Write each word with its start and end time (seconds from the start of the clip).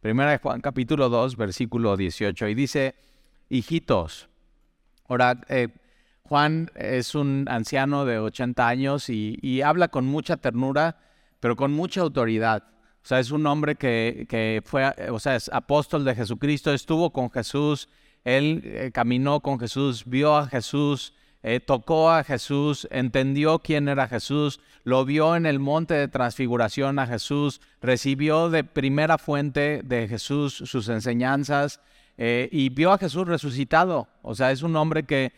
Primera 0.00 0.30
de 0.30 0.38
Juan 0.38 0.60
capítulo 0.60 1.08
2, 1.08 1.36
versículo 1.36 1.96
18, 1.96 2.46
y 2.46 2.54
dice, 2.54 2.94
hijitos, 3.48 4.28
ahora 5.08 5.40
eh, 5.48 5.68
Juan 6.22 6.70
es 6.76 7.16
un 7.16 7.46
anciano 7.48 8.04
de 8.04 8.20
80 8.20 8.68
años 8.68 9.08
y, 9.08 9.60
habla 9.62 9.88
con 9.88 10.06
mucha 10.06 10.36
ternura, 10.36 10.98
pero 11.40 11.56
con 11.56 11.72
mucha 11.72 12.02
autoridad. 12.02 12.62
O 13.02 13.06
sea, 13.08 13.18
es 13.18 13.32
un 13.32 13.44
hombre 13.46 13.74
que, 13.74 14.26
que 14.28 14.62
fue, 14.64 14.88
o 15.10 15.18
sea, 15.18 15.34
es 15.34 15.50
apóstol 15.52 16.04
de 16.04 16.14
Jesucristo, 16.14 16.72
estuvo 16.72 17.12
con 17.12 17.28
Jesús, 17.32 17.88
él 18.22 18.62
eh, 18.64 18.90
caminó 18.94 19.40
con 19.40 19.58
Jesús, 19.58 20.04
vio 20.06 20.36
a 20.36 20.46
Jesús, 20.46 21.12
eh, 21.42 21.60
tocó 21.60 22.10
a 22.10 22.24
Jesús, 22.24 22.88
entendió 22.90 23.60
quién 23.60 23.88
era 23.88 24.08
Jesús, 24.08 24.60
lo 24.84 25.04
vio 25.04 25.36
en 25.36 25.46
el 25.46 25.60
monte 25.60 25.94
de 25.94 26.08
transfiguración 26.08 26.98
a 26.98 27.06
Jesús, 27.06 27.60
recibió 27.80 28.50
de 28.50 28.64
primera 28.64 29.18
fuente 29.18 29.82
de 29.84 30.08
Jesús 30.08 30.54
sus 30.54 30.88
enseñanzas 30.88 31.80
eh, 32.16 32.48
y 32.50 32.70
vio 32.70 32.92
a 32.92 32.98
Jesús 32.98 33.26
resucitado. 33.26 34.08
O 34.22 34.34
sea, 34.34 34.50
es 34.50 34.62
un 34.62 34.74
hombre 34.76 35.04
que 35.04 35.32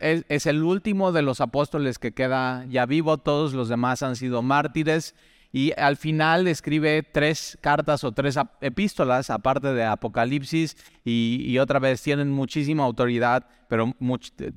es, 0.00 0.24
es 0.28 0.46
el 0.46 0.62
último 0.62 1.12
de 1.12 1.22
los 1.22 1.40
apóstoles 1.40 1.98
que 1.98 2.12
queda 2.12 2.64
ya 2.68 2.86
vivo, 2.86 3.18
todos 3.18 3.52
los 3.52 3.68
demás 3.68 4.02
han 4.02 4.16
sido 4.16 4.42
mártires 4.42 5.14
y 5.54 5.72
al 5.76 5.96
final 5.96 6.48
escribe 6.48 7.04
tres 7.04 7.56
cartas 7.60 8.02
o 8.02 8.10
tres 8.10 8.36
epístolas, 8.60 9.30
aparte 9.30 9.72
de 9.72 9.84
Apocalipsis, 9.84 10.76
y, 11.04 11.56
otra 11.58 11.78
vez 11.78 12.02
tienen 12.02 12.28
muchísima 12.28 12.82
autoridad, 12.82 13.46
pero 13.68 13.94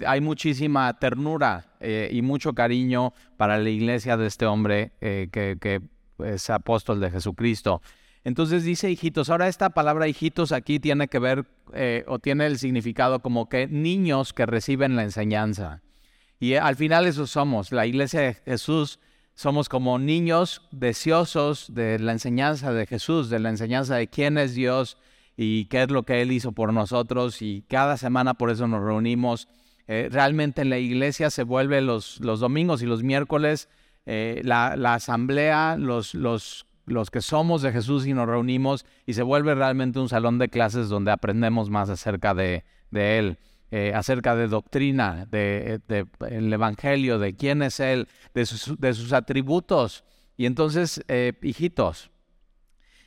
hay 0.07 0.21
muchísima 0.21 0.97
ternura 0.97 1.75
eh, 1.79 2.09
y 2.11 2.23
mucho 2.23 2.53
cariño 2.53 3.13
para 3.37 3.59
la 3.59 3.69
iglesia 3.69 4.17
de 4.17 4.25
este 4.25 4.47
hombre 4.47 4.91
eh, 4.99 5.27
que, 5.31 5.81
es 6.17 6.49
apóstol 6.49 6.99
de 6.99 7.11
Jesucristo. 7.11 7.83
Entonces 8.23 8.63
dice 8.63 8.89
hijitos, 8.89 9.29
ahora 9.29 9.47
esta 9.47 9.69
palabra 9.69 10.07
hijitos 10.07 10.51
aquí 10.51 10.79
tiene 10.79 11.09
que 11.09 11.19
ver 11.19 11.45
eh, 11.73 12.05
o 12.07 12.17
tiene 12.17 12.47
el 12.47 12.57
significado 12.57 13.19
como 13.19 13.49
que 13.49 13.67
niños 13.67 14.33
que 14.33 14.47
reciben 14.47 14.95
la 14.95 15.03
enseñanza. 15.03 15.83
Y 16.39 16.55
al 16.55 16.75
final 16.75 17.05
eso 17.05 17.27
somos, 17.27 17.71
la 17.71 17.85
iglesia 17.85 18.21
de 18.21 18.33
Jesús 18.33 18.99
somos 19.37 19.69
como 19.69 19.99
niños 19.99 20.63
deseosos 20.71 21.71
de 21.71 21.99
la 21.99 22.11
enseñanza 22.11 22.73
de 22.73 22.87
Jesús, 22.87 23.29
de 23.29 23.37
la 23.37 23.49
enseñanza 23.49 23.95
de 23.95 24.07
quién 24.07 24.39
es 24.39 24.55
Dios 24.55 24.97
y 25.37 25.65
qué 25.65 25.83
es 25.83 25.91
lo 25.91 26.01
que 26.01 26.23
Él 26.23 26.31
hizo 26.31 26.53
por 26.53 26.73
nosotros. 26.73 27.43
Y 27.43 27.63
cada 27.69 27.97
semana 27.97 28.33
por 28.33 28.49
eso 28.49 28.67
nos 28.67 28.83
reunimos. 28.83 29.47
Eh, 29.87 30.09
realmente 30.11 30.63
en 30.63 30.71
la 30.71 30.79
iglesia 30.79 31.29
se 31.29 31.43
vuelve 31.43 31.81
los, 31.81 32.19
domingos 32.19 32.81
y 32.81 32.87
los 32.87 33.03
miércoles 33.03 33.69
eh, 34.07 34.41
la, 34.43 34.73
asamblea, 34.95 35.77
los, 35.77 36.15
los, 36.15 36.65
los 36.87 37.11
que 37.11 37.21
somos 37.21 37.61
de 37.61 37.71
Jesús 37.71 38.07
y 38.07 38.15
nos 38.15 38.25
reunimos 38.25 38.87
y 39.05 39.13
se 39.13 39.21
vuelve 39.21 39.53
realmente 39.53 39.99
un 39.99 40.09
salón 40.09 40.39
de 40.39 40.49
clases 40.49 40.89
donde 40.89 41.11
aprendemos 41.11 41.69
más 41.69 41.91
acerca 41.91 42.33
de, 42.33 42.63
de 42.89 43.19
Él. 43.19 43.37
Eh, 43.69 43.91
acerca 43.93 44.33
de 44.33 44.47
doctrina, 44.47 45.27
de, 45.29 45.81
el 46.29 46.53
Evangelio, 46.53 47.19
de 47.19 47.35
quién 47.35 47.61
es 47.61 47.81
Él, 47.81 48.07
de 48.33 48.45
sus, 48.45 49.11
atributos. 49.11 50.05
Y 50.37 50.45
entonces, 50.45 51.03
eh, 51.09 51.33
hijitos, 51.41 52.09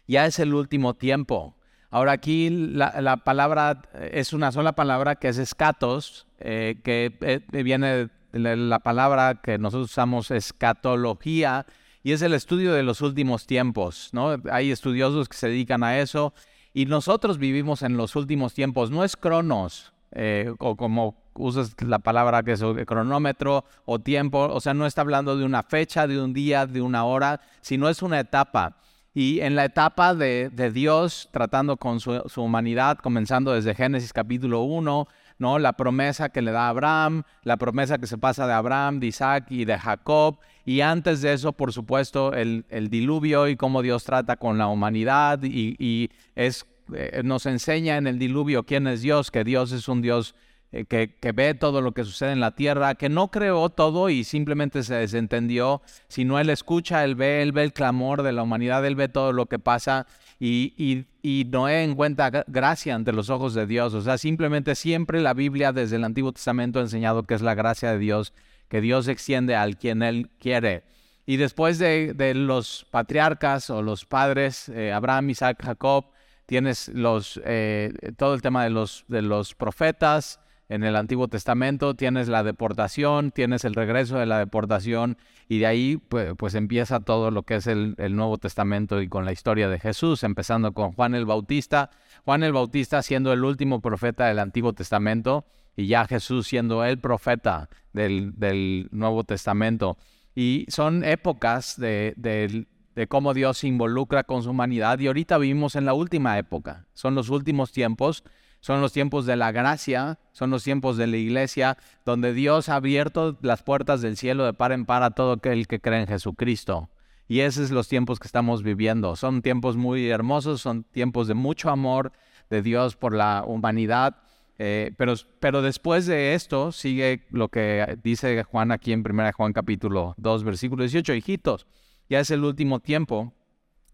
ya 0.07 0.27
es 0.27 0.39
el 0.39 0.53
último 0.53 0.95
tiempo. 0.95 1.57
Ahora 1.89 2.13
aquí 2.13 2.51
la, 2.51 3.17
palabra 3.25 3.83
es 4.13 4.35
una 4.35 4.53
sola 4.53 4.75
palabra 4.75 5.17
que 5.17 5.29
es 5.29 5.39
escatos, 5.39 6.27
eh, 6.39 6.81
que 6.85 7.43
viene 7.65 8.11
de 8.33 8.57
la 8.57 8.81
palabra 8.81 9.41
que 9.43 9.57
nosotros 9.57 9.91
usamos 9.91 10.31
escatología 10.31 11.65
y 12.03 12.13
es 12.13 12.23
el 12.23 12.35
estudio 12.35 12.73
de 12.75 12.83
los 12.83 13.01
últimos 13.01 13.47
tiempos, 13.47 14.11
¿no? 14.13 14.37
Hay 14.51 14.71
estudiosos 14.71 15.29
que 15.29 15.37
se 15.37 15.49
dedican 15.49 15.83
a 15.83 15.99
eso 15.99 16.35
y 16.73 16.87
nosotros 16.87 17.39
vivimos 17.39 17.83
en 17.83 17.97
los 17.97 18.15
últimos 18.15 18.55
tiempos, 18.55 18.91
no 18.91 19.05
es 19.05 19.17
cronos, 19.17 19.90
eh, 20.13 20.53
o 20.59 20.77
como 20.77 21.17
usas 21.35 21.75
la 21.81 22.01
palabra 22.01 22.43
que 22.43 22.53
es 22.53 22.63
cronómetro 22.87 23.65
o 23.85 23.99
tiempo, 23.99 24.49
o 24.51 24.61
sea, 24.61 24.75
no 24.75 24.87
está 24.87 25.03
hablando 25.03 25.37
de 25.37 25.45
una 25.45 25.63
fecha, 25.63 26.07
de 26.07 26.21
un 26.21 26.33
día, 26.33 26.67
de 26.67 26.83
una 26.83 27.05
hora, 27.05 27.41
sino 27.61 27.89
es 27.89 28.03
una 28.03 28.21
etapa. 28.21 28.77
Y 29.13 29.41
en 29.41 29.57
la 29.57 29.65
etapa 29.65 30.15
de, 30.15 30.51
Dios 30.73 31.29
tratando 31.33 31.77
con 31.77 31.99
su, 31.99 32.23
humanidad, 32.37 32.99
comenzando 32.99 33.53
desde 33.53 33.75
Génesis 33.75 34.13
capítulo 34.13 34.63
1, 34.63 35.09
¿no? 35.39 35.59
La 35.59 35.73
promesa 35.73 36.29
que 36.29 36.43
le 36.43 36.53
da 36.53 36.67
a 36.67 36.69
Abraham, 36.69 37.25
la 37.43 37.57
promesa 37.57 37.99
que 37.99 38.07
se 38.07 38.19
pasa 38.19 38.47
de 38.47 38.53
Abraham, 38.53 39.01
de 39.01 39.09
Isaac 39.09 39.47
y 39.51 39.65
de 39.65 39.77
Jacob, 39.79 40.39
y 40.65 40.83
antes 40.83 41.23
de 41.23 41.33
eso, 41.33 41.53
por 41.53 41.73
supuesto, 41.73 42.35
el, 42.35 42.65
diluvio 42.89 43.49
y 43.49 43.57
cómo 43.57 43.83
Dios 43.83 44.05
trata 44.05 44.37
con 44.37 44.59
la 44.59 44.69
humanidad 44.69 45.41
y, 45.43 45.75
y 45.79 46.11
es 46.37 46.67
eh, 46.95 47.23
nos 47.25 47.47
enseña 47.47 47.97
en 47.97 48.07
el 48.07 48.19
diluvio 48.19 48.65
quién 48.65 48.87
es 48.87 49.03
Dios, 49.03 49.31
que 49.31 49.45
Dios 49.45 49.73
es 49.73 49.89
un 49.89 50.03
Dios 50.03 50.35
eh, 50.73 50.85
que, 50.85 51.17
que, 51.17 51.33
ve 51.33 51.55
todo 51.55 51.81
lo 51.81 51.93
que 51.93 52.05
sucede 52.05 52.33
en 52.33 52.41
la 52.41 52.55
tierra, 52.55 52.95
que 52.95 53.09
no 53.09 53.31
creó 53.31 53.71
todo 53.71 54.09
y 54.09 54.23
simplemente 54.25 54.83
se 54.83 54.95
desentendió, 54.95 55.83
sino 56.09 56.39
Él 56.39 56.49
escucha, 56.51 57.05
Él 57.05 57.17
ve, 57.17 57.43
Él 57.43 57.53
ve 57.53 57.65
el 57.65 57.73
clamor 57.73 58.23
de 58.23 58.33
la 58.33 58.45
humanidad, 58.45 58.87
Él 58.87 58.95
ve 58.95 59.09
todo 59.09 59.33
lo 59.33 59.47
que 59.47 59.59
pasa 59.59 60.07
y, 60.39 60.73
y, 60.77 61.07
y 61.23 61.45
Noé 61.45 61.83
encuentra 61.83 62.31
gracia 62.47 62.95
ante 62.95 63.13
los 63.13 63.31
ojos 63.31 63.53
de 63.55 63.67
Dios. 63.67 63.95
O 63.95 64.01
sea, 64.01 64.17
simplemente 64.17 64.75
siempre 64.75 65.21
la 65.21 65.35
Biblia 65.35 65.73
desde 65.73 65.97
el 65.97 66.05
Antiguo 66.05 66.33
Testamento 66.33 66.79
ha 66.79 66.83
enseñado 66.83 67.25
que 67.25 67.35
es 67.35 67.43
la 67.43 67.55
gracia 67.55 67.93
de 67.93 67.99
Dios, 67.99 68.33
que 68.69 68.81
Dios 68.81 69.09
extiende 69.09 69.57
al 69.57 69.77
quien 69.77 70.03
Él 70.03 70.31
quiere. 70.39 70.85
Y 71.27 71.37
después 71.37 71.79
de, 71.79 72.15
de 72.15 72.35
los 72.35 72.87
patriarcas 72.91 73.71
o 73.71 73.83
los 73.83 74.07
padres, 74.07 74.69
eh, 74.71 74.93
Abraham, 74.93 75.31
Isaac, 75.31 75.63
Jacob, 75.63 76.07
tienes 76.51 76.89
los, 76.89 77.41
eh, 77.45 77.93
todo 78.17 78.35
el 78.35 78.43
tema 78.43 78.65
de 78.65 78.71
los, 78.71 79.55
profetas 79.55 80.41
en 80.69 80.83
el 80.83 80.97
Antiguo 80.97 81.29
Testamento, 81.29 81.95
tienes 81.95 82.27
la 82.27 82.43
deportación, 82.43 83.31
tienes 83.31 83.65
el 83.65 83.75
regreso 83.75 84.19
de 84.19 84.27
la 84.27 84.41
deportación 84.41 85.17
y 85.49 85.61
de 85.61 85.67
ahí 85.67 85.97
pues, 85.97 86.33
pues 86.37 86.57
empieza 86.57 86.99
todo 86.99 87.31
lo 87.31 87.45
que 87.45 87.55
es 87.55 87.69
el, 87.69 87.95
Nuevo 88.17 88.37
Testamento 88.37 89.01
y 89.01 89.09
con 89.09 89.25
la 89.25 89.31
historia 89.31 89.69
de 89.69 89.79
Jesús, 89.79 90.25
empezando 90.25 90.73
con 90.73 90.91
Juan 90.91 91.15
el 91.15 91.25
Bautista, 91.25 91.91
Juan 92.25 92.43
el 92.43 92.53
Bautista 92.53 93.01
siendo 93.03 93.33
el 93.33 93.45
último 93.45 93.81
profeta 93.81 94.27
del 94.27 94.41
Antiguo 94.41 94.73
Testamento 94.73 95.47
y 95.77 95.87
ya 95.87 96.05
Jesús 96.09 96.49
siendo 96.49 96.85
el 96.85 96.99
profeta 96.99 97.69
del, 97.93 98.89
Nuevo 98.91 99.23
Testamento. 99.23 99.99
Y 100.35 100.67
son 100.69 101.05
épocas 101.05 101.79
de, 101.79 102.67
de 103.01 103.07
cómo 103.07 103.33
Dios 103.33 103.57
se 103.57 103.67
involucra 103.67 104.25
con 104.25 104.43
su 104.43 104.51
humanidad 104.51 104.99
y 104.99 105.07
ahorita 105.07 105.39
vivimos 105.39 105.75
en 105.75 105.87
la 105.87 105.95
última 105.95 106.37
época, 106.37 106.85
son 106.93 107.15
los 107.15 107.31
últimos 107.31 107.73
tiempos, 107.73 108.25
son 108.61 108.83
los 108.83 108.93
tiempos 108.93 109.25
de 109.25 109.37
la 109.37 109.53
gracia, 109.53 110.19
son 110.33 110.51
los 110.51 110.65
tiempos 110.65 110.99
de 110.99 111.07
la 111.07 111.17
iglesia, 111.17 111.79
donde 112.05 112.35
Dios 112.35 112.69
ha 112.69 112.75
abierto 112.75 113.39
las 113.41 113.63
puertas 113.63 114.03
del 114.03 114.19
cielo 114.19 114.45
de 114.45 114.53
par 114.53 114.73
en 114.73 114.85
par 114.85 115.03
a 115.03 115.13
todo 115.13 115.33
aquel 115.33 115.67
que 115.67 115.81
cree 115.81 116.03
en 116.03 116.09
Jesucristo. 116.09 116.91
Y 117.27 117.41
esos 117.41 117.69
son 117.69 117.77
los 117.77 117.89
tiempos 117.89 118.19
que 118.21 118.29
estamos 118.29 118.63
viviendo. 118.63 119.17
Son 119.17 119.41
tiempos 119.41 119.79
muy 119.79 120.11
hermosos, 120.11 120.61
son 120.61 120.85
tiempos 120.85 121.27
de 121.27 121.33
mucho 121.33 121.71
amor 121.71 122.13
de 122.51 122.61
Dios 122.61 122.97
por 122.97 123.15
la 123.15 123.45
humanidad. 123.47 124.17
Eh, 124.59 124.93
pero, 124.99 125.15
pero 125.39 125.63
después 125.63 126.05
de 126.05 126.35
esto 126.35 126.71
sigue 126.71 127.25
lo 127.31 127.49
que 127.49 127.97
dice 128.03 128.43
Juan 128.43 128.73
aquí 128.73 128.93
en 128.93 129.01
1 129.01 129.33
Juan 129.33 129.55
capítulo 129.55 130.13
2, 130.19 130.45
versículo 130.45 130.83
18. 130.83 131.15
Hijitos, 131.15 131.67
ya 132.11 132.21
es 132.21 132.31
el 132.31 132.45
último 132.45 132.81
tiempo, 132.81 133.33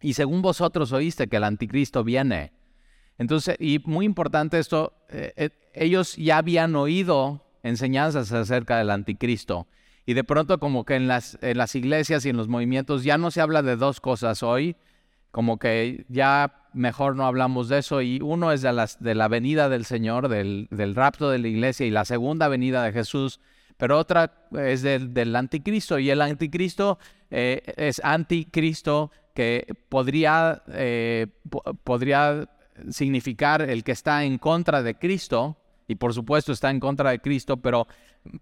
y 0.00 0.14
según 0.14 0.42
vosotros 0.42 0.92
oíste 0.92 1.28
que 1.28 1.36
el 1.36 1.44
anticristo 1.44 2.02
viene. 2.02 2.52
Entonces, 3.18 3.56
y 3.60 3.78
muy 3.84 4.04
importante 4.06 4.58
esto, 4.58 4.94
eh, 5.10 5.32
eh, 5.36 5.50
ellos 5.74 6.16
ya 6.16 6.38
habían 6.38 6.74
oído 6.76 7.44
enseñanzas 7.62 8.32
acerca 8.32 8.78
del 8.78 8.90
anticristo. 8.90 9.66
Y 10.06 10.14
de 10.14 10.24
pronto 10.24 10.58
como 10.58 10.84
que 10.84 10.94
en 10.94 11.08
las, 11.08 11.36
iglesias 11.74 12.24
y 12.24 12.30
en 12.30 12.36
los 12.36 12.48
movimientos 12.48 13.04
ya 13.04 13.18
no 13.18 13.30
se 13.30 13.40
habla 13.40 13.62
de 13.62 13.76
dos 13.76 14.00
cosas 14.00 14.42
hoy, 14.42 14.76
como 15.30 15.58
que 15.58 16.06
ya 16.08 16.68
mejor 16.72 17.16
no 17.16 17.26
hablamos 17.26 17.68
de 17.68 17.78
eso. 17.78 18.00
Y 18.02 18.20
uno 18.22 18.52
es 18.52 18.62
de, 18.62 19.14
la 19.14 19.28
venida 19.28 19.68
del 19.68 19.84
Señor, 19.84 20.28
del 20.28 20.94
rapto 20.94 21.30
de 21.30 21.38
la 21.38 21.48
iglesia 21.48 21.86
y 21.86 21.90
la 21.90 22.04
segunda 22.04 22.48
venida 22.48 22.84
de 22.84 22.92
Jesús 22.92 23.40
pero 23.76 23.98
otra 23.98 24.48
es 24.52 24.82
del, 24.82 25.36
anticristo 25.36 25.98
y 25.98 26.10
el 26.10 26.22
anticristo 26.22 26.98
eh, 27.30 27.62
es 27.76 28.00
anticristo 28.02 29.10
que 29.34 29.66
podría, 29.88 30.62
eh, 30.68 31.26
podría 31.84 32.48
significar 32.90 33.62
el 33.62 33.84
que 33.84 33.92
está 33.92 34.24
en 34.24 34.38
contra 34.38 34.82
de 34.82 34.94
Cristo 34.94 35.56
y 35.88 35.96
por 35.96 36.14
supuesto 36.14 36.52
está 36.52 36.70
en 36.70 36.80
contra 36.80 37.10
de 37.10 37.20
Cristo, 37.20 37.58
pero, 37.58 37.86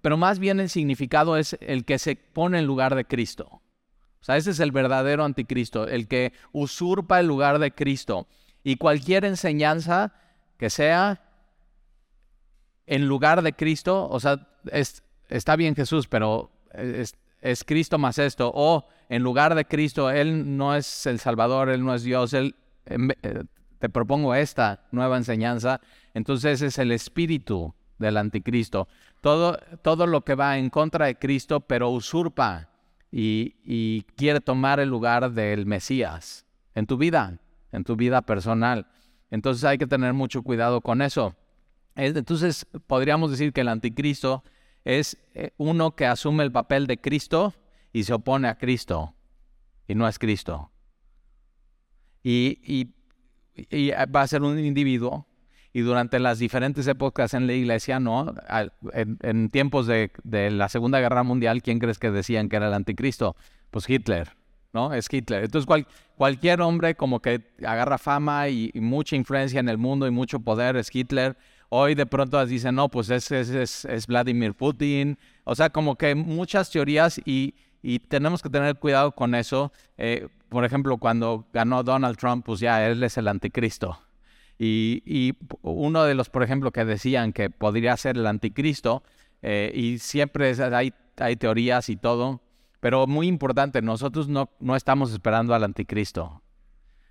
pero 0.00 0.16
más 0.16 0.38
bien 0.38 0.60
el 0.60 0.70
significado 0.70 1.36
es 1.36 1.56
el 1.60 1.84
que 1.84 1.98
se 1.98 2.16
pone 2.16 2.58
en 2.58 2.66
lugar 2.66 2.94
de 2.94 3.04
Cristo. 3.04 3.60
O 4.20 4.24
sea, 4.24 4.38
ese 4.38 4.52
es 4.52 4.60
el 4.60 4.72
verdadero 4.72 5.24
anticristo, 5.24 5.86
el 5.86 6.08
que 6.08 6.32
usurpa 6.52 7.20
el 7.20 7.26
lugar 7.26 7.58
de 7.58 7.72
Cristo. 7.72 8.26
Y 8.62 8.76
cualquier 8.76 9.26
enseñanza 9.26 10.14
que 10.56 10.70
sea 10.70 11.20
en 12.86 13.06
lugar 13.06 13.42
de 13.42 13.52
Cristo, 13.52 14.08
o 14.08 14.18
sea, 14.20 14.48
es, 14.72 15.03
está 15.28 15.56
bien 15.56 15.74
Jesús, 15.74 16.06
pero 16.08 16.50
es, 16.72 17.64
Cristo 17.64 17.98
más 17.98 18.18
esto, 18.18 18.50
o 18.54 18.86
en 19.08 19.22
lugar 19.22 19.54
de 19.54 19.64
Cristo, 19.64 20.10
Él 20.10 20.56
no 20.56 20.74
es 20.74 21.06
el 21.06 21.18
Salvador, 21.18 21.68
Él 21.68 21.84
no 21.84 21.94
es 21.94 22.02
Dios, 22.02 22.32
Él, 22.32 22.54
eh, 22.86 23.44
te 23.78 23.88
propongo 23.88 24.34
esta 24.34 24.86
nueva 24.92 25.16
enseñanza, 25.16 25.80
entonces 26.14 26.62
es 26.62 26.78
el 26.78 26.90
espíritu 26.92 27.74
del 27.98 28.16
anticristo. 28.16 28.88
Todo, 29.20 29.58
todo 29.82 30.06
lo 30.06 30.22
que 30.22 30.34
va 30.34 30.58
en 30.58 30.70
contra 30.70 31.06
de 31.06 31.16
Cristo, 31.16 31.60
pero 31.60 31.90
usurpa 31.90 32.70
y, 33.10 33.56
y 33.64 34.02
quiere 34.16 34.40
tomar 34.40 34.80
el 34.80 34.88
lugar 34.88 35.32
del 35.32 35.66
Mesías 35.66 36.46
en 36.74 36.86
tu 36.86 36.96
vida, 36.96 37.38
en 37.72 37.84
tu 37.84 37.96
vida 37.96 38.22
personal. 38.22 38.86
Entonces 39.30 39.64
hay 39.64 39.78
que 39.78 39.86
tener 39.86 40.12
mucho 40.12 40.42
cuidado 40.42 40.80
con 40.80 41.02
eso. 41.02 41.34
Entonces 41.96 42.66
podríamos 42.86 43.30
decir 43.30 43.52
que 43.52 43.60
el 43.60 43.68
anticristo 43.68 44.42
es 44.84 45.16
eh, 45.34 45.50
uno 45.56 45.96
que 45.96 46.06
asume 46.06 46.44
el 46.44 46.52
papel 46.52 46.86
de 46.86 46.98
Cristo 46.98 47.54
y 47.92 48.04
se 48.04 48.12
opone 48.12 48.48
a 48.48 48.58
Cristo 48.58 49.14
y 49.88 49.94
no 49.94 50.06
es 50.06 50.18
Cristo. 50.18 50.70
Y, 52.22 52.92
va 54.14 54.22
a 54.22 54.26
ser 54.26 54.42
un 54.42 54.58
individuo 54.58 55.26
y 55.72 55.80
durante 55.80 56.18
las 56.18 56.38
diferentes 56.38 56.86
épocas 56.86 57.34
en 57.34 57.46
la 57.46 57.52
iglesia, 57.52 58.00
¿no? 58.00 58.34
En, 58.92 59.50
tiempos 59.50 59.86
de, 59.86 60.10
la 60.24 60.68
Segunda 60.68 61.00
Guerra 61.00 61.22
Mundial, 61.22 61.62
¿quién 61.62 61.78
crees 61.78 61.98
que 61.98 62.10
decían 62.10 62.48
que 62.48 62.56
era 62.56 62.68
el 62.68 62.74
anticristo? 62.74 63.36
Pues 63.70 63.88
Hitler, 63.88 64.36
¿no? 64.72 64.94
Es 64.94 65.12
Hitler. 65.12 65.44
Entonces 65.44 65.68
cualquier 66.16 66.62
hombre 66.62 66.94
como 66.94 67.20
que 67.20 67.42
agarra 67.64 67.98
fama 67.98 68.48
y, 68.48 68.72
mucha 68.74 69.16
influencia 69.16 69.60
en 69.60 69.68
el 69.68 69.78
mundo 69.78 70.06
y 70.06 70.10
mucho 70.10 70.40
poder 70.40 70.76
es 70.76 70.94
Hitler. 70.94 71.36
Hoy 71.68 71.94
de 71.94 72.06
pronto 72.06 72.44
dicen, 72.46 72.74
no, 72.74 72.88
pues 72.88 73.10
es, 73.10 73.30
es, 73.30 73.84
es, 73.84 74.06
Vladimir 74.06 74.54
Putin. 74.54 75.18
O 75.44 75.54
sea, 75.54 75.70
como 75.70 75.96
que 75.96 76.14
muchas 76.14 76.70
teorías 76.70 77.20
y, 77.24 77.54
y 77.82 77.98
tenemos 77.98 78.42
que 78.42 78.50
tener 78.50 78.76
cuidado 78.76 79.12
con 79.12 79.34
eso. 79.34 79.72
Eh, 79.98 80.28
por 80.48 80.64
ejemplo, 80.64 80.98
cuando 80.98 81.46
ganó 81.52 81.82
Donald 81.82 82.16
Trump, 82.16 82.44
pues 82.44 82.60
ya 82.60 82.86
él 82.86 83.02
es 83.02 83.16
el 83.18 83.28
anticristo. 83.28 83.98
Y, 84.58 85.02
y 85.04 85.32
uno 85.62 86.04
de 86.04 86.14
los, 86.14 86.30
por 86.30 86.42
ejemplo, 86.42 86.70
que 86.70 86.84
decían 86.84 87.32
que 87.32 87.50
podría 87.50 87.96
ser 87.96 88.16
el 88.16 88.26
anticristo, 88.26 89.02
eh, 89.42 89.70
y 89.74 89.98
siempre 89.98 90.54
hay, 90.72 90.94
hay 91.18 91.36
teorías 91.36 91.88
y 91.90 91.96
todo, 91.96 92.40
pero 92.80 93.06
muy 93.06 93.26
importante, 93.26 93.82
nosotros 93.82 94.28
no, 94.28 94.50
no 94.60 94.76
estamos 94.76 95.12
esperando 95.12 95.54
al 95.54 95.64
anticristo. 95.64 96.42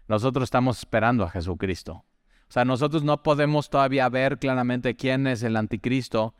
Nosotros 0.07 0.45
estamos 0.45 0.79
esperando 0.79 1.23
a 1.23 1.29
Jesucristo. 1.29 2.03
O 2.53 2.59
sea, 2.61 2.65
nosotros 2.65 3.03
no 3.03 3.23
podemos 3.23 3.71
todavía 3.71 4.07
ver 4.09 4.37
claramente 4.37 4.95
quién 4.95 5.25
es 5.25 5.41
el 5.41 5.55
anticristo. 5.55 6.35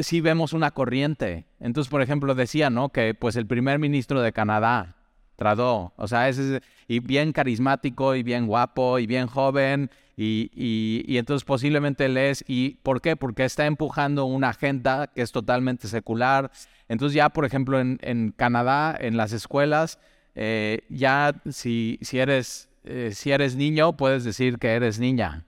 Sí 0.00 0.22
vemos 0.22 0.54
una 0.54 0.70
corriente. 0.70 1.44
Entonces, 1.60 1.90
por 1.90 2.00
ejemplo, 2.00 2.34
decía, 2.34 2.70
¿no? 2.70 2.88
Que 2.88 3.12
pues 3.12 3.36
el 3.36 3.46
primer 3.46 3.78
ministro 3.78 4.22
de 4.22 4.32
Canadá, 4.32 4.96
Trudeau, 5.36 5.92
o 5.94 6.08
sea, 6.08 6.30
es, 6.30 6.40
y 6.88 7.00
bien 7.00 7.34
carismático 7.34 8.14
y 8.14 8.22
bien 8.22 8.46
guapo 8.46 8.98
y 8.98 9.06
bien 9.06 9.26
joven 9.26 9.90
y, 10.16 10.50
y, 10.54 11.18
entonces 11.18 11.44
posiblemente 11.44 12.06
él 12.06 12.16
es. 12.16 12.42
¿Y 12.48 12.76
por 12.82 13.02
qué? 13.02 13.14
Porque 13.14 13.44
está 13.44 13.66
empujando 13.66 14.24
una 14.24 14.48
agenda 14.48 15.08
que 15.08 15.20
es 15.20 15.32
totalmente 15.32 15.86
secular. 15.86 16.50
Entonces 16.88 17.14
ya, 17.14 17.28
por 17.28 17.44
ejemplo, 17.44 17.78
en, 17.78 17.98
en 18.00 18.32
Canadá, 18.32 18.96
en 18.98 19.18
las 19.18 19.34
escuelas, 19.34 19.98
eh, 20.34 20.86
ya 20.88 21.42
si, 21.50 21.98
si 22.00 22.20
eres 22.20 22.65
eh, 22.86 23.10
si 23.12 23.32
eres 23.32 23.56
niño, 23.56 23.96
puedes 23.96 24.24
decir 24.24 24.58
que 24.58 24.68
eres 24.68 24.98
niña. 24.98 25.44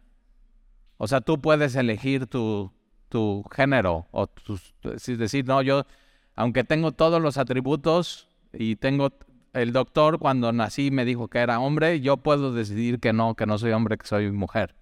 O 0.96 1.06
sea, 1.06 1.20
tú 1.20 1.40
puedes 1.40 1.76
elegir 1.76 2.26
tu, 2.26 2.72
tu 3.08 3.44
género 3.54 4.06
o 4.10 4.26
tus, 4.26 4.74
decir, 5.06 5.46
no, 5.46 5.62
yo, 5.62 5.86
aunque 6.34 6.64
tengo 6.64 6.92
todos 6.92 7.22
los 7.22 7.38
atributos 7.38 8.28
y 8.52 8.76
tengo 8.76 9.12
el 9.52 9.72
doctor 9.72 10.18
cuando 10.18 10.52
nací 10.52 10.90
me 10.90 11.04
dijo 11.04 11.28
que 11.28 11.38
era 11.38 11.60
hombre, 11.60 12.00
yo 12.00 12.18
puedo 12.18 12.52
decidir 12.52 13.00
que 13.00 13.12
no, 13.12 13.34
que 13.34 13.46
no 13.46 13.58
soy 13.58 13.72
hombre, 13.72 13.96
que 13.98 14.06
soy 14.06 14.30
mujer. 14.30 14.74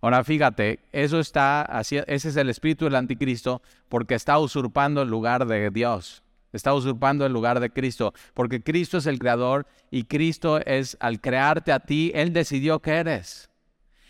Ahora 0.00 0.22
fíjate, 0.22 0.80
eso 0.92 1.18
está, 1.18 1.68
ese 1.80 2.04
es 2.06 2.36
el 2.36 2.50
espíritu 2.50 2.84
del 2.84 2.94
anticristo 2.94 3.62
porque 3.88 4.14
está 4.14 4.38
usurpando 4.38 5.02
el 5.02 5.08
lugar 5.08 5.46
de 5.46 5.70
Dios. 5.70 6.22
Está 6.56 6.74
usurpando 6.74 7.24
el 7.24 7.32
lugar 7.32 7.60
de 7.60 7.70
Cristo, 7.70 8.12
porque 8.34 8.62
Cristo 8.62 8.98
es 8.98 9.06
el 9.06 9.18
creador 9.18 9.66
y 9.90 10.04
Cristo 10.04 10.58
es 10.58 10.96
al 10.98 11.20
crearte 11.20 11.70
a 11.70 11.80
ti, 11.80 12.10
Él 12.14 12.32
decidió 12.32 12.80
que 12.80 12.92
eres. 12.92 13.50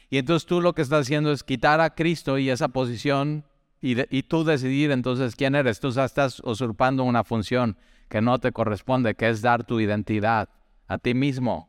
Y 0.08 0.18
entonces 0.18 0.46
tú 0.46 0.60
lo 0.60 0.74
que 0.74 0.82
estás 0.82 1.02
haciendo 1.02 1.32
es 1.32 1.42
quitar 1.42 1.80
a 1.80 1.94
Cristo 1.94 2.38
y 2.38 2.48
esa 2.48 2.68
posición 2.68 3.44
y, 3.80 4.22
tú 4.22 4.44
decidir 4.44 4.90
entonces 4.90 5.36
quién 5.36 5.54
eres. 5.54 5.80
Tú 5.80 5.88
estás 5.88 6.40
usurpando 6.44 7.04
una 7.04 7.24
función 7.24 7.76
que 8.08 8.20
no 8.20 8.38
te 8.38 8.52
corresponde, 8.52 9.14
que 9.14 9.28
es 9.28 9.42
dar 9.42 9.64
tu 9.64 9.80
identidad 9.80 10.48
a 10.88 10.98
ti 10.98 11.14
mismo. 11.14 11.68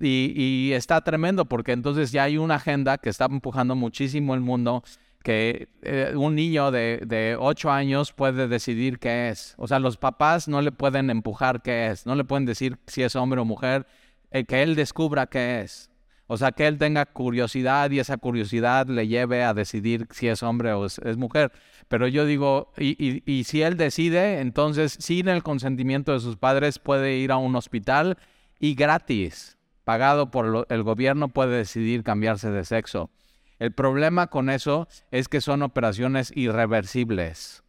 Y, 0.00 0.70
está 0.72 1.00
tremendo 1.00 1.46
porque 1.46 1.72
entonces 1.72 2.12
ya 2.12 2.24
hay 2.24 2.38
una 2.38 2.56
agenda 2.56 2.98
que 2.98 3.10
está 3.10 3.24
empujando 3.26 3.74
muchísimo 3.74 4.34
el 4.34 4.40
mundo 4.40 4.84
que 5.24 5.68
eh, 5.80 6.12
un 6.14 6.34
niño 6.34 6.70
de, 6.70 7.00
de 7.06 7.34
8 7.40 7.70
años 7.70 8.12
puede 8.12 8.46
decidir 8.46 8.98
qué 8.98 9.30
es. 9.30 9.54
O 9.56 9.66
sea, 9.66 9.78
los 9.78 9.96
papás 9.96 10.48
no 10.48 10.60
le 10.60 10.70
pueden 10.70 11.08
empujar 11.08 11.62
qué 11.62 11.86
es, 11.86 12.04
no 12.04 12.14
le 12.14 12.24
pueden 12.24 12.44
decir 12.44 12.76
si 12.86 13.02
es 13.02 13.16
hombre 13.16 13.40
o 13.40 13.46
mujer, 13.46 13.86
eh, 14.30 14.44
que 14.44 14.62
él 14.62 14.76
descubra 14.76 15.26
qué 15.26 15.62
es. 15.62 15.90
O 16.26 16.36
sea, 16.36 16.52
que 16.52 16.66
él 16.66 16.76
tenga 16.76 17.06
curiosidad 17.06 17.90
y 17.90 18.00
esa 18.00 18.18
curiosidad 18.18 18.86
le 18.86 19.08
lleve 19.08 19.44
a 19.44 19.54
decidir 19.54 20.06
si 20.10 20.28
es 20.28 20.42
hombre 20.42 20.74
o 20.74 20.84
es, 20.84 21.16
mujer. 21.16 21.52
Pero 21.88 22.06
yo 22.06 22.26
digo, 22.26 22.72
y, 22.76 23.22
y, 23.24 23.44
si 23.44 23.62
él 23.62 23.78
decide, 23.78 24.40
entonces 24.40 24.96
sin 25.00 25.28
el 25.28 25.42
consentimiento 25.42 26.12
de 26.12 26.20
sus 26.20 26.36
padres 26.36 26.78
puede 26.78 27.16
ir 27.16 27.32
a 27.32 27.38
un 27.38 27.56
hospital 27.56 28.18
y 28.58 28.74
gratis, 28.74 29.56
pagado 29.84 30.30
por 30.30 30.66
el 30.68 30.82
gobierno, 30.82 31.28
puede 31.28 31.56
decidir 31.56 32.02
cambiarse 32.02 32.50
de 32.50 32.64
sexo. 32.64 33.10
El 33.58 33.72
problema 33.72 34.26
con 34.28 34.50
eso 34.50 34.88
es 35.10 35.28
que 35.28 35.40
son 35.40 35.62
operaciones 35.62 36.32
irreversibles. 36.34 37.62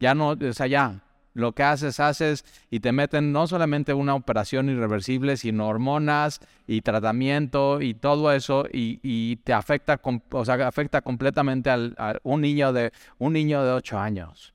Ya 0.00 0.14
no, 0.14 0.30
o 0.30 0.52
sea, 0.52 0.66
ya, 0.66 1.02
lo 1.38 1.52
que 1.52 1.62
haces, 1.62 2.00
haces 2.00 2.44
y 2.70 2.80
te 2.80 2.92
meten 2.92 3.32
no 3.32 3.46
solamente 3.46 3.94
una 3.94 4.14
operación 4.14 4.68
irreversible, 4.68 5.36
sino 5.36 5.68
hormonas 5.68 6.40
y 6.66 6.80
tratamiento 6.80 7.80
y 7.80 7.94
todo 7.94 8.32
eso 8.32 8.66
y, 8.72 9.36
te 9.36 9.52
afecta, 9.52 10.00
o 10.32 10.44
sea, 10.44 10.66
afecta 10.66 11.00
completamente 11.00 11.70
a 11.70 12.18
un 12.22 12.40
niño 12.40 12.72
de 12.72 12.92
un 13.18 13.32
niño 13.32 13.64
de 13.64 13.72
8 13.72 13.98
años. 13.98 14.54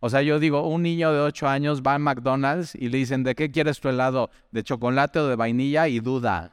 O 0.00 0.10
sea, 0.10 0.20
yo 0.20 0.38
digo, 0.38 0.68
un 0.68 0.82
niño 0.82 1.12
de 1.12 1.20
8 1.20 1.48
años 1.48 1.82
va 1.82 1.94
a 1.94 1.98
McDonald's 1.98 2.74
y 2.74 2.90
le 2.90 2.98
dicen, 2.98 3.24
¿de 3.24 3.34
qué 3.34 3.50
quieres 3.50 3.80
tu 3.80 3.88
helado? 3.88 4.30
¿De 4.50 4.62
chocolate 4.62 5.18
o 5.18 5.26
de 5.28 5.36
vainilla? 5.36 5.88
Y 5.88 6.00
duda. 6.00 6.52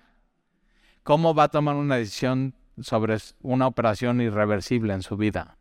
¿Cómo 1.04 1.36
va 1.36 1.44
a 1.44 1.50
tomar 1.50 1.76
una 1.76 1.98
decisión 1.98 2.56
sobre 2.82 3.18
una 3.42 3.68
operación 3.68 4.22
irreversible 4.22 4.94
en 4.94 5.02
su 5.02 5.18
vida. 5.18 5.58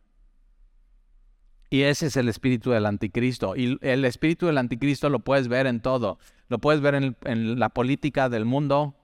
Y 1.69 1.83
ese 1.83 2.05
es 2.05 2.17
el 2.17 2.29
espíritu 2.29 2.69
del 2.69 2.85
anticristo. 2.85 3.55
Y 3.55 3.79
el 3.81 4.05
espíritu 4.05 4.45
del 4.45 4.59
anticristo 4.59 5.09
lo 5.09 5.19
puedes 5.19 5.47
ver 5.47 5.65
en 5.65 5.81
todo. 5.81 6.19
Lo 6.47 6.59
puedes 6.59 6.81
ver 6.81 6.93
en, 6.93 7.59
la 7.59 7.69
política 7.69 8.29
del 8.29 8.45
mundo, 8.45 8.95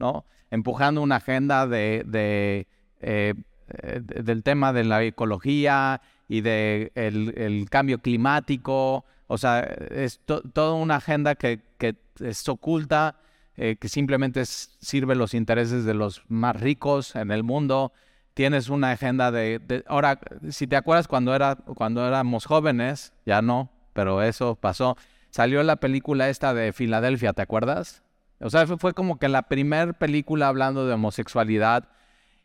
¿no? 0.00 0.24
Empujando 0.50 1.00
una 1.00 1.16
agenda 1.16 1.68
de, 1.68 2.66
eh, 3.00 3.34
del 4.00 4.42
tema 4.42 4.72
de 4.72 4.82
la 4.82 5.04
ecología 5.04 6.00
y 6.26 6.40
del 6.40 6.90
de 6.94 7.36
el 7.36 7.70
cambio 7.70 8.00
climático. 8.00 9.04
O 9.28 9.38
sea, 9.38 9.60
es 9.60 10.20
toda 10.26 10.72
una 10.72 10.96
agenda 10.96 11.36
que, 11.36 11.60
que 11.78 11.94
es 12.18 12.48
oculta 12.48 13.20
eh, 13.60 13.74
que 13.74 13.88
simplemente 13.88 14.46
sirve 14.46 15.16
los 15.16 15.34
intereses 15.34 15.84
de 15.84 15.92
los 15.92 16.22
más 16.28 16.60
ricos 16.60 17.16
en 17.16 17.32
el 17.32 17.42
mundo. 17.42 17.92
Tienes 18.32 18.68
una 18.68 18.92
agenda 18.92 19.32
de, 19.32 19.82
Ahora, 19.88 20.20
si 20.50 20.68
te 20.68 20.76
acuerdas 20.76 21.08
cuando, 21.08 21.34
era, 21.34 21.56
cuando 21.56 22.06
éramos 22.06 22.46
jóvenes, 22.46 23.12
ya 23.26 23.42
no, 23.42 23.68
pero 23.94 24.22
eso 24.22 24.54
pasó. 24.54 24.96
Salió 25.30 25.60
la 25.64 25.74
película 25.74 26.28
esta 26.28 26.54
de 26.54 26.72
Filadelfia, 26.72 27.32
¿te 27.32 27.42
acuerdas? 27.42 28.04
O 28.38 28.48
sea, 28.48 28.64
fue, 28.68 28.94
como 28.94 29.18
que 29.18 29.28
la 29.28 29.42
primera 29.42 29.92
película 29.92 30.46
hablando 30.46 30.86
de 30.86 30.94
homosexualidad. 30.94 31.88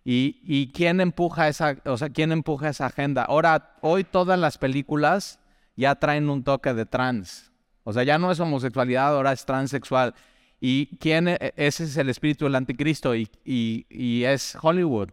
Y, 0.03 0.41
y, 0.43 0.71
quién 0.71 0.99
empuja 0.99 1.47
esa, 1.47 1.77
o 1.85 1.95
sea, 1.95 2.09
quién 2.09 2.31
empuja 2.31 2.69
esa 2.69 2.87
agenda. 2.87 3.23
Ahora, 3.23 3.75
hoy 3.81 4.03
todas 4.03 4.39
las 4.39 4.57
películas 4.57 5.39
ya 5.75 5.93
traen 5.93 6.27
un 6.27 6.43
toque 6.43 6.73
de 6.73 6.87
trans. 6.87 7.51
O 7.83 7.93
sea, 7.93 8.01
ya 8.01 8.17
no 8.17 8.31
es 8.31 8.39
homosexualidad, 8.39 9.15
ahora 9.15 9.31
es 9.31 9.45
transexual. 9.45 10.15
¿Y 10.65 10.95
quién? 10.95 11.27
E, 11.27 11.53
ese 11.57 11.83
es 11.83 11.97
el 11.97 12.07
espíritu 12.07 12.45
del 12.45 12.55
anticristo 12.55 13.13
y, 13.13 13.27
y, 13.43 14.23
es 14.23 14.57
Hollywood. 14.61 15.09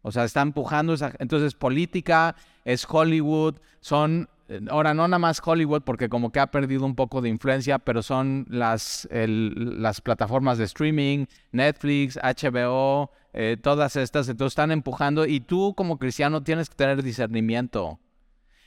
O 0.00 0.10
sea, 0.10 0.24
está 0.24 0.40
empujando 0.40 0.94
esa... 0.94 1.12
Entonces, 1.18 1.52
política 1.52 2.34
es 2.64 2.86
Hollywood, 2.88 3.56
son... 3.80 4.30
Ahora, 4.70 4.94
no 4.94 5.06
nada 5.06 5.18
más 5.18 5.42
Hollywood, 5.44 5.82
porque 5.82 6.08
como 6.08 6.32
que 6.32 6.40
ha 6.40 6.50
perdido 6.50 6.86
un 6.86 6.94
poco 6.94 7.20
de 7.20 7.28
influencia, 7.28 7.78
pero 7.78 8.02
son 8.02 8.46
las, 8.48 9.06
las 9.10 10.00
plataformas 10.00 10.56
de 10.56 10.64
streaming, 10.64 11.26
Netflix, 11.52 12.16
HBO, 12.16 13.10
eh, 13.34 13.58
todas 13.62 13.96
estas, 13.96 14.30
entonces 14.30 14.52
están 14.52 14.70
empujando 14.70 15.26
y 15.26 15.40
tú 15.40 15.74
como 15.76 15.98
cristiano 15.98 16.42
tienes 16.42 16.70
que 16.70 16.76
tener 16.76 17.02
discernimiento. 17.02 18.00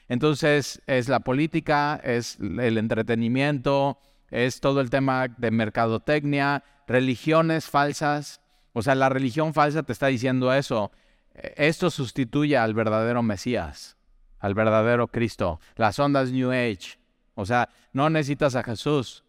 Entonces, 0.08 0.80
es 0.86 1.10
la 1.10 1.22
política, 1.22 2.00
es 2.04 2.38
el 2.40 2.78
entretenimiento, 2.78 3.98
es 4.34 4.62
todo 4.62 4.82
el 4.82 4.90
tema 4.90 5.28
de 5.28 5.52
mercadotecnia, 5.52 6.64
religiones 6.88 7.70
falsas. 7.70 8.42
O 8.74 8.82
sea, 8.82 8.96
la 8.96 9.10
religión 9.10 9.54
falsa 9.54 9.84
te 9.84 9.94
está 9.94 10.08
diciendo 10.08 10.52
eso. 10.52 10.92
E, 11.36 11.54
esto 11.56 11.92
sustituye 11.92 12.58
al 12.58 12.74
verdadero 12.74 13.22
Mesías, 13.22 13.96
al 14.40 14.56
verdadero 14.56 15.08
Cristo. 15.08 15.60
Las 15.76 16.00
ondas 16.00 16.32
New 16.32 16.50
Age. 16.50 16.98
O 17.36 17.46
sea, 17.46 17.70
no 17.94 18.10
necesitas 18.10 18.56
a 18.56 18.64
Jesús. 18.64 19.24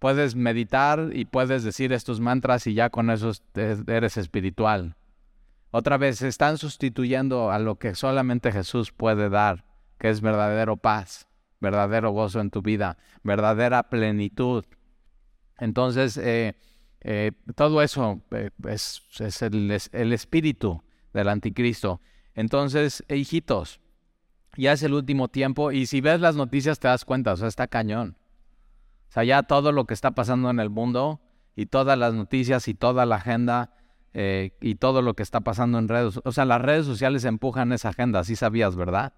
Puedes 0.00 0.34
meditar 0.34 1.10
y 1.12 1.24
puedes 1.24 1.62
decir 1.62 1.92
estos 1.92 2.18
mantras 2.18 2.66
y 2.66 2.74
ya 2.74 2.90
con 2.90 3.10
eso 3.10 3.30
eres 3.54 4.16
espiritual. 4.16 4.96
Otra 5.70 5.98
vez, 5.98 6.20
están 6.22 6.58
sustituyendo 6.58 7.52
a 7.52 7.60
lo 7.60 7.76
que 7.76 7.94
solamente 7.94 8.50
Jesús 8.50 8.90
puede 8.90 9.28
dar, 9.28 9.64
que 9.98 10.08
es 10.08 10.20
verdadero 10.20 10.78
paz, 10.78 11.27
verdadero 11.60 12.10
gozo 12.10 12.40
en 12.40 12.50
tu 12.50 12.62
vida, 12.62 12.98
verdadera 13.22 13.88
plenitud. 13.88 14.64
Entonces, 15.58 16.16
eh, 16.16 16.56
eh, 17.00 17.32
todo 17.54 17.82
eso 17.82 18.22
eh, 18.32 18.50
es, 18.68 19.02
el, 19.42 20.12
espíritu 20.12 20.82
del 21.12 21.28
anticristo. 21.28 22.00
Entonces, 22.34 23.04
hijitos, 23.08 23.80
ya 24.56 24.72
es 24.72 24.82
el 24.82 24.94
último 24.94 25.28
tiempo 25.28 25.72
y 25.72 25.86
si 25.86 26.00
ves 26.00 26.20
las 26.20 26.36
noticias 26.36 26.78
te 26.78 26.88
das 26.88 27.04
cuenta, 27.04 27.32
o 27.32 27.36
sea, 27.36 27.48
está 27.48 27.66
cañón. 27.68 28.16
O 29.08 29.12
sea, 29.12 29.24
ya 29.24 29.42
todo 29.42 29.72
lo 29.72 29.86
que 29.86 29.94
está 29.94 30.10
pasando 30.12 30.50
en 30.50 30.60
el 30.60 30.70
mundo 30.70 31.20
y 31.56 31.66
todas 31.66 31.98
las 31.98 32.14
noticias 32.14 32.68
y 32.68 32.74
toda 32.74 33.06
la 33.06 33.16
agenda 33.16 33.74
eh, 34.14 34.56
y 34.60 34.76
todo 34.76 35.02
lo 35.02 35.14
que 35.14 35.22
está 35.22 35.40
pasando 35.40 35.78
en 35.78 35.88
redes. 35.88 36.20
O 36.24 36.32
sea, 36.32 36.44
las 36.44 36.60
redes 36.60 36.86
sociales 36.86 37.24
empujan 37.24 37.72
esa 37.72 37.90
agenda, 37.90 38.20
así 38.20 38.36
sabías, 38.36 38.76
¿verdad? 38.76 39.14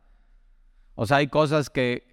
O 1.03 1.07
sea, 1.07 1.17
hay 1.17 1.29
cosas 1.29 1.71
que 1.71 2.05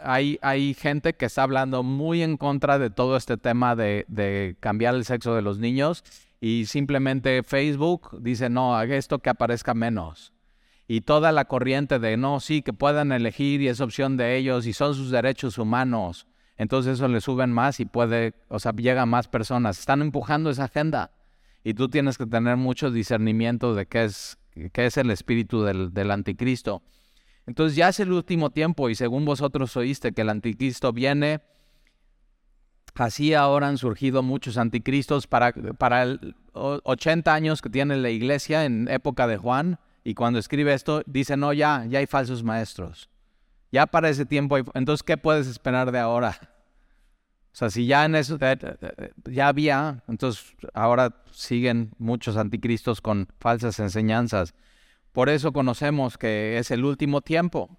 hay, 0.00 0.36
hay 0.42 0.74
gente 0.74 1.12
que 1.12 1.26
está 1.26 1.44
hablando 1.44 1.84
muy 1.84 2.24
en 2.24 2.36
contra 2.36 2.80
de 2.80 2.90
todo 2.90 3.16
este 3.16 3.36
tema 3.36 3.76
de, 3.76 4.04
de 4.08 4.56
cambiar 4.58 4.96
el 4.96 5.04
sexo 5.04 5.36
de 5.36 5.42
los 5.42 5.60
niños 5.60 6.02
y 6.40 6.66
simplemente 6.66 7.44
Facebook 7.44 8.20
dice, 8.20 8.50
no, 8.50 8.74
haga 8.74 8.96
esto 8.96 9.20
que 9.20 9.30
aparezca 9.30 9.74
menos. 9.74 10.32
Y 10.88 11.02
toda 11.02 11.30
la 11.30 11.44
corriente 11.44 12.00
de, 12.00 12.16
no, 12.16 12.40
sí, 12.40 12.62
que 12.62 12.72
puedan 12.72 13.12
elegir 13.12 13.62
y 13.62 13.68
es 13.68 13.80
opción 13.80 14.16
de 14.16 14.36
ellos 14.36 14.66
y 14.66 14.72
son 14.72 14.96
sus 14.96 15.12
derechos 15.12 15.56
humanos. 15.56 16.26
Entonces 16.56 16.94
eso 16.94 17.06
le 17.06 17.20
suben 17.20 17.52
más 17.52 17.78
y 17.78 17.84
puede, 17.84 18.34
o 18.48 18.58
sea, 18.58 18.72
llega 18.72 19.06
más 19.06 19.28
personas. 19.28 19.78
Están 19.78 20.02
empujando 20.02 20.50
esa 20.50 20.64
agenda 20.64 21.12
y 21.62 21.74
tú 21.74 21.88
tienes 21.88 22.18
que 22.18 22.26
tener 22.26 22.56
mucho 22.56 22.90
discernimiento 22.90 23.76
de 23.76 23.86
qué 23.86 24.02
es, 24.02 24.36
qué 24.72 24.86
es 24.86 24.96
el 24.96 25.12
espíritu 25.12 25.62
del, 25.62 25.94
del 25.94 26.10
anticristo. 26.10 26.82
Entonces 27.46 27.76
ya 27.76 27.88
es 27.88 28.00
el 28.00 28.12
último 28.12 28.50
tiempo 28.50 28.88
y 28.88 28.94
según 28.94 29.24
vosotros 29.24 29.76
oíste 29.76 30.12
que 30.12 30.22
el 30.22 30.28
anticristo 30.28 30.92
viene, 30.92 31.40
así 32.94 33.34
ahora 33.34 33.68
han 33.68 33.78
surgido 33.78 34.22
muchos 34.22 34.56
anticristos 34.56 35.26
para, 35.26 35.52
para 35.52 36.02
el 36.02 36.36
80 36.52 37.32
años 37.32 37.62
que 37.62 37.70
tiene 37.70 37.96
la 37.96 38.10
iglesia 38.10 38.64
en 38.64 38.88
época 38.88 39.26
de 39.26 39.36
Juan 39.36 39.78
y 40.04 40.14
cuando 40.14 40.38
escribe 40.38 40.74
esto 40.74 41.02
dice, 41.06 41.36
no, 41.36 41.52
ya, 41.52 41.84
ya 41.88 41.98
hay 42.00 42.06
falsos 42.06 42.42
maestros. 42.42 43.08
Ya 43.70 43.86
para 43.86 44.08
ese 44.08 44.26
tiempo, 44.26 44.58
entonces, 44.74 45.02
¿qué 45.02 45.16
puedes 45.16 45.46
esperar 45.46 45.92
de 45.92 45.98
ahora? 45.98 46.36
O 47.52 47.54
sea, 47.54 47.70
si 47.70 47.86
ya 47.86 48.04
en 48.04 48.14
eso 48.14 48.38
ya 49.24 49.48
había, 49.48 50.02
entonces 50.08 50.54
ahora 50.74 51.22
siguen 51.30 51.92
muchos 51.98 52.36
anticristos 52.36 53.00
con 53.00 53.28
falsas 53.38 53.78
enseñanzas. 53.78 54.54
Por 55.12 55.28
eso 55.28 55.52
conocemos 55.52 56.18
que 56.18 56.58
es 56.58 56.70
el 56.70 56.84
último 56.84 57.20
tiempo. 57.20 57.78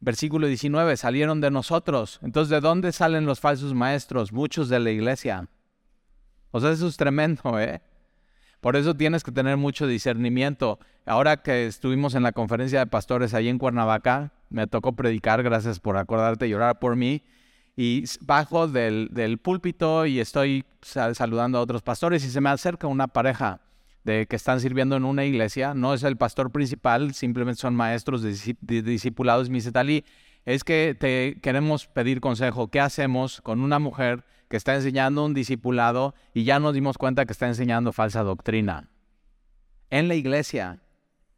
Versículo 0.00 0.46
19, 0.46 0.96
salieron 0.96 1.40
de 1.40 1.50
nosotros. 1.50 2.18
Entonces, 2.22 2.50
¿de 2.50 2.60
dónde 2.60 2.92
salen 2.92 3.26
los 3.26 3.40
falsos 3.40 3.74
maestros? 3.74 4.32
Muchos 4.32 4.68
de 4.68 4.80
la 4.80 4.90
iglesia. 4.90 5.48
O 6.50 6.60
sea, 6.60 6.70
eso 6.70 6.86
es 6.86 6.96
tremendo, 6.96 7.58
¿eh? 7.60 7.82
Por 8.60 8.76
eso 8.76 8.94
tienes 8.94 9.24
que 9.24 9.32
tener 9.32 9.56
mucho 9.56 9.86
discernimiento. 9.86 10.78
Ahora 11.04 11.42
que 11.42 11.66
estuvimos 11.66 12.14
en 12.14 12.22
la 12.22 12.32
conferencia 12.32 12.78
de 12.78 12.86
pastores 12.86 13.34
ahí 13.34 13.48
en 13.48 13.58
Cuernavaca, 13.58 14.32
me 14.50 14.68
tocó 14.68 14.92
predicar, 14.92 15.42
gracias 15.42 15.80
por 15.80 15.96
acordarte 15.96 16.46
y 16.46 16.54
orar 16.54 16.78
por 16.78 16.94
mí 16.94 17.24
y 17.76 18.04
bajo 18.20 18.68
del, 18.68 19.08
del 19.12 19.38
púlpito 19.38 20.06
y 20.06 20.20
estoy 20.20 20.64
saludando 20.82 21.58
a 21.58 21.62
otros 21.62 21.82
pastores 21.82 22.24
y 22.24 22.30
se 22.30 22.40
me 22.40 22.50
acerca 22.50 22.86
una 22.86 23.08
pareja 23.08 23.60
de 24.04 24.26
que 24.26 24.36
están 24.36 24.60
sirviendo 24.60 24.96
en 24.96 25.04
una 25.04 25.24
iglesia, 25.24 25.74
no 25.74 25.94
es 25.94 26.02
el 26.02 26.16
pastor 26.16 26.50
principal, 26.50 27.14
simplemente 27.14 27.60
son 27.60 27.74
maestros 27.74 28.22
de, 28.22 28.82
discipulados. 28.82 29.48
Me 29.48 29.56
dice, 29.56 29.72
Talí, 29.72 30.04
es 30.44 30.64
que 30.64 30.96
te 30.98 31.40
queremos 31.40 31.86
pedir 31.86 32.20
consejo, 32.20 32.68
¿qué 32.68 32.80
hacemos 32.80 33.40
con 33.40 33.60
una 33.60 33.78
mujer 33.78 34.24
que 34.48 34.56
está 34.56 34.74
enseñando 34.74 35.24
un 35.24 35.34
discipulado 35.34 36.14
y 36.34 36.44
ya 36.44 36.58
nos 36.58 36.74
dimos 36.74 36.98
cuenta 36.98 37.24
que 37.24 37.32
está 37.32 37.46
enseñando 37.46 37.92
falsa 37.92 38.22
doctrina? 38.22 38.88
En 39.90 40.08
la 40.08 40.14
iglesia, 40.14 40.80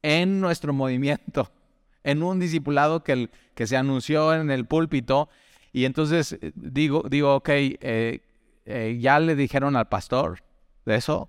en 0.02 0.40
nuestro 0.40 0.72
movimiento, 0.72 1.50
en 2.04 2.22
un 2.22 2.40
discipulado 2.40 3.04
que, 3.04 3.30
que 3.54 3.66
se 3.66 3.76
anunció 3.76 4.34
en 4.34 4.50
el 4.50 4.64
púlpito 4.64 5.28
y 5.74 5.86
entonces 5.86 6.38
eh, 6.40 6.52
digo, 6.54 7.02
digo 7.10 7.34
ok, 7.34 7.48
eh, 7.50 8.20
eh, 8.64 8.98
ya 9.00 9.18
le 9.18 9.34
dijeron 9.34 9.76
al 9.76 9.88
pastor 9.88 10.38
de 10.86 10.94
eso. 10.94 11.28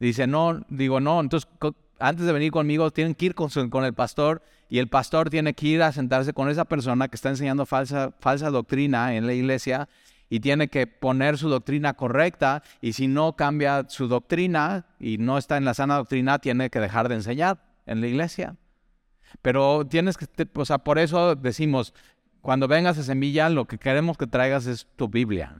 Dice, 0.00 0.26
no, 0.26 0.64
digo, 0.68 1.00
no, 1.00 1.20
entonces 1.20 1.48
antes 1.98 2.26
de 2.26 2.32
venir 2.32 2.52
conmigo 2.52 2.90
tienen 2.90 3.14
que 3.14 3.26
ir 3.26 3.34
con, 3.34 3.50
el 3.84 3.94
pastor 3.94 4.42
y 4.68 4.78
el 4.78 4.88
pastor 4.88 5.30
tiene 5.30 5.54
que 5.54 5.66
ir 5.66 5.82
a 5.82 5.92
sentarse 5.92 6.32
con 6.32 6.48
esa 6.48 6.64
persona 6.64 7.08
que 7.08 7.16
está 7.16 7.30
enseñando 7.30 7.66
falsa, 7.66 8.12
falsa 8.20 8.50
doctrina 8.50 9.16
en 9.16 9.26
la 9.26 9.34
iglesia 9.34 9.88
y 10.30 10.40
tiene 10.40 10.68
que 10.68 10.86
poner 10.86 11.38
su 11.38 11.48
doctrina 11.48 11.94
correcta 11.94 12.62
y 12.80 12.92
si 12.92 13.08
no 13.08 13.34
cambia 13.34 13.86
su 13.88 14.08
doctrina 14.08 14.86
y 15.00 15.18
no 15.18 15.38
está 15.38 15.56
en 15.56 15.64
la 15.64 15.74
sana 15.74 15.96
doctrina, 15.96 16.38
tiene 16.38 16.70
que 16.70 16.80
dejar 16.80 17.08
de 17.08 17.16
enseñar 17.16 17.58
en 17.86 18.00
la 18.00 18.06
iglesia. 18.06 18.56
Pero 19.42 19.86
tienes 19.86 20.16
que, 20.16 20.26
o 20.54 20.64
sea, 20.64 20.78
por 20.78 20.98
eso 20.98 21.34
decimos, 21.34 21.94
cuando 22.40 22.68
vengas 22.68 22.98
a 22.98 23.02
Semilla, 23.02 23.48
lo 23.48 23.66
que 23.66 23.78
queremos 23.78 24.16
que 24.16 24.26
traigas 24.26 24.66
es 24.66 24.86
tu 24.96 25.08
Biblia, 25.08 25.56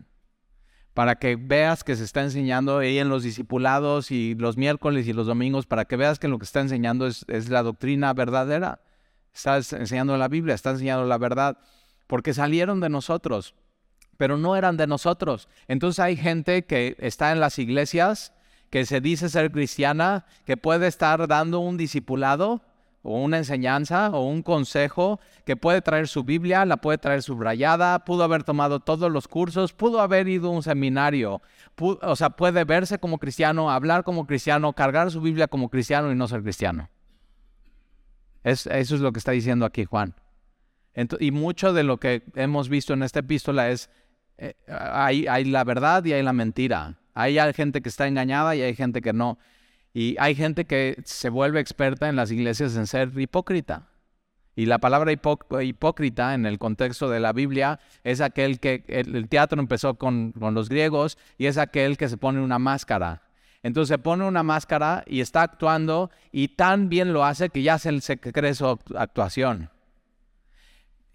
para 0.99 1.15
que 1.15 1.37
veas 1.37 1.85
que 1.85 1.95
se 1.95 2.03
está 2.03 2.23
enseñando 2.23 2.79
ahí 2.79 2.99
en 2.99 3.09
los 3.09 3.23
discipulados 3.23 4.11
y 4.11 4.35
los 4.35 4.57
miércoles 4.57 5.07
y 5.07 5.13
los 5.13 5.29
domingos, 5.29 5.65
para 5.65 5.85
que 5.85 5.95
veas 5.95 6.19
que 6.19 6.27
lo 6.27 6.41
que 6.41 6.45
está 6.45 6.59
enseñando 6.59 7.07
es, 7.07 7.25
la 7.49 7.63
doctrina 7.63 8.13
verdadera. 8.15 8.81
Estás 9.33 9.73
enseñando 9.73 10.17
la 10.17 10.27
Biblia, 10.27 10.57
está 10.57 10.71
enseñando 10.71 11.05
la 11.05 11.17
verdad, 11.17 11.59
porque 12.09 12.35
salieron 12.35 12.81
de 12.81 12.89
nosotros, 12.89 13.55
pero 14.17 14.39
no 14.39 14.57
eran 14.57 14.77
de 14.77 14.89
nosotros. 14.89 15.49
Entonces 15.69 16.01
hay 16.01 16.17
gente 16.17 16.65
que 16.65 16.97
está 16.99 17.31
en 17.31 17.39
las 17.39 17.61
iglesias, 17.61 18.33
que 18.69 18.85
se 18.85 19.01
dice 19.01 19.29
ser 19.29 19.53
cristiana, 19.53 20.27
que 20.47 20.57
puede 20.57 20.89
estar 20.89 21.29
dando 21.29 21.61
un 21.61 21.77
discipulado, 21.77 22.61
o 23.09 23.23
una 23.23 23.39
enseñanza 23.39 24.11
o 24.11 24.27
un 24.27 24.43
consejo 24.43 25.19
que 25.45 25.57
puede 25.57 25.81
traer 25.81 26.09
su 26.09 26.25
Biblia, 26.25 26.65
la 26.65 26.77
puede 26.77 26.99
traer 26.99 27.23
subrayada, 27.23 28.05
pudo 28.05 28.23
haber 28.23 28.45
tomado 28.45 28.81
todos 28.81 29.11
los 29.11 29.29
cursos, 29.29 29.73
pudo 29.73 30.01
haber 30.01 30.29
ido 30.29 30.49
a 30.49 30.53
un 30.53 30.63
seminario, 30.63 31.41
o 31.79 32.17
sea, 32.17 32.31
puede 32.31 32.65
verse 32.65 32.99
como 32.99 33.19
cristiano, 33.19 33.71
hablar 33.71 34.05
como 34.05 34.27
cristiano, 34.27 34.73
cargar 34.75 35.11
su 35.11 35.21
Biblia 35.21 35.49
como 35.49 35.71
cristiano 35.71 36.13
y 36.13 36.15
no 36.15 36.29
ser 36.29 36.43
cristiano. 36.43 36.91
eso 38.45 38.71
es 38.71 39.01
lo 39.01 39.13
que 39.13 39.19
está 39.19 39.33
diciendo 39.33 39.65
aquí 39.65 39.85
Juan. 39.85 40.15
y 41.19 41.31
mucho 41.31 41.73
de 41.73 41.85
lo 41.85 41.99
que 41.99 42.25
hemos 42.35 42.69
visto 42.69 42.93
en 42.93 43.03
esta 43.03 43.21
epístola 43.21 43.71
es, 43.71 43.89
eh, 44.37 44.55
hay, 44.69 45.27
hay 45.27 45.45
la 45.45 45.65
verdad 45.65 46.05
y 46.05 46.13
hay 46.13 46.23
la 46.23 46.33
mentira. 46.33 46.99
Hay 47.15 47.37
gente 47.53 47.81
que 47.83 47.89
está 47.89 48.07
engañada 48.07 48.55
y 48.55 48.63
hay 48.63 48.77
gente 48.77 49.01
que 49.01 49.13
no. 49.13 49.39
Y 49.93 50.17
hay 50.19 50.35
gente 50.35 50.65
que 50.65 51.01
se 51.05 51.31
vuelve 51.31 51.61
experta 51.61 52.09
en 52.09 52.17
las 52.17 52.31
iglesias 52.31 52.77
en 52.77 52.87
ser 52.87 53.19
hipócrita. 53.19 53.89
Y 54.55 54.67
la 54.67 54.79
palabra 54.79 55.13
hipócrita 55.13 56.35
en 56.35 56.45
el 56.45 56.59
contexto 56.59 57.09
de 57.09 57.21
la 57.21 57.33
Biblia 57.33 57.79
es 58.03 58.21
aquel 58.21 58.59
que 58.59 58.85
el, 58.89 59.29
teatro 59.29 59.61
empezó 59.61 59.95
con, 59.95 60.35
los 60.37 60.69
griegos 60.69 61.17
y 61.39 61.47
es 61.47 61.59
aquel 61.59 61.97
que 61.97 62.09
se 62.09 62.17
pone 62.17 62.41
una 62.41 62.59
máscara. 62.59 63.23
Entonces 63.63 63.89
se 63.89 63.99
pone 63.99 64.25
una 64.25 64.43
máscara 64.43 65.05
y 65.07 65.21
está 65.21 65.43
actuando 65.43 66.11
y 66.33 66.49
tan 66.49 66.89
bien 66.89 67.13
lo 67.13 67.25
hace 67.25 67.51
que 67.51 67.63
ya 67.63 67.79
se, 67.79 68.01
se 68.01 68.19
cree 68.19 68.55
su 68.55 68.67
actuación. 68.97 69.71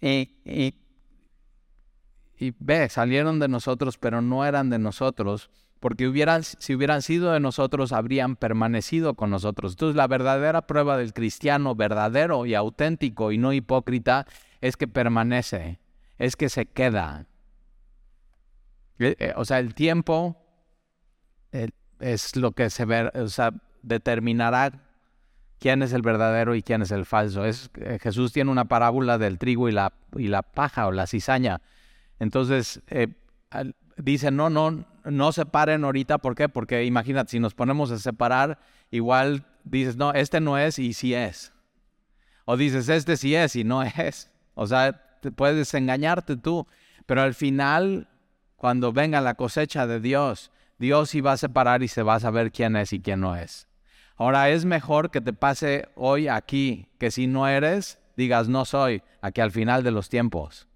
Y, 0.00 0.40
y, 0.44 0.74
y 2.38 2.54
ve, 2.58 2.88
salieron 2.88 3.38
de 3.38 3.48
nosotros, 3.48 3.98
pero 3.98 4.22
no 4.22 4.46
eran 4.46 4.70
de 4.70 4.78
nosotros 4.78 5.50
porque 5.84 6.04
si 6.60 6.74
hubieran 6.74 7.02
sido 7.02 7.32
de 7.32 7.40
nosotros, 7.40 7.92
habrían 7.92 8.36
permanecido 8.36 9.12
con 9.12 9.28
nosotros. 9.28 9.72
Entonces 9.72 9.96
la 9.96 10.06
verdadera 10.06 10.66
prueba 10.66 10.96
del 10.96 11.12
cristiano 11.12 11.74
verdadero 11.74 12.46
y 12.46 12.54
auténtico 12.54 13.32
y 13.32 13.36
no 13.36 13.52
hipócrita 13.52 14.26
es 14.62 14.78
que 14.78 14.88
permanece, 14.88 15.80
es 16.16 16.36
que 16.36 16.48
se 16.48 16.64
queda. 16.64 17.26
Eh, 18.98 19.14
eh, 19.18 19.34
o 19.36 19.44
sea, 19.44 19.58
el 19.58 19.74
tiempo 19.74 20.38
es 22.00 22.34
lo 22.34 22.52
que 22.52 22.70
se 22.70 22.86
determinará 23.82 24.86
quién 25.58 25.82
es 25.82 25.92
el 25.92 26.00
verdadero 26.00 26.54
y 26.54 26.62
quién 26.62 26.80
es 26.80 26.92
el 26.92 27.04
falso. 27.04 27.44
Es, 27.44 27.70
eh, 27.74 27.98
Jesús 28.00 28.32
tiene 28.32 28.50
una 28.50 28.64
parábola 28.64 29.18
del 29.18 29.36
trigo 29.36 29.68
y 29.68 29.72
la, 29.72 29.92
y 30.16 30.28
la 30.28 30.40
paja 30.40 30.86
o 30.86 30.92
la 30.92 31.06
cizaña. 31.06 31.60
Entonces, 32.20 32.80
dice, 33.96 34.30
no, 34.30 34.50
no, 34.50 34.84
no 35.04 35.32
separen 35.32 35.84
ahorita. 35.84 36.18
¿Por 36.18 36.34
qué? 36.34 36.48
Porque 36.48 36.84
imagínate, 36.84 37.32
si 37.32 37.40
nos 37.40 37.54
ponemos 37.54 37.90
a 37.90 37.98
separar, 37.98 38.58
igual 38.90 39.46
dices, 39.64 39.96
no, 39.96 40.12
este 40.12 40.40
no 40.40 40.58
es 40.58 40.78
y 40.78 40.92
sí 40.92 41.14
es. 41.14 41.52
O 42.44 42.56
dices, 42.56 42.88
este 42.88 43.16
sí 43.16 43.34
es 43.34 43.56
y 43.56 43.64
no 43.64 43.82
es. 43.82 44.30
O 44.54 44.66
sea, 44.66 45.18
te 45.20 45.32
puedes 45.32 45.72
engañarte 45.74 46.36
tú. 46.36 46.66
Pero 47.06 47.22
al 47.22 47.34
final, 47.34 48.08
cuando 48.56 48.92
venga 48.92 49.20
la 49.20 49.34
cosecha 49.34 49.86
de 49.86 50.00
Dios, 50.00 50.50
Dios 50.78 51.10
sí 51.10 51.20
va 51.20 51.32
a 51.32 51.36
separar 51.36 51.82
y 51.82 51.88
se 51.88 52.02
va 52.02 52.16
a 52.16 52.20
saber 52.20 52.50
quién 52.50 52.76
es 52.76 52.92
y 52.92 53.00
quién 53.00 53.20
no 53.20 53.36
es. 53.36 53.68
Ahora 54.16 54.48
es 54.50 54.64
mejor 54.64 55.10
que 55.10 55.20
te 55.20 55.32
pase 55.32 55.88
hoy 55.96 56.28
aquí, 56.28 56.88
que 56.98 57.10
si 57.10 57.26
no 57.26 57.48
eres, 57.48 57.98
digas 58.16 58.48
no 58.48 58.64
soy, 58.64 59.02
aquí 59.20 59.40
al 59.40 59.50
final 59.50 59.82
de 59.82 59.90
los 59.90 60.08
tiempos. 60.08 60.68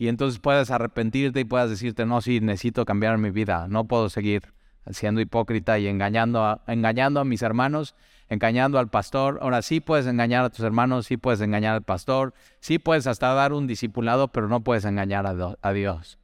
Y 0.00 0.08
entonces 0.08 0.40
puedes 0.40 0.70
arrepentirte 0.70 1.40
y 1.40 1.44
puedas 1.44 1.68
decirte, 1.68 2.06
no, 2.06 2.22
sí, 2.22 2.40
necesito 2.40 2.86
cambiar 2.86 3.18
mi 3.18 3.30
vida, 3.30 3.68
no 3.68 3.84
puedo 3.84 4.08
seguir 4.08 4.54
siendo 4.90 5.20
hipócrita 5.20 5.78
y 5.78 5.88
engañando 5.88 6.42
a, 6.42 6.62
engañando 6.68 7.20
a 7.20 7.26
mis 7.26 7.42
hermanos, 7.42 7.94
engañando 8.30 8.78
al 8.78 8.88
pastor. 8.88 9.40
Ahora 9.42 9.60
sí 9.60 9.80
puedes 9.80 10.06
engañar 10.06 10.46
a 10.46 10.48
tus 10.48 10.60
hermanos, 10.60 11.04
sí 11.04 11.18
puedes 11.18 11.42
engañar 11.42 11.74
al 11.74 11.82
pastor, 11.82 12.32
sí 12.60 12.78
puedes 12.78 13.06
hasta 13.06 13.34
dar 13.34 13.52
un 13.52 13.66
discipulado, 13.66 14.28
pero 14.28 14.48
no 14.48 14.64
puedes 14.64 14.86
engañar 14.86 15.26
a, 15.26 15.72
Dios. 15.74 16.18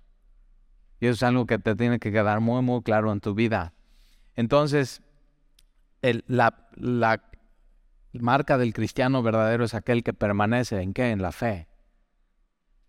Y 0.98 1.08
eso 1.08 1.12
es 1.12 1.22
algo 1.24 1.44
que 1.44 1.58
te 1.58 1.76
tiene 1.76 1.98
que 1.98 2.10
quedar 2.10 2.40
muy, 2.40 2.62
muy 2.62 2.80
claro 2.80 3.12
en 3.12 3.20
tu 3.20 3.34
vida. 3.34 3.74
Entonces, 4.36 5.02
la, 6.00 6.70
la 6.76 7.22
marca 8.14 8.56
del 8.56 8.72
cristiano 8.72 9.22
verdadero 9.22 9.64
es 9.64 9.74
aquel 9.74 10.02
que 10.02 10.14
permanece 10.14 10.80
en 10.80 10.94
qué? 10.94 11.10
En 11.10 11.20
la 11.20 11.32
fe. 11.32 11.68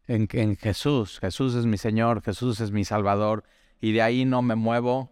En, 0.07 0.55
Jesús. 0.55 1.19
Jesús 1.19 1.55
es 1.55 1.65
mi 1.65 1.77
Señor, 1.77 2.21
Jesús 2.21 2.59
es 2.59 2.71
mi 2.71 2.85
Salvador. 2.85 3.43
Y 3.81 3.91
de 3.91 4.01
ahí 4.01 4.25
no 4.25 4.41
me 4.41 4.55
muevo 4.55 5.11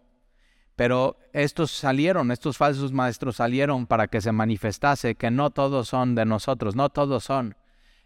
pero 0.76 1.18
estos 1.32 1.72
salieron, 1.72 2.32
estos 2.32 2.58
falsos 2.58 2.92
maestros 2.92 3.38
salieron 3.38 3.88
para 3.88 4.08
que 4.08 4.20
se 4.20 4.32
manifestase 4.32 5.16
que 5.16 5.32
no 5.32 5.50
todos 5.52 5.88
son 5.88 6.16
de 6.16 6.26
nosotros, 6.26 6.76
no 6.76 6.90
todos 6.90 7.24
son. 7.24 7.56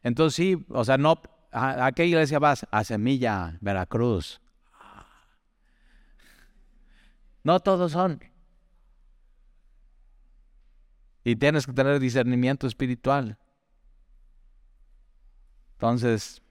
Entonces 0.04 0.36
sí, 0.36 0.66
o 0.70 0.86
sea, 0.86 0.98
no, 0.98 1.20
¿a, 1.52 1.92
qué 1.94 2.06
iglesia 2.06 2.38
vas? 2.38 2.68
A 2.70 2.84
Semilla, 2.84 3.58
Veracruz. 3.62 4.40
No 7.44 7.60
todos 7.60 7.94
son. 7.94 8.24
Y 11.24 11.36
tienes 11.36 11.66
que 11.66 11.74
tener 11.74 12.00
discernimiento 12.00 12.68
espiritual. 12.68 13.40
Entonces, 15.74 16.42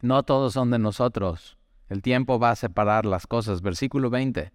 no 0.00 0.22
todos 0.22 0.52
son 0.52 0.70
de 0.70 0.78
nosotros. 0.78 1.58
El 1.88 2.02
tiempo 2.02 2.38
va 2.38 2.50
a 2.50 2.56
separar 2.56 3.06
las 3.06 3.26
cosas. 3.26 3.62
Versículo 3.62 4.10
20 4.10 4.52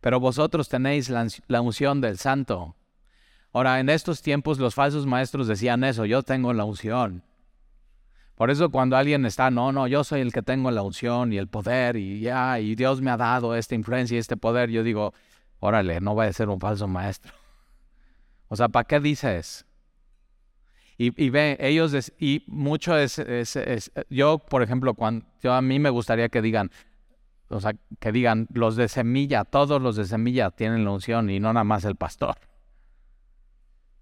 pero 0.00 0.20
vosotros 0.20 0.68
tenéis 0.68 1.10
la, 1.10 1.60
unción 1.60 2.00
del 2.00 2.18
santo. 2.18 2.76
Ahora, 3.52 3.80
en 3.80 3.88
estos 3.88 4.22
tiempos 4.22 4.58
los 4.58 4.74
falsos 4.74 5.06
maestros 5.06 5.48
decían 5.48 5.82
eso, 5.84 6.04
yo 6.04 6.22
tengo 6.22 6.52
la 6.52 6.64
unción. 6.64 7.24
Por 8.36 8.50
eso 8.50 8.70
cuando 8.70 8.96
alguien 8.96 9.26
está, 9.26 9.50
no, 9.50 9.72
no, 9.72 9.88
yo 9.88 10.04
soy 10.04 10.20
el 10.20 10.32
que 10.32 10.42
tengo 10.42 10.70
la 10.70 10.82
unción 10.82 11.32
y 11.32 11.38
el 11.38 11.48
poder 11.48 11.96
y 11.96 12.20
ya, 12.20 12.60
y 12.60 12.76
Dios 12.76 13.00
me 13.00 13.10
ha 13.10 13.16
dado 13.16 13.56
esta 13.56 13.74
influencia 13.74 14.14
y 14.14 14.18
este 14.18 14.36
poder, 14.36 14.70
yo 14.70 14.84
digo, 14.84 15.12
órale, 15.58 16.00
no 16.00 16.14
vaya 16.14 16.30
a 16.30 16.34
ser 16.34 16.48
un 16.48 16.60
falso 16.60 16.86
maestro. 16.86 17.32
O 18.46 18.54
sea, 18.54 18.68
¿para 18.68 18.84
qué 18.84 19.00
dices? 19.00 19.66
Y, 21.00 21.30
ve, 21.30 21.56
ellos, 21.60 22.12
y 22.18 22.42
mucho 22.48 22.98
es, 22.98 23.20
es, 23.20 23.92
yo, 24.10 24.38
por 24.38 24.64
ejemplo, 24.64 24.94
cuando, 24.94 25.24
yo 25.40 25.52
a 25.52 25.62
mí 25.62 25.78
me 25.78 25.90
gustaría 25.90 26.28
que 26.28 26.42
digan, 26.42 26.72
o 27.48 27.60
sea, 27.60 27.74
que 28.00 28.10
digan, 28.10 28.48
los 28.52 28.74
de 28.74 28.88
semilla, 28.88 29.44
todos 29.44 29.80
los 29.80 29.94
de 29.94 30.06
semilla 30.06 30.50
tienen 30.50 30.84
la 30.84 30.90
unción 30.90 31.30
y 31.30 31.38
no 31.38 31.52
nada 31.52 31.62
más 31.62 31.84
el 31.84 31.94
pastor. 31.94 32.36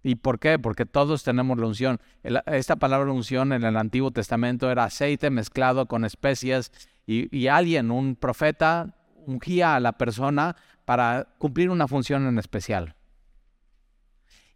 ¿Y 0.03 0.15
por 0.15 0.39
qué? 0.39 0.59
Porque 0.59 0.87
todos 0.87 1.23
tenemos 1.23 1.59
la 1.59 1.67
unción. 1.67 2.01
esta 2.47 2.77
palabra 2.77 3.13
unción 3.13 3.53
en 3.53 3.65
el 3.65 3.77
Antiguo 3.77 4.11
Testamento 4.11 4.71
era 4.71 4.85
aceite 4.85 5.31
mezclado 5.31 5.87
con 5.87 6.05
especias 6.05 6.73
y, 7.07 7.47
alguien, 7.49 7.91
un 7.91 8.17
profeta, 8.17 8.97
ungía 9.27 9.77
a 9.77 9.81
la 9.81 9.93
persona 9.93 10.57
para 10.85 11.29
cumplir 11.39 11.71
una 11.71 11.87
función 11.89 12.27
en 12.27 12.39
especial. 12.39 12.96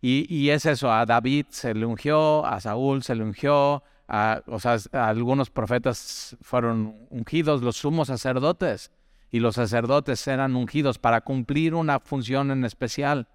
Y, 0.02 0.48
es 0.48 0.64
eso, 0.64 0.90
a 0.90 1.04
David 1.04 1.46
se 1.50 1.74
le 1.74 1.84
ungió, 1.84 2.46
a 2.46 2.58
Saúl 2.60 3.02
se 3.02 3.14
le 3.14 3.22
ungió, 3.22 3.82
o 4.46 4.58
sea, 4.58 4.78
algunos 4.92 5.50
profetas 5.50 6.36
fueron 6.40 6.96
ungidos, 7.10 7.60
los 7.60 7.76
sumos 7.76 8.08
sacerdotes, 8.08 8.90
y 9.30 9.40
los 9.40 9.56
sacerdotes 9.56 10.26
eran 10.26 10.56
ungidos 10.56 10.98
para 10.98 11.20
cumplir 11.20 11.74
una 11.74 12.00
función 12.00 12.50
en 12.50 12.64
especial. 12.64 13.28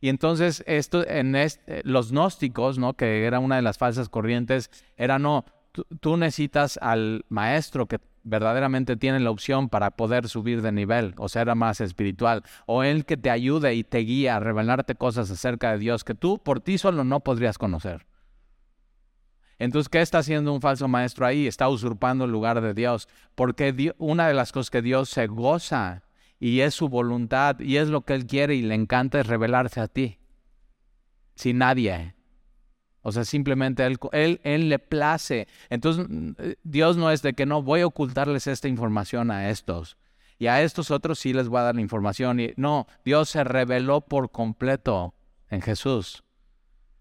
Y 0.00 0.08
entonces 0.08 0.64
esto 0.66 1.06
en 1.06 1.36
los 1.84 2.12
gnósticos, 2.12 2.78
¿no? 2.78 2.94
que 2.94 3.24
era 3.24 3.38
una 3.38 3.56
de 3.56 3.62
las 3.62 3.76
falsas 3.76 4.08
corrientes, 4.08 4.70
era 4.96 5.18
no, 5.18 5.44
tú, 5.72 6.16
necesitas 6.16 6.78
al 6.80 7.24
maestro 7.28 7.86
que 7.86 7.98
verdaderamente 8.22 8.96
tiene 8.96 9.20
la 9.20 9.30
opción 9.30 9.68
para 9.68 9.92
poder 9.92 10.28
subir 10.28 10.62
de 10.62 10.72
nivel, 10.72 11.14
o 11.16 11.28
sea, 11.28 11.42
era 11.42 11.54
más 11.54 11.80
espiritual, 11.80 12.42
o 12.66 12.82
él 12.82 13.04
que 13.04 13.16
te 13.16 13.30
ayude 13.30 13.74
y 13.74 13.84
te 13.84 13.98
guía 13.98 14.36
a 14.36 14.40
revelarte 14.40 14.94
cosas 14.94 15.30
acerca 15.30 15.72
de 15.72 15.78
Dios 15.78 16.04
que 16.04 16.14
tú 16.14 16.38
por 16.38 16.60
ti 16.60 16.78
solo 16.78 17.04
no 17.04 17.20
podrías 17.20 17.58
conocer. 17.58 18.06
Entonces, 19.60 19.90
¿qué 19.90 20.00
está 20.00 20.18
haciendo 20.18 20.54
un 20.54 20.62
falso 20.62 20.88
maestro 20.88 21.26
ahí? 21.26 21.46
Está 21.46 21.68
usurpando 21.68 22.24
el 22.24 22.32
lugar 22.32 22.62
de 22.62 22.72
Dios. 22.72 23.08
Porque 23.34 23.94
una 23.98 24.26
de 24.26 24.32
las 24.32 24.52
cosas 24.52 24.70
que 24.70 24.80
Dios 24.80 25.10
se 25.10 25.26
goza 25.26 26.02
y 26.38 26.60
es 26.60 26.72
su 26.72 26.88
voluntad 26.88 27.60
y 27.60 27.76
es 27.76 27.88
lo 27.88 28.00
que 28.00 28.14
Él 28.14 28.26
quiere 28.26 28.54
y 28.54 28.62
le 28.62 28.74
encanta 28.74 29.20
es 29.20 29.26
revelarse 29.26 29.80
a 29.80 29.88
ti. 29.88 30.18
Sin 31.34 31.58
nadie. 31.58 32.14
O 33.02 33.12
sea, 33.12 33.24
simplemente 33.24 33.86
él, 33.86 33.98
le 34.68 34.78
place. 34.78 35.48
Entonces, 35.70 36.06
Dios 36.62 36.96
no 36.96 37.10
es 37.10 37.22
de 37.22 37.32
que 37.32 37.46
no 37.46 37.62
voy 37.62 37.80
a 37.80 37.86
ocultarles 37.86 38.46
esta 38.46 38.68
información 38.68 39.30
a 39.30 39.50
estos. 39.50 39.96
Y 40.38 40.46
a 40.46 40.62
estos 40.62 40.90
otros 40.90 41.18
sí 41.18 41.32
les 41.32 41.48
voy 41.48 41.60
a 41.60 41.64
dar 41.64 41.74
la 41.74 41.80
información. 41.80 42.40
Y 42.40 42.52
no, 42.56 42.86
Dios 43.04 43.30
se 43.30 43.44
reveló 43.44 44.02
por 44.02 44.30
completo 44.30 45.14
en 45.48 45.62
Jesús. 45.62 46.24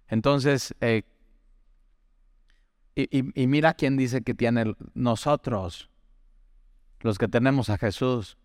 Entonces, 0.07 0.73
eh, 0.81 1.03
y, 2.95 3.47
mira 3.47 3.73
quién 3.73 3.95
dice 3.95 4.21
que 4.21 4.33
tiene 4.33 4.75
nosotros, 4.93 5.89
los 7.01 7.17
que 7.17 7.27
tenemos 7.27 7.69
a 7.69 7.77
Jesús, 7.77 8.37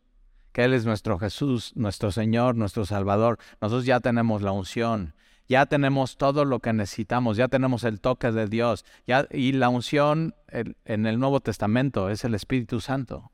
que 0.52 0.64
Él 0.64 0.74
es 0.74 0.84
nuestro 0.84 1.18
Jesús, 1.18 1.72
nuestro 1.74 2.12
Señor, 2.12 2.54
nuestro 2.54 2.84
Salvador. 2.84 3.38
Nosotros 3.60 3.84
ya 3.86 3.98
tenemos 3.98 4.42
la 4.42 4.52
unción, 4.52 5.14
ya 5.48 5.66
tenemos 5.66 6.16
todo 6.16 6.44
lo 6.44 6.60
que 6.60 6.72
necesitamos, 6.72 7.36
ya 7.36 7.48
tenemos 7.48 7.84
el 7.84 8.00
toque 8.00 8.32
de 8.32 8.46
Dios. 8.46 8.84
Ya, 9.06 9.26
y 9.30 9.52
la 9.52 9.68
unción 9.68 10.34
en 10.48 11.06
el 11.06 11.18
Nuevo 11.18 11.40
Testamento 11.40 12.10
es 12.10 12.24
el 12.24 12.34
Espíritu 12.34 12.80
Santo. 12.80 13.30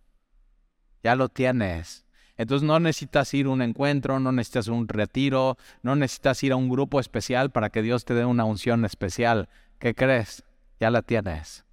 Ya 1.02 1.14
lo 1.16 1.28
tienes. 1.28 2.06
Entonces 2.36 2.66
no 2.66 2.80
necesitas 2.80 3.32
ir 3.34 3.46
a 3.46 3.50
un 3.50 3.62
encuentro, 3.62 4.18
no 4.18 4.32
necesitas 4.32 4.68
un 4.68 4.88
retiro, 4.88 5.58
no 5.82 5.94
necesitas 5.94 6.42
ir 6.42 6.52
a 6.52 6.56
un 6.56 6.68
grupo 6.68 6.98
especial 6.98 7.50
para 7.50 7.70
que 7.70 7.82
Dios 7.82 8.04
te 8.04 8.14
dé 8.14 8.24
una 8.24 8.44
unción 8.44 8.84
especial. 8.84 9.48
¿Qué 9.78 9.94
crees? 9.94 10.44
ya 10.80 10.90
la 10.90 11.02
tienes, 11.02 11.66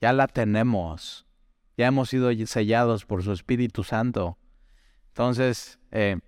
ya 0.00 0.12
la 0.14 0.26
tenemos, 0.26 1.26
ya 1.76 1.86
hemos 1.86 2.08
sido 2.08 2.30
sellados 2.46 3.04
por 3.04 3.22
su 3.22 3.32
Espíritu 3.32 3.84
Santo. 3.84 4.38
Entonces, 5.08 5.78
eh, 5.92 6.18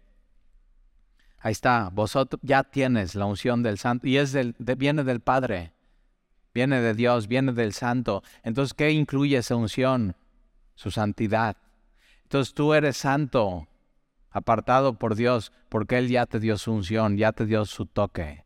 ahí 1.40 1.52
está, 1.52 1.90
vosotros 1.92 2.40
ya 2.42 2.64
tienes 2.64 3.14
la 3.14 3.26
unción 3.26 3.62
del 3.62 3.78
Santo 3.78 4.06
y 4.06 4.16
es 4.16 4.32
del, 4.32 4.54
viene 4.58 5.04
del 5.04 5.20
Padre, 5.20 5.72
viene 6.52 6.80
de 6.80 6.94
Dios, 6.94 7.28
viene 7.28 7.52
del 7.52 7.72
Santo. 7.72 8.22
Entonces, 8.42 8.74
¿qué 8.74 8.90
incluye 8.90 9.38
esa 9.38 9.56
unción? 9.56 10.16
Su 10.74 10.90
santidad. 10.90 11.56
Entonces 12.24 12.54
tú 12.54 12.74
eres 12.74 12.96
santo, 12.96 13.68
apartado 14.30 14.98
por 14.98 15.14
Dios, 15.14 15.52
porque 15.68 15.98
Él 15.98 16.08
ya 16.08 16.26
te 16.26 16.40
dio 16.40 16.58
su 16.58 16.72
unción, 16.72 17.16
ya 17.16 17.32
te 17.32 17.46
dio 17.46 17.64
su 17.64 17.86
toque. 17.86 18.44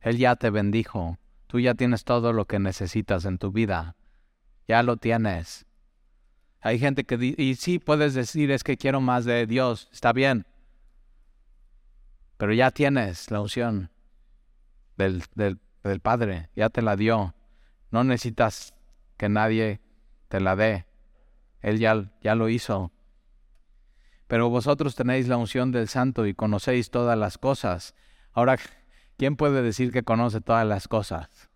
Él 0.00 0.18
ya 0.18 0.36
te 0.36 0.50
bendijo. 0.50 1.18
Tú 1.46 1.60
ya 1.60 1.74
tienes 1.74 2.04
todo 2.04 2.32
lo 2.32 2.46
que 2.46 2.58
necesitas 2.58 3.24
en 3.24 3.38
tu 3.38 3.52
vida. 3.52 3.94
Ya 4.66 4.82
lo 4.82 4.96
tienes. 4.96 5.66
Hay 6.60 6.78
gente 6.78 7.04
que 7.04 7.16
dice, 7.16 7.42
y 7.42 7.54
sí 7.56 7.78
puedes 7.78 8.14
decir 8.14 8.50
es 8.50 8.64
que 8.64 8.76
quiero 8.76 9.00
más 9.00 9.24
de 9.24 9.46
Dios, 9.46 9.88
está 9.92 10.12
bien. 10.12 10.46
Pero 12.42 12.54
ya 12.54 12.72
tienes 12.72 13.30
la 13.30 13.40
unción 13.40 13.92
del, 14.96 15.22
del, 15.36 15.60
del 15.84 16.00
Padre, 16.00 16.50
ya 16.56 16.70
te 16.70 16.82
la 16.82 16.96
dio. 16.96 17.36
No 17.92 18.02
necesitas 18.02 18.74
que 19.16 19.28
nadie 19.28 19.80
te 20.26 20.40
la 20.40 20.56
dé. 20.56 20.84
Él 21.60 21.78
ya, 21.78 22.10
ya 22.20 22.34
lo 22.34 22.48
hizo. 22.48 22.90
Pero 24.26 24.50
vosotros 24.50 24.96
tenéis 24.96 25.28
la 25.28 25.36
unción 25.36 25.70
del 25.70 25.86
Santo 25.86 26.26
y 26.26 26.34
conocéis 26.34 26.90
todas 26.90 27.16
las 27.16 27.38
cosas. 27.38 27.94
Ahora, 28.32 28.58
¿Quién 29.16 29.36
puede 29.36 29.62
decir 29.62 29.92
que 29.92 30.02
conoce 30.02 30.40
todas 30.40 30.66
las 30.66 30.88
cosas? 30.88 31.48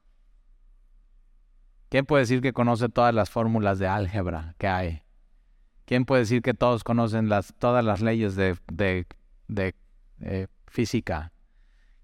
¿Quién 1.88 2.06
puede 2.06 2.22
decir 2.22 2.40
que 2.40 2.52
conoce 2.52 2.88
todas 2.88 3.12
las 3.12 3.28
fórmulas 3.28 3.80
de 3.80 3.88
álgebra 3.88 4.54
que 4.56 4.68
hay? 4.68 5.02
¿Quién 5.84 6.04
puede 6.04 6.20
decir 6.20 6.42
que 6.42 6.54
todos 6.54 6.84
conocen 6.84 7.28
las, 7.28 7.54
todas 7.58 7.84
las 7.84 8.02
leyes 8.02 8.36
de, 8.36 8.56
eh, 10.20 10.46
física? 10.66 11.32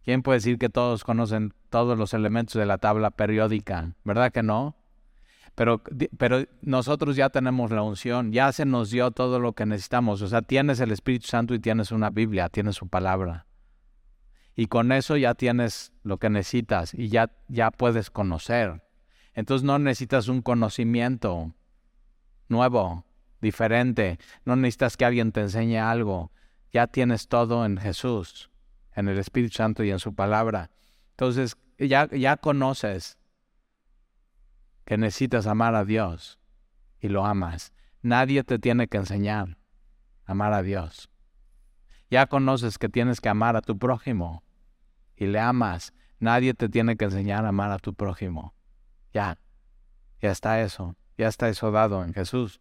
¿Quién 0.05 0.23
puede 0.23 0.39
decir 0.39 0.59
que 0.59 0.69
todos 0.69 1.05
conocen 1.05 1.55
todos 1.71 1.97
los 1.97 2.15
elementos 2.15 2.55
de 2.55 2.67
la 2.67 2.79
tabla 2.79 3.11
periódica? 3.11 3.95
¿Verdad 4.05 4.33
que 4.33 4.43
no? 4.43 4.77
Pero, 5.55 5.83
pero 6.17 6.45
nosotros 6.63 7.15
ya 7.15 7.29
tenemos 7.31 7.71
la 7.71 7.83
unción, 7.83 8.33
ya 8.33 8.51
se 8.53 8.65
nos 8.65 8.91
dio 8.91 9.11
todo 9.11 9.39
lo 9.39 9.53
que 9.53 9.67
necesitamos. 9.67 10.23
O 10.23 10.29
sea, 10.29 10.43
tienes 10.43 10.81
el 10.81 10.91
Espíritu 10.91 11.27
Santo 11.27 11.55
y 11.55 11.59
tienes 11.59 11.93
una 11.93 12.11
Biblia, 12.11 12.49
tienes 12.49 12.77
su 12.77 12.89
palabra. 12.89 13.47
Y 14.55 14.67
con 14.67 14.93
eso 14.93 15.17
ya 15.17 15.35
tienes 15.35 15.93
lo 16.03 16.19
que 16.19 16.31
necesitas 16.31 16.95
y 16.95 17.09
ya, 17.09 17.31
ya 17.49 17.71
puedes 17.71 18.11
conocer. 18.11 18.83
Entonces 19.35 19.65
no 19.65 19.79
necesitas 19.79 20.29
un 20.29 20.43
conocimiento 20.43 21.55
nuevo 22.49 23.05
diferente. 23.41 24.19
No 24.45 24.57
necesitas 24.57 24.97
que 24.97 25.05
alguien 25.05 25.33
te 25.33 25.41
enseñe 25.41 25.79
algo. 25.79 26.33
Ya 26.71 26.87
tienes 26.87 27.29
todo 27.29 27.67
en 27.67 27.77
Jesús, 27.77 28.51
en 28.95 29.09
el 29.09 29.19
Espíritu 29.19 29.55
Santo 29.55 29.85
y 29.85 29.91
en 29.91 29.99
su 29.99 30.15
palabra. 30.15 30.71
Entonces, 31.11 31.57
ya, 31.79 32.09
ya 32.11 32.37
conoces 32.37 33.19
que 34.85 34.97
necesitas 34.97 35.47
amar 35.47 35.75
a 35.75 35.85
Dios 35.85 36.39
y 37.01 37.09
lo 37.09 37.25
amas. 37.25 37.73
Nadie 38.03 38.45
te 38.45 38.59
tiene 38.59 38.89
que 38.89 38.99
enseñar 38.99 39.59
a 40.25 40.33
amar 40.33 40.53
a 40.53 40.63
Dios. 40.63 41.09
Ya 42.11 42.27
conoces 42.27 42.79
que 42.79 42.89
tienes 42.89 43.21
que 43.21 43.29
amar 43.29 43.57
a 43.57 43.63
tu 43.63 43.79
prójimo 43.79 44.43
y 45.17 45.27
le 45.27 45.41
amas. 45.41 45.95
Nadie 46.19 46.55
te 46.55 46.69
tiene 46.69 46.97
que 46.97 47.07
enseñar 47.07 47.45
a 47.47 47.49
amar 47.49 47.71
a 47.71 47.79
tu 47.79 47.95
prójimo. 47.95 48.55
Ya, 49.13 49.39
ya 50.21 50.31
está 50.31 50.61
eso, 50.61 50.97
ya 51.17 51.29
está 51.29 51.49
eso 51.49 51.71
dado 51.71 52.05
en 52.05 52.13
Jesús. 52.13 52.61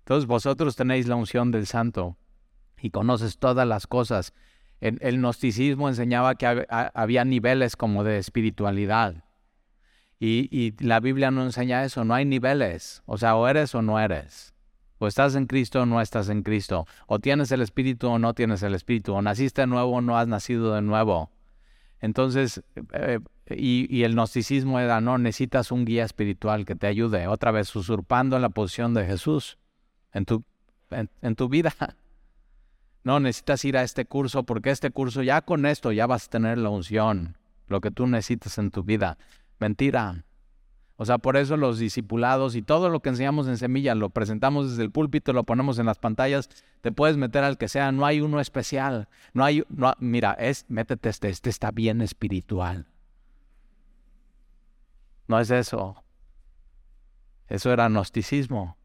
Entonces 0.00 0.26
vosotros 0.26 0.76
tenéis 0.76 1.06
la 1.06 1.16
unción 1.16 1.50
del 1.50 1.66
santo 1.66 2.16
y 2.80 2.90
conoces 2.90 3.38
todas 3.38 3.66
las 3.66 3.86
cosas. 3.86 4.32
El, 4.80 5.18
gnosticismo 5.18 5.88
enseñaba 5.88 6.34
que 6.34 6.66
había 6.68 7.24
niveles 7.24 7.76
como 7.76 8.04
de 8.04 8.18
espiritualidad. 8.18 9.24
Y, 10.18 10.74
la 10.84 11.00
Biblia 11.00 11.30
no 11.30 11.42
enseña 11.42 11.84
eso, 11.84 12.04
no 12.04 12.14
hay 12.14 12.24
niveles. 12.24 13.02
O 13.06 13.18
sea, 13.18 13.36
o 13.36 13.46
eres 13.48 13.74
o 13.74 13.82
no 13.82 13.98
eres. 14.00 14.54
O 14.98 15.06
estás 15.06 15.34
en 15.34 15.46
Cristo 15.46 15.82
o 15.82 15.86
no 15.86 16.00
estás 16.00 16.28
en 16.28 16.42
Cristo. 16.42 16.86
O 17.06 17.18
tienes 17.18 17.52
el 17.52 17.62
Espíritu 17.62 18.08
o 18.08 18.18
no 18.18 18.34
tienes 18.34 18.62
el 18.62 18.74
Espíritu. 18.74 19.14
O 19.14 19.22
naciste 19.22 19.62
de 19.62 19.66
nuevo 19.66 19.92
o 19.92 20.00
no 20.00 20.18
has 20.18 20.28
nacido 20.28 20.74
de 20.74 20.82
nuevo. 20.82 21.30
Entonces, 22.00 22.62
eh, 22.92 23.20
y, 23.48 23.86
y, 23.94 24.04
el 24.04 24.14
gnosticismo 24.14 24.78
era, 24.78 25.00
no, 25.00 25.18
necesitas 25.18 25.72
un 25.72 25.84
guía 25.84 26.04
espiritual 26.04 26.64
que 26.64 26.74
te 26.74 26.86
ayude. 26.86 27.26
Otra 27.26 27.50
vez 27.50 27.74
usurpando 27.74 28.38
la 28.38 28.50
posición 28.50 28.94
de 28.94 29.06
Jesús 29.06 29.58
en 30.12 30.24
tu, 30.24 30.44
en, 30.90 31.36
tu 31.36 31.48
vida. 31.48 31.74
No, 33.02 33.18
necesitas 33.18 33.64
ir 33.64 33.76
a 33.76 33.82
este 33.82 34.04
curso 34.04 34.44
porque 34.44 34.70
este 34.70 34.90
curso 34.90 35.22
ya 35.22 35.40
con 35.42 35.64
esto 35.66 35.92
ya 35.92 36.06
vas 36.06 36.26
a 36.26 36.30
tener 36.30 36.58
la 36.58 36.68
unción, 36.68 37.36
lo 37.66 37.80
que 37.80 37.90
tú 37.90 38.06
necesitas 38.06 38.58
en 38.58 38.70
tu 38.70 38.82
vida. 38.82 39.16
Mentira. 39.58 40.24
O 40.96 41.06
sea, 41.06 41.16
por 41.16 41.38
eso 41.38 41.56
los 41.56 41.78
discipulados 41.78 42.54
y 42.56 42.60
todo 42.60 42.90
lo 42.90 43.00
que 43.00 43.08
enseñamos 43.08 43.48
en 43.48 43.56
Semilla 43.56 43.94
lo 43.94 44.10
presentamos 44.10 44.68
desde 44.68 44.82
el 44.82 44.90
púlpito, 44.90 45.32
lo 45.32 45.44
ponemos 45.44 45.78
en 45.78 45.86
las 45.86 45.98
pantallas, 45.98 46.50
te 46.82 46.92
puedes 46.92 47.16
meter 47.16 47.42
al 47.42 47.56
que 47.56 47.68
sea, 47.68 47.90
no 47.90 48.04
hay 48.04 48.20
uno 48.20 48.38
especial. 48.38 49.08
No 49.32 49.42
hay, 49.44 49.64
no, 49.70 49.94
mira, 49.98 50.32
es, 50.34 50.66
métete 50.68 51.08
este, 51.08 51.30
este 51.30 51.48
está 51.48 51.70
bien 51.70 52.02
espiritual. 52.02 52.86
No 55.26 55.40
es 55.40 55.50
eso. 55.50 56.04
Eso 57.48 57.72
era 57.72 57.88
gnosticismo. 57.88 58.76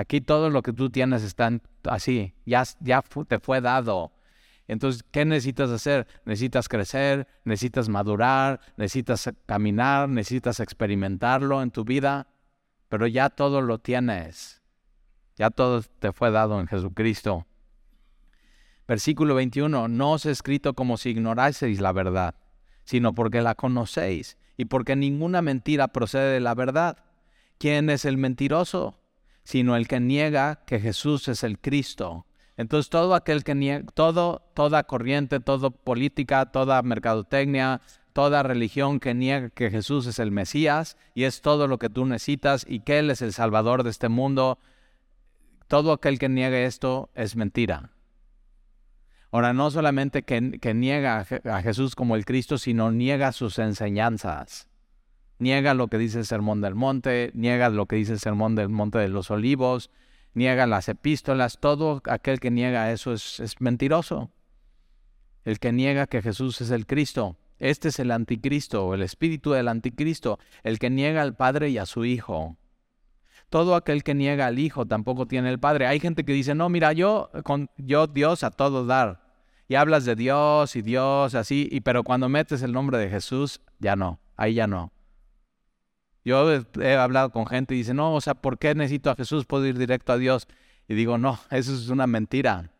Aquí 0.00 0.22
todo 0.22 0.48
lo 0.48 0.62
que 0.62 0.72
tú 0.72 0.88
tienes 0.88 1.22
está 1.22 1.60
así, 1.84 2.32
ya, 2.46 2.64
ya 2.80 3.02
te 3.28 3.38
fue 3.38 3.60
dado. 3.60 4.12
Entonces, 4.66 5.04
¿qué 5.10 5.26
necesitas 5.26 5.68
hacer? 5.68 6.06
Necesitas 6.24 6.70
crecer, 6.70 7.28
necesitas 7.44 7.90
madurar, 7.90 8.60
necesitas 8.78 9.30
caminar, 9.44 10.08
necesitas 10.08 10.58
experimentarlo 10.60 11.60
en 11.60 11.70
tu 11.70 11.84
vida, 11.84 12.28
pero 12.88 13.06
ya 13.06 13.28
todo 13.28 13.60
lo 13.60 13.76
tienes. 13.78 14.62
Ya 15.36 15.50
todo 15.50 15.82
te 15.82 16.12
fue 16.12 16.30
dado 16.30 16.60
en 16.60 16.66
Jesucristo. 16.66 17.46
Versículo 18.88 19.34
21, 19.34 19.86
no 19.88 20.12
os 20.12 20.24
he 20.24 20.30
escrito 20.30 20.72
como 20.72 20.96
si 20.96 21.10
ignoraseis 21.10 21.78
la 21.78 21.92
verdad, 21.92 22.36
sino 22.84 23.12
porque 23.12 23.42
la 23.42 23.54
conocéis 23.54 24.38
y 24.56 24.64
porque 24.64 24.96
ninguna 24.96 25.42
mentira 25.42 25.88
procede 25.88 26.32
de 26.32 26.40
la 26.40 26.54
verdad. 26.54 27.04
¿Quién 27.58 27.90
es 27.90 28.06
el 28.06 28.16
mentiroso? 28.16 28.99
Sino 29.50 29.74
el 29.74 29.88
que 29.88 29.98
niega 29.98 30.60
que 30.64 30.78
Jesús 30.78 31.26
es 31.26 31.42
el 31.42 31.58
Cristo. 31.58 32.24
Entonces 32.56 32.88
todo 32.88 33.16
aquel 33.16 33.42
que 33.42 33.56
niega, 33.56 33.84
todo, 33.94 34.48
toda 34.54 34.84
corriente, 34.84 35.40
toda 35.40 35.70
política, 35.70 36.46
toda 36.52 36.80
mercadotecnia, 36.82 37.80
toda 38.12 38.44
religión 38.44 39.00
que 39.00 39.12
niega 39.12 39.50
que 39.50 39.68
Jesús 39.68 40.06
es 40.06 40.20
el 40.20 40.30
Mesías 40.30 40.96
y 41.16 41.24
es 41.24 41.40
todo 41.40 41.66
lo 41.66 41.80
que 41.80 41.88
tú 41.88 42.06
necesitas 42.06 42.64
y 42.68 42.78
que 42.78 43.00
Él 43.00 43.10
es 43.10 43.22
el 43.22 43.32
Salvador 43.32 43.82
de 43.82 43.90
este 43.90 44.08
mundo, 44.08 44.60
todo 45.66 45.90
aquel 45.90 46.20
que 46.20 46.28
niegue 46.28 46.64
esto 46.64 47.10
es 47.16 47.34
mentira. 47.34 47.90
Ahora, 49.32 49.52
no 49.52 49.72
solamente 49.72 50.22
que, 50.22 50.60
que 50.60 50.74
niega 50.74 51.26
a 51.44 51.62
Jesús 51.62 51.96
como 51.96 52.14
el 52.14 52.24
Cristo, 52.24 52.56
sino 52.56 52.92
niega 52.92 53.32
sus 53.32 53.58
enseñanzas 53.58 54.69
niega 55.40 55.74
lo 55.74 55.88
que 55.88 55.98
dice 55.98 56.18
el 56.18 56.26
Sermón 56.26 56.60
del 56.60 56.74
Monte, 56.74 57.32
niega 57.34 57.68
lo 57.70 57.86
que 57.86 57.96
dice 57.96 58.12
el 58.12 58.20
Sermón 58.20 58.54
del 58.54 58.68
Monte 58.68 58.98
de 58.98 59.08
los 59.08 59.30
Olivos, 59.30 59.90
niega 60.34 60.66
las 60.66 60.88
epístolas, 60.88 61.58
todo 61.58 62.02
aquel 62.04 62.38
que 62.38 62.50
niega 62.50 62.92
eso 62.92 63.12
es, 63.12 63.54
mentiroso. 63.58 64.30
El 65.44 65.58
que 65.58 65.72
niega 65.72 66.06
que 66.06 66.22
Jesús 66.22 66.60
es 66.60 66.70
el 66.70 66.86
Cristo, 66.86 67.36
este 67.58 67.88
es 67.88 67.98
el 67.98 68.10
anticristo 68.10 68.94
el 68.94 69.02
espíritu 69.02 69.52
del 69.52 69.68
anticristo, 69.68 70.38
el 70.62 70.78
que 70.78 70.90
niega 70.90 71.22
al 71.22 71.34
Padre 71.34 71.70
y 71.70 71.78
a 71.78 71.86
su 71.86 72.04
Hijo. 72.04 72.56
Todo 73.48 73.74
aquel 73.74 74.04
que 74.04 74.14
niega 74.14 74.46
al 74.46 74.58
Hijo 74.58 74.86
tampoco 74.86 75.26
tiene 75.26 75.50
el 75.50 75.58
Padre. 75.58 75.86
Hay 75.86 75.98
gente 75.98 76.24
que 76.24 76.32
dice, 76.32 76.54
no, 76.54 76.68
mira, 76.68 76.92
yo, 76.92 77.30
con, 77.42 77.68
yo 77.78 78.06
Dios 78.06 78.44
a 78.44 78.50
todo 78.50 78.86
dar. 78.86 79.22
Y 79.66 79.74
hablas 79.74 80.04
de 80.04 80.14
Dios 80.14 80.76
y 80.76 80.82
Dios 80.82 81.34
así, 81.34 81.68
y, 81.70 81.80
pero 81.80 82.04
cuando 82.04 82.28
metes 82.28 82.62
el 82.62 82.72
nombre 82.72 82.98
de 82.98 83.08
Jesús, 83.08 83.60
ya 83.78 83.96
no, 83.96 84.20
ahí 84.36 84.54
ya 84.54 84.66
no. 84.66 84.92
Yo 86.24 86.50
he 86.80 86.94
hablado 86.96 87.30
con 87.30 87.46
gente 87.46 87.74
y 87.74 87.78
dice, 87.78 87.94
no, 87.94 88.14
o 88.14 88.20
sea, 88.20 88.34
¿por 88.34 88.58
qué 88.58 88.74
necesito 88.74 89.10
a 89.10 89.16
Jesús? 89.16 89.46
Puedo 89.46 89.66
ir 89.66 89.78
directo 89.78 90.12
a 90.12 90.18
Dios. 90.18 90.48
Y 90.86 90.94
digo, 90.94 91.18
no, 91.18 91.38
eso 91.50 91.74
es 91.74 91.88
una 91.88 92.06
mentira. 92.06 92.72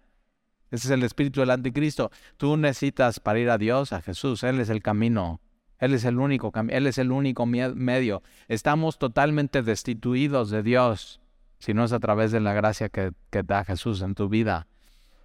Ese 0.71 0.89
es 0.89 0.91
el 0.91 1.03
espíritu 1.03 1.41
del 1.41 1.51
anticristo. 1.51 2.11
Tú 2.37 2.57
necesitas 2.57 3.19
para 3.19 3.39
ir 3.39 3.51
a 3.51 3.59
Dios, 3.59 3.93
a 3.93 4.03
Jesús. 4.03 4.43
Él 4.45 4.61
es 4.61 4.69
el 4.69 4.83
camino. 4.83 5.41
Él 5.79 5.95
es 5.95 6.05
el 6.05 6.19
único 6.19 6.53
Él 6.69 6.87
es 6.87 6.99
el 6.99 7.11
único 7.11 7.47
medio. 7.47 8.23
Estamos 8.49 8.99
totalmente 8.99 9.63
destituidos 9.63 10.51
de 10.51 10.63
Dios 10.63 11.21
si 11.59 11.75
no 11.75 11.85
es 11.85 11.93
a 11.93 12.01
través 12.01 12.33
de 12.33 12.41
la 12.41 12.53
gracia 12.53 12.89
que, 12.89 13.13
que 13.31 13.43
da 13.43 13.65
Jesús 13.65 14.03
en 14.03 14.15
tu 14.15 14.29
vida. 14.29 14.67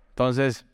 Entonces, 0.10 0.65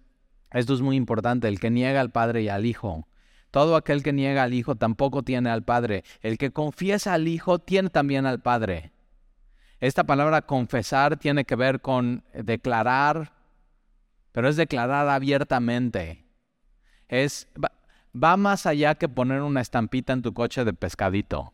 esto 0.52 0.74
es 0.74 0.82
muy 0.82 0.96
importante. 0.96 1.48
El 1.48 1.60
que 1.60 1.72
niega 1.72 2.02
al 2.02 2.12
Padre 2.12 2.44
y 2.44 2.50
al 2.50 2.66
Hijo 2.66 3.08
todo 3.52 3.76
aquel 3.76 4.02
que 4.02 4.14
niega 4.14 4.44
al 4.44 4.54
Hijo 4.54 4.76
tampoco 4.76 5.24
tiene 5.24 5.50
al 5.50 5.64
Padre. 5.64 6.04
El 6.22 6.38
que 6.38 6.52
confiesa 6.52 7.14
al 7.14 7.28
Hijo 7.28 7.60
tiene 7.60 7.90
también 7.90 8.26
al 8.26 8.42
Padre. 8.42 8.94
Esta 9.82 10.06
palabra 10.06 10.44
confesar 10.44 11.18
tiene 11.18 11.44
que 11.44 11.56
ver 11.56 11.82
con 11.82 12.24
declarar, 12.34 13.34
pero 14.32 14.48
es 14.48 14.56
declarar 14.56 15.10
abiertamente. 15.10 16.24
Es, 17.10 17.48
va, 18.14 18.38
más 18.38 18.66
allá 18.66 18.96
que 18.96 19.10
poner 19.10 19.42
una 19.42 19.60
estampita 19.60 20.14
en 20.14 20.22
tu 20.22 20.34
coche 20.34 20.64
de 20.64 20.74
pescadito. 20.74 21.52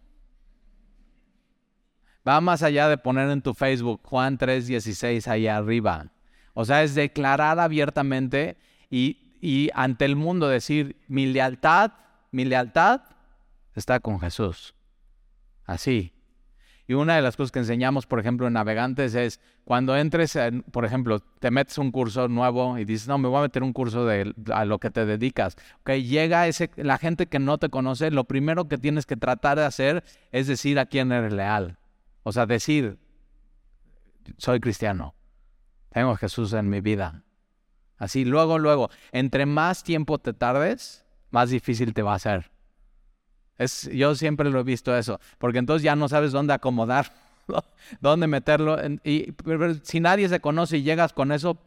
Va 2.27 2.41
más 2.41 2.61
allá 2.61 2.89
de 2.89 2.97
poner 2.97 3.29
en 3.29 3.41
tu 3.41 3.53
Facebook 3.53 4.01
Juan 4.03 4.37
3:16 4.37 5.27
ahí 5.27 5.47
arriba. 5.47 6.11
O 6.53 6.65
sea, 6.65 6.83
es 6.83 6.93
declarar 6.93 7.59
abiertamente 7.59 8.57
y 8.89 9.26
y 9.41 9.69
ante 9.73 10.05
el 10.05 10.15
mundo 10.15 10.47
decir, 10.47 10.97
mi 11.07 11.25
lealtad, 11.25 11.91
mi 12.31 12.45
lealtad 12.45 13.01
está 13.75 13.99
con 13.99 14.19
Jesús. 14.19 14.73
Así. 15.65 16.13
Y 16.89 16.93
una 16.93 17.17
de 17.17 17.21
las 17.21 17.35
cosas 17.35 17.51
que 17.51 17.59
enseñamos, 17.59 18.05
por 18.07 18.19
ejemplo, 18.19 18.47
en 18.47 18.53
Navegantes 18.53 19.13
es 19.13 19.41
cuando 19.65 19.97
entres, 19.97 20.37
por 20.71 20.85
ejemplo, 20.85 21.19
te 21.19 21.51
metes 21.51 21.77
un 21.77 21.91
curso 21.91 22.29
nuevo 22.29 22.77
y 22.77 22.85
dices, 22.85 23.09
no, 23.09 23.17
me 23.17 23.27
voy 23.27 23.39
a 23.39 23.41
meter 23.41 23.61
un 23.61 23.73
curso 23.73 24.05
de 24.05 24.33
a 24.53 24.63
lo 24.63 24.79
que 24.79 24.89
te 24.89 25.05
dedicas. 25.05 25.57
Okay, 25.81 26.03
llega 26.03 26.47
ese, 26.47 26.71
la 26.77 26.97
gente 26.97 27.27
que 27.27 27.39
no 27.39 27.57
te 27.57 27.67
conoce, 27.67 28.09
lo 28.09 28.23
primero 28.23 28.69
que 28.69 28.77
tienes 28.77 29.05
que 29.05 29.17
tratar 29.17 29.57
de 29.57 29.65
hacer 29.65 30.05
es 30.31 30.47
decir 30.47 30.79
a 30.79 30.85
quién 30.85 31.11
eres 31.11 31.33
leal. 31.33 31.77
O 32.23 32.31
sea, 32.31 32.45
decir, 32.45 32.97
soy 34.37 34.61
cristiano, 34.61 35.13
tengo 35.91 36.15
Jesús 36.15 36.53
en 36.53 36.69
mi 36.69 36.79
vida. 36.79 37.25
Así, 37.97 38.25
luego, 38.25 38.59
luego, 38.59 38.89
entre 39.11 39.45
más 39.45 39.83
tiempo 39.83 40.19
te 40.19 40.33
tardes, 40.33 41.05
más 41.31 41.49
difícil 41.49 41.93
te 41.93 42.03
va 42.03 42.13
a 42.13 42.19
ser. 42.19 42.51
Es, 43.57 43.89
yo 43.91 44.13
siempre 44.15 44.49
lo 44.49 44.59
he 44.59 44.63
visto 44.63 44.95
eso, 44.95 45.19
porque 45.39 45.57
entonces 45.57 45.83
ya 45.83 45.95
no 45.95 46.07
sabes 46.07 46.31
dónde 46.31 46.53
acomodar 46.53 47.11
dónde 48.01 48.27
meterlo. 48.27 48.77
Y 49.03 49.33
si 49.83 49.99
nadie 49.99 50.29
se 50.29 50.39
conoce 50.39 50.77
y 50.77 50.83
llegas 50.83 51.13
con 51.13 51.31
eso, 51.31 51.57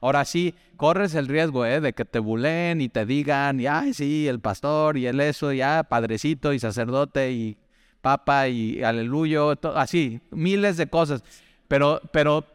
ahora 0.00 0.24
sí, 0.24 0.54
corres 0.76 1.14
el 1.14 1.28
riesgo 1.28 1.64
¿eh? 1.64 1.80
de 1.80 1.92
que 1.92 2.04
te 2.04 2.18
bulen 2.18 2.80
y 2.80 2.88
te 2.88 3.06
digan, 3.06 3.60
y, 3.60 3.66
ay, 3.66 3.94
sí, 3.94 4.26
el 4.28 4.40
pastor 4.40 4.96
y 4.96 5.06
el 5.06 5.20
eso, 5.20 5.52
ya, 5.52 5.84
padrecito 5.84 6.52
y 6.52 6.58
sacerdote 6.58 7.32
y 7.32 7.58
papa 8.00 8.48
y 8.48 8.82
aleluyo, 8.82 9.54
así, 9.74 10.20
miles 10.30 10.76
de 10.76 10.88
cosas. 10.88 11.22
Pero, 11.68 12.00
pero 12.12 12.46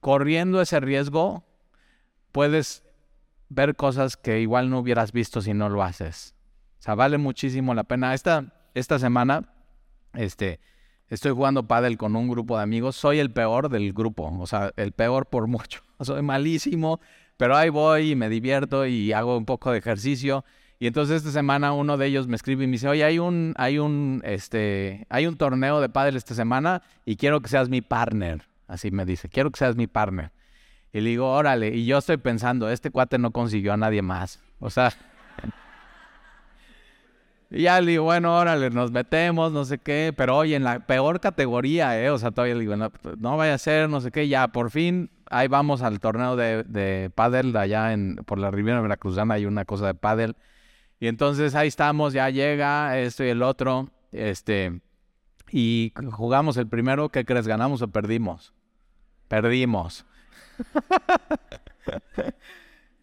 corriendo 0.00 0.60
ese 0.60 0.78
riesgo, 0.80 1.44
puedes 2.36 2.82
ver 3.48 3.76
cosas 3.76 4.18
que 4.18 4.40
igual 4.40 4.68
no 4.68 4.80
hubieras 4.80 5.10
visto 5.10 5.40
si 5.40 5.54
no 5.54 5.70
lo 5.70 5.82
haces. 5.82 6.34
O 6.78 6.82
sea, 6.82 6.94
vale 6.94 7.16
muchísimo 7.16 7.72
la 7.72 7.84
pena. 7.84 8.12
Esta, 8.12 8.52
esta 8.74 8.98
semana, 8.98 9.54
este, 10.12 10.60
estoy 11.08 11.32
jugando 11.32 11.66
pádel 11.66 11.96
con 11.96 12.14
un 12.14 12.28
grupo 12.28 12.58
de 12.58 12.62
amigos. 12.62 12.94
Soy 12.94 13.20
el 13.20 13.30
peor 13.30 13.70
del 13.70 13.94
grupo, 13.94 14.36
o 14.38 14.46
sea, 14.46 14.70
el 14.76 14.92
peor 14.92 15.30
por 15.30 15.46
mucho. 15.56 15.80
Soy 16.00 16.20
malísimo, 16.20 17.00
pero 17.38 17.56
ahí 17.56 17.70
voy 17.70 18.10
y 18.10 18.16
me 18.16 18.28
divierto 18.28 18.84
y 18.84 19.14
hago 19.14 19.38
un 19.38 19.46
poco 19.46 19.72
de 19.72 19.78
ejercicio. 19.78 20.44
Y 20.78 20.88
entonces 20.88 21.16
esta 21.16 21.30
semana 21.30 21.72
uno 21.72 21.96
de 21.96 22.04
ellos 22.04 22.26
me 22.26 22.36
escribe 22.36 22.64
y 22.64 22.66
me 22.66 22.72
dice, 22.72 22.88
oye, 22.88 23.02
hay 23.02 23.18
un, 23.18 23.54
hay 23.56 23.78
un, 23.78 24.20
este, 24.26 25.06
hay 25.08 25.26
un 25.26 25.38
torneo 25.38 25.80
de 25.80 25.88
pádel 25.88 26.16
esta 26.16 26.34
semana 26.34 26.82
y 27.06 27.16
quiero 27.16 27.40
que 27.40 27.48
seas 27.48 27.70
mi 27.70 27.80
partner. 27.80 28.46
Así 28.68 28.90
me 28.90 29.06
dice, 29.06 29.30
quiero 29.30 29.50
que 29.50 29.58
seas 29.58 29.74
mi 29.74 29.86
partner. 29.86 30.32
Y 30.96 31.00
le 31.02 31.10
digo, 31.10 31.30
órale, 31.30 31.68
y 31.76 31.84
yo 31.84 31.98
estoy 31.98 32.16
pensando, 32.16 32.70
este 32.70 32.90
cuate 32.90 33.18
no 33.18 33.30
consiguió 33.30 33.74
a 33.74 33.76
nadie 33.76 34.00
más. 34.00 34.40
O 34.60 34.70
sea, 34.70 34.94
y 37.50 37.64
ya 37.64 37.78
le 37.82 37.90
digo, 37.90 38.04
bueno, 38.04 38.34
órale, 38.34 38.70
nos 38.70 38.92
metemos, 38.92 39.52
no 39.52 39.66
sé 39.66 39.76
qué, 39.76 40.14
pero 40.16 40.38
oye, 40.38 40.56
en 40.56 40.64
la 40.64 40.86
peor 40.86 41.20
categoría, 41.20 42.02
¿eh? 42.02 42.08
O 42.08 42.16
sea, 42.16 42.30
todavía 42.30 42.54
le 42.54 42.60
digo, 42.60 42.76
no, 42.76 43.36
vaya 43.36 43.52
a 43.52 43.58
ser, 43.58 43.90
no 43.90 44.00
sé 44.00 44.10
qué, 44.10 44.26
ya, 44.26 44.48
por 44.48 44.70
fin, 44.70 45.10
ahí 45.28 45.48
vamos 45.48 45.82
al 45.82 46.00
torneo 46.00 46.34
de, 46.34 46.62
de 46.62 47.10
pádel, 47.14 47.54
allá 47.58 47.92
en, 47.92 48.16
por 48.24 48.38
la 48.38 48.50
Riviera 48.50 48.80
Veracruzana 48.80 49.34
hay 49.34 49.44
una 49.44 49.66
cosa 49.66 49.88
de 49.88 49.94
pádel. 49.94 50.34
Y 50.98 51.08
entonces 51.08 51.54
ahí 51.54 51.68
estamos, 51.68 52.14
ya 52.14 52.30
llega 52.30 52.98
esto 52.98 53.22
y 53.22 53.28
el 53.28 53.42
otro, 53.42 53.90
este, 54.12 54.80
y 55.50 55.92
jugamos 56.10 56.56
el 56.56 56.68
primero, 56.68 57.10
¿qué 57.10 57.26
crees? 57.26 57.46
¿Ganamos 57.46 57.82
o 57.82 57.88
perdimos? 57.88 58.54
Perdimos. 59.28 60.06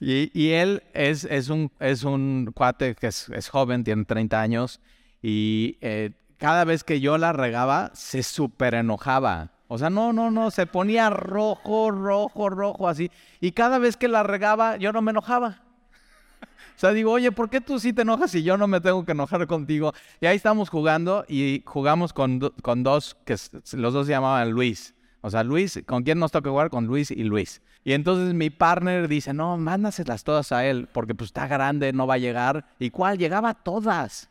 Y, 0.05 0.49
él 0.51 0.83
es, 0.93 1.49
un, 1.49 1.71
es 1.79 2.03
un 2.03 2.51
cuate 2.53 2.93
que 2.93 3.07
es, 3.07 3.49
joven, 3.49 3.85
tiene 3.85 4.03
30 4.03 4.41
años, 4.41 4.81
y 5.21 5.77
eh, 5.79 6.11
cada 6.37 6.65
vez 6.65 6.83
que 6.83 6.99
yo 6.99 7.17
la 7.17 7.31
regaba, 7.31 7.89
se 7.93 8.21
súper 8.21 8.73
enojaba. 8.73 9.51
O 9.69 9.77
sea, 9.77 9.89
no, 9.89 10.11
no, 10.11 10.29
no, 10.29 10.51
se 10.51 10.65
ponía 10.65 11.09
rojo, 11.09 11.89
rojo, 11.89 12.49
rojo, 12.49 12.89
así. 12.89 13.09
Y 13.39 13.53
cada 13.53 13.77
vez 13.77 13.95
que 13.95 14.09
la 14.09 14.23
regaba, 14.23 14.75
yo 14.75 14.91
no 14.91 15.01
me 15.01 15.11
enojaba. 15.11 15.61
O 16.75 16.79
sea, 16.83 16.89
digo, 16.91 17.11
oye, 17.11 17.31
¿por 17.31 17.51
qué 17.51 17.61
tú 17.61 17.79
sí 17.79 17.93
te 17.93 18.01
enojas 18.01 18.33
y 18.33 18.41
yo 18.41 18.57
no 18.57 18.67
me 18.67 18.81
tengo 18.81 19.05
que 19.05 19.11
enojar 19.11 19.45
contigo? 19.45 19.93
Y 20.19 20.25
ahí 20.25 20.35
estamos 20.35 20.69
jugando 20.69 21.23
y 21.29 21.61
jugamos 21.65 22.13
con, 22.13 22.39
con 22.61 22.81
dos, 22.81 23.15
que 23.25 23.37
los 23.73 23.93
dos 23.93 24.07
se 24.07 24.11
llamaban 24.11 24.49
Luis. 24.49 24.95
O 25.25 25.29
sea, 25.29 25.41
Luis, 25.41 25.81
¿con 25.86 26.03
quién 26.03 26.19
nos 26.19 26.33
toca 26.33 26.49
jugar? 26.49 26.69
Con 26.69 26.86
Luis 26.86 27.09
y 27.09 27.23
Luis. 27.23 27.62
Y 27.86 27.93
entonces 27.93 28.33
mi 28.33 28.49
partner 28.49 29.07
dice, 29.07 29.33
no, 29.33 29.57
mándaselas 29.57 30.25
todas 30.25 30.51
a 30.51 30.65
él, 30.65 30.89
porque 30.91 31.15
pues 31.15 31.29
está 31.29 31.47
grande, 31.47 31.93
no 31.93 32.05
va 32.05 32.15
a 32.15 32.17
llegar. 32.17 32.65
¿Y 32.77 32.89
cuál? 32.89 33.17
Llegaba 33.17 33.53
todas. 33.53 34.29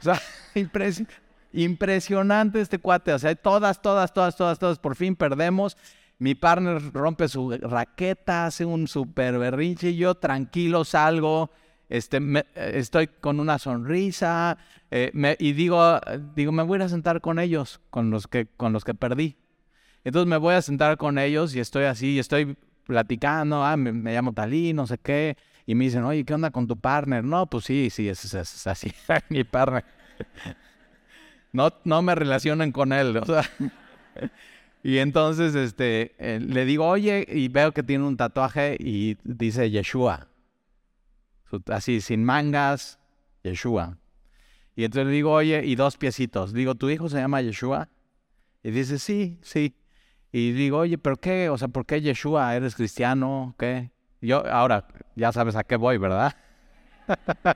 O 0.00 0.02
sea, 0.02 0.18
impresionante 1.52 2.62
este 2.62 2.78
cuate. 2.78 3.12
O 3.12 3.18
sea, 3.18 3.34
todas, 3.34 3.82
todas, 3.82 4.14
todas, 4.14 4.34
todas, 4.34 4.58
todas. 4.58 4.78
Por 4.78 4.96
fin 4.96 5.14
perdemos. 5.14 5.76
Mi 6.18 6.34
partner 6.34 6.80
rompe 6.94 7.28
su 7.28 7.50
raqueta, 7.60 8.46
hace 8.46 8.64
un 8.64 8.88
super 8.88 9.38
berrinche 9.38 9.90
y 9.90 9.96
yo 9.96 10.14
tranquilo 10.14 10.86
salgo. 10.86 11.50
Este, 11.90 12.18
estoy 12.54 13.08
con 13.08 13.40
una 13.40 13.58
sonrisa 13.58 14.56
eh, 14.90 15.36
y 15.38 15.52
digo, 15.52 16.00
digo, 16.34 16.50
me 16.50 16.62
voy 16.62 16.80
a 16.80 16.88
sentar 16.88 17.20
con 17.20 17.38
ellos, 17.38 17.82
con 17.90 18.10
los 18.10 18.26
que, 18.26 18.46
con 18.46 18.72
los 18.72 18.84
que 18.84 18.94
perdí. 18.94 19.36
Entonces 20.04 20.28
me 20.28 20.36
voy 20.36 20.54
a 20.54 20.62
sentar 20.62 20.96
con 20.96 21.18
ellos 21.18 21.54
y 21.54 21.60
estoy 21.60 21.84
así, 21.84 22.12
y 22.12 22.18
estoy 22.18 22.56
platicando, 22.86 23.64
ah, 23.64 23.76
me, 23.76 24.12
llamo 24.12 24.32
Talí, 24.32 24.72
no 24.72 24.86
sé 24.86 24.98
qué, 24.98 25.36
y 25.66 25.74
me 25.74 25.84
dicen, 25.84 26.04
oye, 26.04 26.24
¿qué 26.24 26.34
onda 26.34 26.50
con 26.50 26.66
tu 26.66 26.76
partner? 26.76 27.24
No, 27.24 27.46
pues 27.46 27.64
sí, 27.64 27.88
sí, 27.90 28.08
es, 28.08 28.34
así, 28.66 28.92
mi 29.30 29.44
partner. 29.44 29.84
No, 31.52 31.72
no 31.84 32.02
me 32.02 32.14
relacionen 32.14 32.70
con 32.70 32.92
él, 32.92 33.16
o 33.16 33.24
sea. 33.24 33.42
Y 34.84 34.98
entonces 34.98 35.54
este, 35.54 36.14
eh, 36.18 36.38
le 36.40 36.66
digo, 36.66 36.86
oye, 36.86 37.26
y 37.26 37.48
veo 37.48 37.72
que 37.72 37.82
tiene 37.82 38.04
un 38.04 38.18
tatuaje 38.18 38.76
y 38.78 39.16
dice 39.24 39.70
Yeshua. 39.70 40.28
Así, 41.68 42.02
sin 42.02 42.22
mangas, 42.22 42.98
Yeshua. 43.42 43.96
Y 44.76 44.84
entonces 44.84 45.06
le 45.06 45.12
digo, 45.12 45.32
oye, 45.32 45.64
y 45.64 45.74
dos 45.74 45.96
piecitos. 45.96 46.52
Digo, 46.52 46.74
¿tu 46.74 46.90
hijo 46.90 47.08
se 47.08 47.16
llama 47.16 47.40
Yeshua? 47.40 47.88
Y 48.62 48.72
dice, 48.72 48.98
sí, 48.98 49.38
sí. 49.40 49.74
Y 50.36 50.50
digo, 50.50 50.78
oye, 50.78 50.98
¿pero 50.98 51.14
qué? 51.16 51.48
O 51.48 51.56
sea, 51.56 51.68
¿por 51.68 51.86
qué 51.86 52.00
Yeshua? 52.00 52.56
¿Eres 52.56 52.74
cristiano? 52.74 53.54
¿Qué? 53.56 53.92
Yo, 54.20 54.44
ahora, 54.44 54.88
ya 55.14 55.30
sabes 55.30 55.54
a 55.54 55.62
qué 55.62 55.76
voy, 55.76 55.96
¿verdad? 55.96 56.34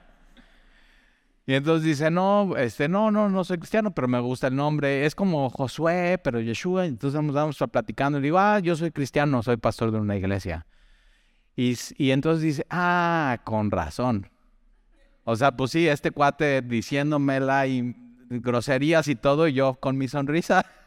y 1.44 1.54
entonces 1.54 1.84
dice, 1.84 2.08
no, 2.08 2.56
este, 2.56 2.88
no, 2.88 3.10
no, 3.10 3.28
no 3.28 3.42
soy 3.42 3.58
cristiano, 3.58 3.90
pero 3.90 4.06
me 4.06 4.20
gusta 4.20 4.46
el 4.46 4.54
nombre. 4.54 5.04
Es 5.06 5.16
como 5.16 5.50
Josué, 5.50 6.20
pero 6.22 6.38
Yeshua. 6.38 6.86
Entonces 6.86 7.16
vamos, 7.16 7.34
vamos 7.34 7.58
platicando 7.72 8.20
y 8.20 8.22
digo, 8.22 8.38
ah, 8.38 8.60
yo 8.60 8.76
soy 8.76 8.92
cristiano, 8.92 9.42
soy 9.42 9.56
pastor 9.56 9.90
de 9.90 9.98
una 9.98 10.14
iglesia. 10.14 10.64
Y, 11.56 11.76
y 11.96 12.12
entonces 12.12 12.42
dice, 12.42 12.66
ah, 12.70 13.38
con 13.42 13.72
razón. 13.72 14.30
O 15.24 15.34
sea, 15.34 15.56
pues 15.56 15.72
sí, 15.72 15.88
este 15.88 16.12
cuate 16.12 16.62
diciéndomela 16.62 17.66
y 17.66 17.96
groserías 18.30 19.08
y 19.08 19.16
todo, 19.16 19.48
y 19.48 19.54
yo 19.54 19.74
con 19.80 19.98
mi 19.98 20.06
sonrisa. 20.06 20.64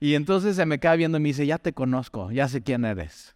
Y 0.00 0.14
entonces 0.14 0.56
se 0.56 0.66
me 0.66 0.78
queda 0.78 0.96
viendo 0.96 1.18
y 1.18 1.20
me 1.20 1.28
dice, 1.28 1.46
ya 1.46 1.58
te 1.58 1.72
conozco, 1.72 2.30
ya 2.30 2.48
sé 2.48 2.62
quién 2.62 2.84
eres. 2.84 3.34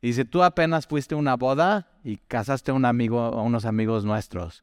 Y 0.00 0.08
dice, 0.08 0.24
tú 0.24 0.42
apenas 0.42 0.86
fuiste 0.86 1.14
a 1.14 1.18
una 1.18 1.34
boda 1.36 1.88
y 2.04 2.18
casaste 2.18 2.70
a 2.70 2.74
un 2.74 2.84
amigo, 2.84 3.20
a 3.20 3.42
unos 3.42 3.64
amigos 3.64 4.04
nuestros. 4.04 4.62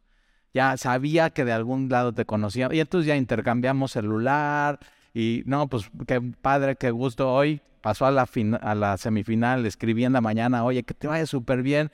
Ya 0.54 0.78
sabía 0.78 1.32
que 1.32 1.46
de 1.46 1.52
algún 1.52 1.90
lado 1.90 2.14
te 2.14 2.26
conocía. 2.26 2.70
Y 2.72 2.80
entonces 2.80 3.08
ya 3.08 3.16
intercambiamos 3.16 3.92
celular. 3.92 4.80
Y 5.14 5.44
no, 5.46 5.68
pues 5.68 5.90
qué 6.08 6.22
padre, 6.22 6.76
qué 6.76 6.92
gusto. 6.92 7.34
Hoy 7.34 7.62
pasó 7.82 8.06
a 8.06 8.12
la, 8.12 8.30
a 8.62 8.76
la 8.76 8.98
semifinal, 8.98 9.66
escribí 9.66 10.06
en 10.06 10.14
la 10.14 10.22
mañana, 10.22 10.64
oye, 10.64 10.84
que 10.84 10.94
te 10.94 11.08
vaya 11.08 11.26
súper 11.26 11.64
bien. 11.64 11.92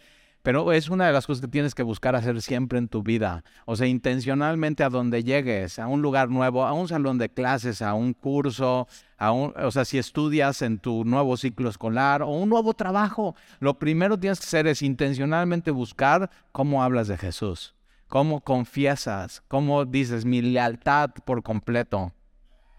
Pero 0.47 0.71
es 0.71 0.88
una 0.88 1.07
de 1.07 1.12
las 1.12 1.27
cosas 1.27 1.41
que 1.41 1.49
tienes 1.49 1.75
que 1.75 1.83
buscar 1.83 2.15
hacer 2.15 2.41
siempre 2.41 2.79
en 2.79 2.88
tu 2.88 3.03
vida. 3.03 3.43
O 3.65 3.75
sea, 3.75 3.86
intencionalmente 3.86 4.81
a 4.81 4.89
donde 4.89 5.21
llegues, 5.21 5.77
a 5.77 5.88
un 5.88 6.01
lugar 6.01 6.29
nuevo, 6.29 6.63
a 6.65 6.71
un 6.71 6.88
salón 6.88 7.17
de 7.17 7.27
clases, 7.27 7.81
a 7.81 7.93
un 7.95 8.13
curso, 8.13 8.88
a 9.17 9.33
un, 9.33 9.53
o 9.57 9.71
sea, 9.71 9.83
si 9.83 9.97
estudias 9.97 10.62
en 10.62 10.79
tu 10.79 11.03
nuevo 11.03 11.36
ciclo 11.36 11.67
escolar 11.69 12.21
o 12.21 12.29
un 12.29 12.47
nuevo 12.47 12.73
trabajo, 12.73 13.36
lo 13.60 13.77
primero 13.77 14.15
que 14.15 14.21
tienes 14.21 14.39
que 14.39 14.45
hacer 14.45 14.67
es 14.67 14.81
intencionalmente 14.81 15.69
buscar 15.69 16.29
cómo 16.53 16.81
hablas 16.81 17.10
de 17.10 17.17
Jesús, 17.17 17.75
cómo 18.07 18.39
confiesas, 18.39 19.43
cómo 19.49 19.83
dices, 19.83 20.23
mi 20.23 20.41
lealtad 20.41 21.10
por 21.25 21.43
completo 21.43 22.13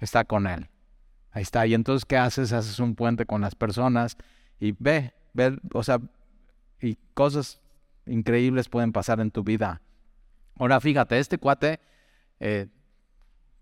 está 0.01 0.25
con 0.25 0.47
Él. 0.47 0.71
Ahí 1.33 1.43
está. 1.43 1.67
Y 1.67 1.75
entonces, 1.75 2.07
¿qué 2.07 2.17
haces? 2.17 2.55
Haces 2.55 2.79
un 2.79 2.95
puente 2.95 3.27
con 3.27 3.43
las 3.43 3.55
personas 3.55 4.17
y 4.59 4.73
ve, 4.79 5.13
ve, 5.35 5.59
o 5.75 5.83
sea, 5.83 6.01
y 6.81 6.97
cosas 7.15 7.61
increíbles 8.07 8.69
pueden 8.69 8.93
pasar 8.93 9.21
en 9.21 9.31
tu 9.31 9.43
vida. 9.45 9.81
Ahora 10.57 10.81
fíjate, 10.81 11.19
este 11.19 11.39
cuate, 11.39 11.81
eh, 12.41 12.67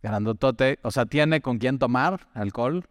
grandotote, 0.02 0.79
o 0.83 0.90
sea, 0.90 1.07
tiene 1.07 1.40
con 1.40 1.59
quién 1.59 1.79
tomar 1.79 2.29
alcohol, 2.35 2.88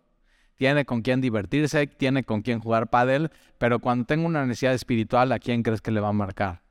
tiene 0.55 0.85
con 0.85 1.01
quién 1.01 1.21
divertirse, 1.21 1.87
tiene 1.87 2.23
con 2.23 2.41
quién 2.41 2.59
jugar 2.59 2.89
pádel, 2.89 3.31
pero 3.57 3.79
cuando 3.79 4.05
tenga 4.05 4.25
una 4.25 4.45
necesidad 4.45 4.73
espiritual, 4.73 5.31
¿a 5.31 5.39
quién 5.39 5.63
crees 5.63 5.81
que 5.81 5.91
le 5.91 5.99
va 5.99 6.09
a 6.09 6.13
marcar? 6.13 6.61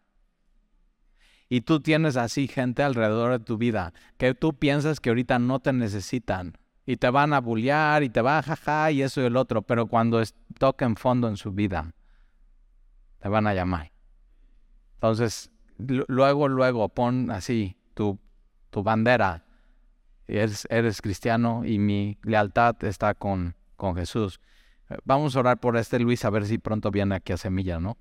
Y 1.48 1.60
tú 1.60 1.80
tienes 1.80 2.16
así 2.16 2.48
gente 2.48 2.82
alrededor 2.82 3.32
de 3.32 3.44
tu 3.44 3.58
vida 3.58 3.92
que 4.16 4.34
tú 4.34 4.54
piensas 4.54 5.00
que 5.00 5.10
ahorita 5.10 5.38
no 5.38 5.60
te 5.60 5.72
necesitan 5.72 6.56
y 6.86 6.96
te 6.96 7.10
van 7.10 7.32
a 7.32 7.40
bullear 7.40 8.02
y 8.02 8.10
te 8.10 8.22
va 8.22 8.38
a 8.38 8.42
jaja 8.42 8.90
y 8.90 9.02
eso 9.02 9.22
y 9.22 9.26
el 9.26 9.36
otro, 9.36 9.62
pero 9.62 9.86
cuando 9.86 10.22
toquen 10.58 10.96
fondo 10.96 11.28
en 11.28 11.36
su 11.36 11.52
vida, 11.52 11.92
te 13.24 13.30
van 13.30 13.46
a 13.46 13.54
llamar. 13.54 13.90
Entonces, 14.96 15.50
luego, 15.78 16.46
luego 16.46 16.90
pon 16.90 17.30
así 17.30 17.74
tu, 17.94 18.18
tu 18.68 18.82
bandera. 18.82 19.46
Eres, 20.28 20.66
eres 20.68 21.00
cristiano 21.00 21.64
y 21.64 21.78
mi 21.78 22.18
lealtad 22.22 22.76
está 22.84 23.14
con, 23.14 23.56
con 23.76 23.96
Jesús. 23.96 24.40
Eh, 24.90 24.98
vamos 25.06 25.34
a 25.34 25.40
orar 25.40 25.58
por 25.58 25.78
este 25.78 25.98
Luis 26.00 26.22
a 26.26 26.28
ver 26.28 26.44
si 26.44 26.58
pronto 26.58 26.90
viene 26.90 27.14
aquí 27.14 27.32
a 27.32 27.38
Semilla, 27.38 27.80
¿no? 27.80 27.96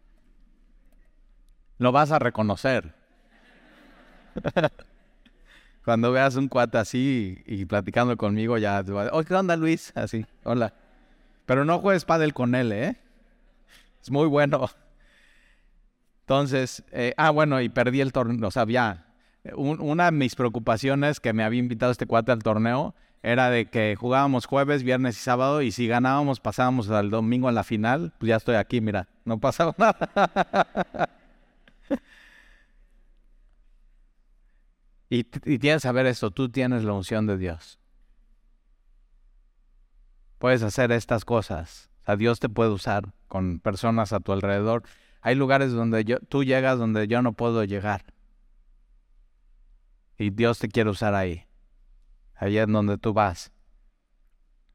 Lo 1.78 1.94
vas 1.94 2.12
a 2.12 2.20
reconocer. 2.20 2.94
Cuando 5.86 6.12
veas 6.12 6.36
un 6.36 6.50
cuate 6.50 6.80
así 6.80 7.42
y, 7.46 7.64
platicando 7.64 8.18
conmigo, 8.18 8.58
ya, 8.58 8.84
oye, 8.90 9.26
¿qué 9.26 9.36
onda 9.36 9.56
Luis? 9.56 9.94
Así, 9.96 10.26
hola. 10.44 10.74
Pero 11.46 11.64
no 11.64 11.80
juegues 11.80 12.04
pádel 12.04 12.34
con 12.34 12.56
él, 12.56 12.74
¿eh? 12.74 12.98
Es 14.02 14.12
muy 14.12 14.28
bueno. 14.28 14.70
Entonces, 16.24 16.84
eh, 16.92 17.14
ah, 17.18 17.32
bueno, 17.32 17.60
y 17.62 17.68
perdí 17.68 18.00
el 18.00 18.14
torneo, 18.14 18.48
o 18.48 18.52
sea, 18.52 18.66
ya. 18.66 19.08
una 19.58 20.06
de 20.06 20.12
mis 20.12 20.36
preocupaciones 20.36 21.20
que 21.20 21.34
me 21.34 21.44
había 21.44 21.60
invitado 21.60 21.92
este 21.92 22.06
cuate 22.06 22.32
al 22.32 22.42
torneo 22.42 22.96
era 23.24 23.50
de 23.50 23.66
que 23.66 23.96
jugábamos 23.98 24.46
jueves, 24.46 24.84
viernes 24.84 25.18
y 25.18 25.22
sábado 25.22 25.62
y 25.62 25.72
si 25.72 25.88
ganábamos 25.88 26.40
pasábamos 26.40 26.90
al 26.90 27.10
domingo 27.10 27.50
en 27.50 27.56
la 27.56 27.64
final, 27.64 28.14
pues 28.20 28.30
ya 28.30 28.38
estoy 28.38 28.56
aquí, 28.56 28.80
mira, 28.80 29.10
no 29.26 29.40
pasaba 29.40 29.76
nada. 29.78 31.10
y, 35.10 35.20
y 35.20 35.60
tienes 35.60 35.82
que 35.82 35.88
saber 35.88 36.06
esto, 36.06 36.32
tú 36.32 36.50
tienes 36.50 36.86
la 36.86 36.94
unción 36.94 37.28
de 37.28 37.38
Dios. 37.38 37.80
Puedes 40.38 40.64
hacer 40.64 40.92
estas 40.92 41.24
cosas. 41.24 41.90
O 42.02 42.06
sea, 42.06 42.16
Dios 42.18 42.42
te 42.42 42.50
puede 42.50 42.70
usar 42.70 43.14
con 43.30 43.60
personas 43.60 44.12
a 44.12 44.20
tu 44.20 44.34
alrededor. 44.34 44.84
Hay 45.26 45.36
lugares 45.36 45.72
donde 45.72 46.04
yo, 46.04 46.20
tú 46.20 46.44
llegas 46.44 46.78
donde 46.78 47.08
yo 47.08 47.22
no 47.22 47.32
puedo 47.32 47.64
llegar. 47.64 48.04
Y 50.18 50.32
Dios 50.32 50.60
te 50.60 50.68
quiere 50.68 50.90
usar 50.90 51.16
ahí. 51.16 51.46
Ahí 52.36 52.58
es 52.58 52.68
donde 52.68 52.98
tú 52.98 53.14
vas. 53.14 53.54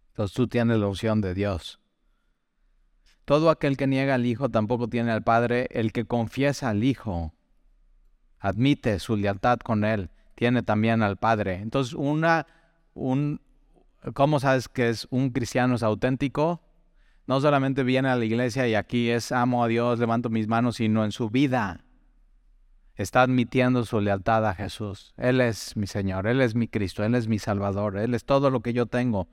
Entonces 0.08 0.34
tú 0.34 0.48
tienes 0.48 0.78
la 0.78 0.86
unción 0.86 1.20
de 1.20 1.34
Dios. 1.34 1.80
Todo 3.26 3.50
aquel 3.50 3.76
que 3.76 3.86
niega 3.86 4.14
al 4.14 4.24
Hijo 4.24 4.48
tampoco 4.48 4.88
tiene 4.88 5.10
al 5.10 5.22
Padre. 5.22 5.68
El 5.70 5.92
que 5.92 6.06
confiesa 6.06 6.70
al 6.70 6.82
Hijo, 6.82 7.34
admite 8.38 9.00
su 9.00 9.18
lealtad 9.18 9.58
con 9.58 9.84
Él, 9.84 10.08
tiene 10.34 10.62
también 10.62 11.02
al 11.02 11.18
Padre. 11.18 11.56
Entonces, 11.56 11.92
una, 11.92 12.46
un, 12.94 13.42
¿cómo 14.14 14.40
sabes 14.40 14.66
que 14.70 14.88
es 14.88 15.06
un 15.10 15.28
cristiano 15.28 15.74
es 15.74 15.82
auténtico? 15.82 16.62
No 17.28 17.42
solamente 17.42 17.84
viene 17.84 18.08
a 18.08 18.16
la 18.16 18.24
iglesia 18.24 18.66
y 18.68 18.74
aquí 18.74 19.10
es 19.10 19.32
amo 19.32 19.62
a 19.62 19.68
Dios, 19.68 19.98
levanto 19.98 20.30
mis 20.30 20.48
manos, 20.48 20.76
sino 20.76 21.04
en 21.04 21.12
su 21.12 21.28
vida 21.28 21.84
está 22.94 23.20
admitiendo 23.20 23.84
su 23.84 24.00
lealtad 24.00 24.46
a 24.46 24.54
Jesús. 24.54 25.12
Él 25.18 25.42
es 25.42 25.76
mi 25.76 25.86
Señor, 25.86 26.26
Él 26.26 26.40
es 26.40 26.54
mi 26.54 26.68
Cristo, 26.68 27.04
Él 27.04 27.14
es 27.14 27.28
mi 27.28 27.38
Salvador, 27.38 27.98
Él 27.98 28.14
es 28.14 28.24
todo 28.24 28.48
lo 28.48 28.60
que 28.62 28.72
yo 28.72 28.86
tengo. 28.86 29.28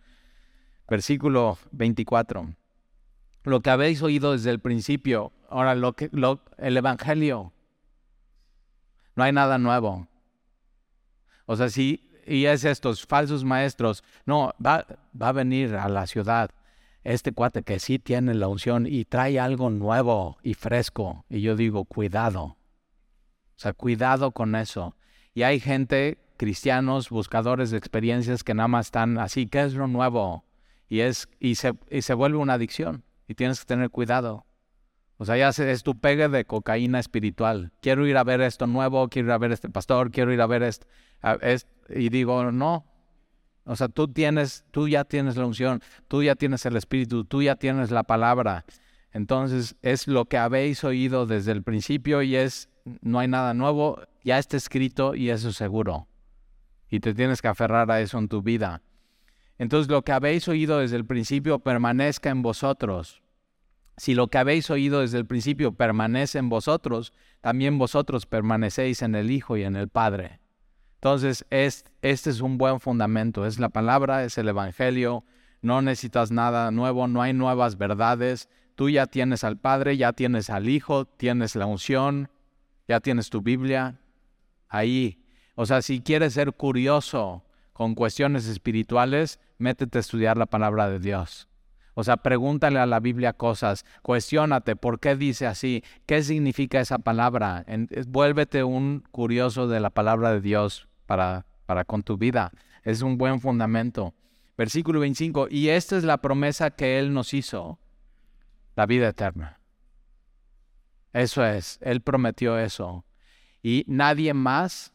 Versículo 0.90 1.58
24. 1.72 2.54
Lo 3.44 3.62
que 3.62 3.70
habéis 3.70 4.02
oído 4.02 4.34
desde 4.34 4.52
el 4.52 4.60
principio, 4.60 5.32
ahora 5.50 5.74
lo 5.74 5.94
que, 5.94 6.12
el 6.58 6.76
Evangelio, 6.76 7.54
no 9.16 9.24
hay 9.24 9.32
nada 9.32 9.58
nuevo. 9.58 10.10
O 11.46 11.56
sea, 11.56 11.70
sí, 11.70 12.12
y 12.28 12.44
es 12.44 12.66
estos 12.66 13.06
falsos 13.06 13.46
maestros, 13.46 14.04
no, 14.26 14.54
va 14.60 14.86
a 15.22 15.32
venir 15.32 15.76
a 15.76 15.88
la 15.88 16.06
ciudad 16.08 16.52
este 17.06 17.32
cuate 17.32 17.64
que 17.64 17.80
sí 17.80 18.00
tiene 18.00 18.34
la 18.34 18.48
unción 18.48 18.88
y 18.88 19.06
trae 19.06 19.40
algo 19.40 19.70
nuevo 19.70 20.38
y 20.44 20.56
fresco. 20.56 21.24
Y 21.30 21.42
yo 21.42 21.56
digo, 21.56 21.86
cuidado, 21.86 22.44
o 22.44 22.58
sea, 23.58 23.74
cuidado 23.74 24.32
con 24.32 24.56
eso. 24.56 24.98
Y 25.34 25.44
hay 25.44 25.60
gente, 25.60 26.18
cristianos, 26.38 27.10
buscadores 27.10 27.72
de 27.72 27.78
experiencias 27.78 28.44
que 28.44 28.54
nada 28.54 28.68
más 28.68 28.88
están 28.88 29.20
así, 29.20 29.48
¿qué 29.48 29.64
es 29.64 29.76
lo 29.76 29.88
nuevo? 29.88 30.46
Y, 30.90 31.02
es, 31.02 31.30
y, 31.40 31.56
se, 31.56 31.74
y 31.90 32.02
se 32.02 32.14
vuelve 32.14 32.38
una 32.38 32.54
adicción 32.54 33.04
y 33.28 33.36
tienes 33.36 33.60
que 33.60 33.66
tener 33.66 33.92
cuidado. 33.92 34.46
O 35.18 35.26
sea, 35.26 35.38
ya 35.38 35.50
es 35.50 35.84
tu 35.84 35.98
pegue 35.98 36.28
de 36.28 36.46
cocaína 36.46 37.00
espiritual. 37.00 37.72
Quiero 37.82 38.06
ir 38.06 38.18
a 38.18 38.24
ver 38.24 38.42
esto 38.42 38.68
nuevo, 38.68 39.08
quiero 39.08 39.30
ir 39.30 39.32
a 39.32 39.38
ver 39.38 39.52
este 39.52 39.70
pastor, 39.70 40.12
quiero 40.12 40.34
ir 40.34 40.42
a 40.42 40.48
ver 40.48 40.64
esto. 40.64 40.88
y 41.90 42.10
digo, 42.10 42.52
no. 42.52 42.86
O 43.66 43.76
sea, 43.76 43.88
tú 43.88 44.08
tienes, 44.08 44.64
tú 44.72 44.88
ya 44.88 45.04
tienes 45.04 45.36
la 45.38 45.46
unción, 45.46 45.82
tú 46.08 46.22
ya 46.22 46.36
tienes 46.36 46.66
el 46.66 46.76
espíritu, 46.76 47.26
tú 47.26 47.42
ya 47.42 47.56
tienes 47.56 47.92
la 47.92 48.04
palabra. 48.04 48.64
Entonces 49.12 49.76
es 49.82 50.08
lo 50.08 50.26
que 50.26 50.38
habéis 50.38 50.84
oído 50.84 51.26
desde 51.26 51.52
el 51.52 51.64
principio 51.64 52.22
y 52.22 52.36
es 52.36 52.70
no 53.02 53.20
hay 53.20 53.28
nada 53.28 53.54
nuevo, 53.54 54.02
ya 54.24 54.38
está 54.38 54.58
escrito 54.58 55.16
y 55.16 55.30
eso 55.32 55.50
es 55.50 55.56
seguro. 55.56 56.08
Y 56.90 57.00
te 57.00 57.14
tienes 57.14 57.42
que 57.42 57.48
aferrar 57.48 57.90
a 57.90 58.02
eso 58.02 58.20
en 58.20 58.28
tu 58.28 58.44
vida. 58.44 58.84
Entonces 59.58 59.90
lo 59.90 60.04
que 60.04 60.12
habéis 60.12 60.48
oído 60.48 60.80
desde 60.80 60.98
el 60.98 61.06
principio 61.06 61.60
permanezca 61.60 62.30
en 62.30 62.42
vosotros. 62.42 63.24
Si 63.98 64.14
lo 64.14 64.28
que 64.28 64.38
habéis 64.38 64.70
oído 64.70 65.00
desde 65.00 65.18
el 65.18 65.26
principio 65.26 65.72
permanece 65.72 66.38
en 66.38 66.50
vosotros, 66.50 67.14
también 67.42 67.78
vosotros 67.78 68.26
permanecéis 68.26 69.02
en 69.02 69.16
el 69.16 69.32
Hijo 69.32 69.56
y 69.56 69.64
en 69.64 69.76
el 69.76 69.88
Padre. 69.88 70.42
Entonces, 71.06 71.46
es, 71.52 71.86
este 72.02 72.32
es 72.32 72.42
un 72.42 72.58
buen 72.58 72.80
fundamento. 72.80 73.46
Es 73.46 73.60
la 73.60 73.70
palabra, 73.70 74.24
es 74.24 74.40
el 74.40 74.50
Evangelio. 74.50 75.24
No 75.62 75.84
necesitas 75.84 76.32
nada 76.32 76.72
nuevo, 76.72 77.08
no 77.08 77.22
hay 77.22 77.32
nuevas 77.32 77.78
verdades. 77.78 78.50
Tú 78.74 78.90
ya 78.90 79.06
tienes 79.06 79.44
al 79.44 79.56
Padre, 79.56 79.98
ya 79.98 80.14
tienes 80.14 80.50
al 80.50 80.68
Hijo, 80.68 81.06
tienes 81.06 81.56
la 81.56 81.68
unción, 81.68 82.32
ya 82.88 83.02
tienes 83.02 83.30
tu 83.30 83.44
Biblia 83.44 84.00
ahí. 84.68 85.24
O 85.54 85.68
sea, 85.68 85.84
si 85.84 86.02
quieres 86.02 86.34
ser 86.34 86.54
curioso 86.54 87.44
con 87.72 87.94
cuestiones 87.94 88.48
espirituales, 88.48 89.40
métete 89.60 90.00
a 90.00 90.02
estudiar 90.02 90.38
la 90.38 90.48
palabra 90.48 90.90
de 90.90 90.98
Dios. 90.98 91.48
O 91.94 92.04
sea, 92.04 92.18
pregúntale 92.18 92.80
a 92.80 92.88
la 92.88 93.00
Biblia 93.00 93.34
cosas, 93.34 93.86
cuestiónate 94.02 94.76
por 94.76 95.00
qué 95.00 95.16
dice 95.16 95.46
así, 95.46 95.84
qué 96.08 96.24
significa 96.24 96.80
esa 96.80 96.98
palabra. 96.98 97.64
vuélvete 98.08 98.64
un 98.64 99.04
curioso 99.12 99.68
de 99.68 99.80
la 99.80 99.92
palabra 99.92 100.32
de 100.32 100.42
Dios 100.42 100.88
para, 101.06 101.46
para 101.66 101.86
con 101.86 102.04
tu 102.04 102.18
vida. 102.18 102.52
Es 102.84 103.02
un 103.02 103.18
buen 103.18 103.40
fundamento. 103.40 104.14
Versículo 104.58 105.02
25, 105.02 105.48
y 105.50 105.70
esta 105.70 105.98
es 105.98 106.04
la 106.04 106.18
promesa 106.18 106.72
que 106.72 106.98
Él 106.98 107.14
nos 107.14 107.34
hizo, 107.34 107.78
la 108.76 108.86
vida 108.86 109.10
eterna. 109.10 109.60
Eso 111.12 111.46
es, 111.46 111.78
Él 111.82 112.02
prometió 112.02 112.58
eso. 112.58 113.06
Y 113.62 113.84
nadie 113.88 114.34
más 114.34 114.94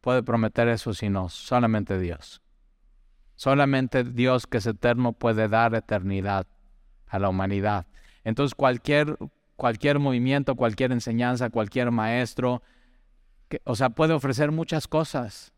puede 0.00 0.22
prometer 0.22 0.68
eso 0.68 0.94
sino 0.94 1.28
solamente 1.28 1.98
Dios. 1.98 2.40
Solamente 3.34 4.04
Dios 4.04 4.46
que 4.46 4.58
es 4.58 4.66
eterno 4.66 5.12
puede 5.12 5.48
dar 5.48 5.74
eternidad 5.74 6.46
a 7.08 7.18
la 7.18 7.28
humanidad. 7.28 7.86
Entonces 8.24 8.54
cualquier, 8.54 9.18
cualquier 9.56 9.98
movimiento, 9.98 10.54
cualquier 10.54 10.92
enseñanza, 10.92 11.50
cualquier 11.50 11.90
maestro, 11.90 12.62
o 13.64 13.76
sea, 13.76 13.90
puede 13.90 14.14
ofrecer 14.14 14.52
muchas 14.52 14.88
cosas, 14.88 15.52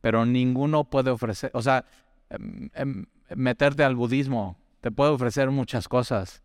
pero 0.00 0.26
ninguno 0.26 0.84
puede 0.84 1.10
ofrecer, 1.10 1.50
o 1.54 1.62
sea, 1.62 1.84
em, 2.30 2.70
em, 2.74 3.06
meterte 3.34 3.84
al 3.84 3.96
budismo, 3.96 4.58
te 4.80 4.90
puede 4.90 5.10
ofrecer 5.10 5.50
muchas 5.50 5.88
cosas, 5.88 6.42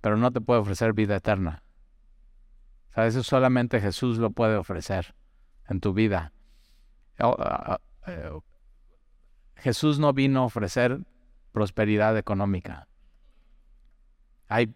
pero 0.00 0.16
no 0.16 0.30
te 0.32 0.40
puede 0.40 0.60
ofrecer 0.60 0.92
vida 0.92 1.16
eterna 1.16 1.62
eso 3.06 3.22
solamente 3.22 3.80
Jesús 3.80 4.18
lo 4.18 4.30
puede 4.30 4.56
ofrecer 4.56 5.14
en 5.68 5.80
tu 5.80 5.92
vida. 5.92 6.32
Eh, 8.06 8.38
Jesús 9.56 9.98
no 9.98 10.12
vino 10.12 10.40
a 10.40 10.44
ofrecer 10.44 11.00
prosperidad 11.52 12.16
económica. 12.16 12.88
Hay 14.48 14.74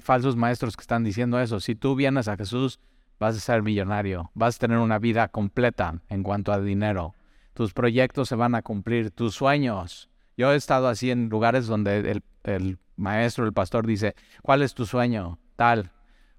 falsos 0.00 0.36
maestros 0.36 0.76
que 0.76 0.80
están 0.80 1.04
diciendo 1.04 1.40
eso. 1.40 1.60
Si 1.60 1.74
tú 1.74 1.94
vienes 1.94 2.26
a 2.26 2.36
Jesús, 2.36 2.80
vas 3.18 3.36
a 3.36 3.40
ser 3.40 3.62
millonario, 3.62 4.30
vas 4.34 4.56
a 4.56 4.58
tener 4.58 4.78
una 4.78 4.98
vida 4.98 5.28
completa 5.28 6.00
en 6.08 6.22
cuanto 6.22 6.52
a 6.52 6.60
dinero. 6.60 7.14
Tus 7.54 7.72
proyectos 7.72 8.28
se 8.28 8.36
van 8.36 8.54
a 8.54 8.62
cumplir, 8.62 9.10
tus 9.10 9.34
sueños. 9.34 10.08
Yo 10.36 10.52
he 10.52 10.56
estado 10.56 10.88
así 10.88 11.10
en 11.10 11.28
lugares 11.28 11.66
donde 11.66 11.98
el, 11.98 12.22
el 12.44 12.78
maestro, 12.96 13.44
el 13.44 13.52
pastor 13.52 13.86
dice, 13.86 14.14
¿cuál 14.42 14.62
es 14.62 14.74
tu 14.74 14.86
sueño? 14.86 15.38
Tal. 15.56 15.90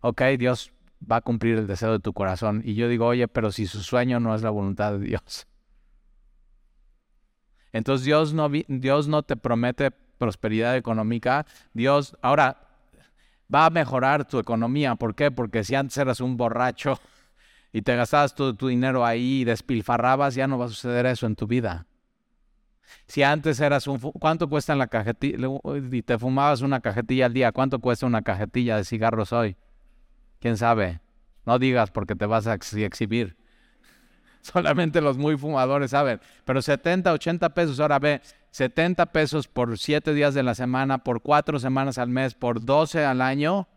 Ok, 0.01 0.21
Dios 0.37 0.71
va 0.99 1.17
a 1.17 1.21
cumplir 1.21 1.57
el 1.57 1.67
deseo 1.67 1.91
de 1.91 1.99
tu 1.99 2.13
corazón. 2.13 2.61
Y 2.63 2.75
yo 2.75 2.87
digo, 2.87 3.07
oye, 3.07 3.27
pero 3.27 3.51
si 3.51 3.65
su 3.65 3.81
sueño 3.81 4.19
no 4.19 4.33
es 4.33 4.41
la 4.41 4.49
voluntad 4.49 4.93
de 4.93 4.99
Dios. 4.99 5.47
Entonces 7.71 8.05
Dios 8.05 8.33
no, 8.33 8.49
Dios 8.49 9.07
no 9.07 9.23
te 9.23 9.35
promete 9.35 9.91
prosperidad 9.91 10.75
económica. 10.75 11.45
Dios, 11.73 12.17
ahora, 12.21 12.68
va 13.53 13.65
a 13.65 13.69
mejorar 13.69 14.25
tu 14.25 14.39
economía. 14.39 14.95
¿Por 14.95 15.15
qué? 15.15 15.31
Porque 15.31 15.63
si 15.63 15.75
antes 15.75 15.97
eras 15.97 16.21
un 16.21 16.37
borracho 16.37 16.99
y 17.71 17.81
te 17.81 17.95
gastabas 17.95 18.35
todo 18.35 18.55
tu 18.55 18.67
dinero 18.67 19.05
ahí 19.05 19.41
y 19.41 19.43
despilfarrabas, 19.43 20.35
ya 20.35 20.47
no 20.47 20.57
va 20.57 20.65
a 20.65 20.69
suceder 20.69 21.05
eso 21.05 21.25
en 21.25 21.35
tu 21.35 21.47
vida. 21.47 21.85
Si 23.07 23.23
antes 23.23 23.59
eras 23.59 23.87
un... 23.87 23.99
¿Cuánto 23.99 24.49
cuesta 24.49 24.75
la 24.75 24.87
cajetilla? 24.87 25.47
Y 25.91 26.01
te 26.01 26.17
fumabas 26.17 26.61
una 26.61 26.79
cajetilla 26.79 27.25
al 27.25 27.33
día. 27.33 27.51
¿Cuánto 27.51 27.79
cuesta 27.79 28.05
una 28.05 28.21
cajetilla 28.21 28.77
de 28.77 28.83
cigarros 28.83 29.31
hoy? 29.33 29.57
¿Quién 30.39 30.57
sabe? 30.57 31.01
No 31.45 31.59
digas 31.59 31.91
porque 31.91 32.15
te 32.15 32.25
vas 32.25 32.47
a 32.47 32.53
exhibir. 32.53 33.37
Solamente 34.41 35.01
los 35.01 35.17
muy 35.17 35.37
fumadores 35.37 35.91
saben. 35.91 36.19
Pero 36.45 36.61
70, 36.61 37.11
80 37.13 37.49
pesos, 37.53 37.79
ahora 37.79 37.99
ve, 37.99 38.21
70 38.51 39.07
pesos 39.07 39.47
por 39.47 39.77
7 39.77 40.13
días 40.13 40.33
de 40.33 40.43
la 40.43 40.55
semana, 40.55 40.99
por 40.99 41.21
4 41.21 41.59
semanas 41.59 41.97
al 41.97 42.09
mes, 42.09 42.33
por 42.33 42.63
12 42.63 43.05
al 43.05 43.21
año. 43.21 43.67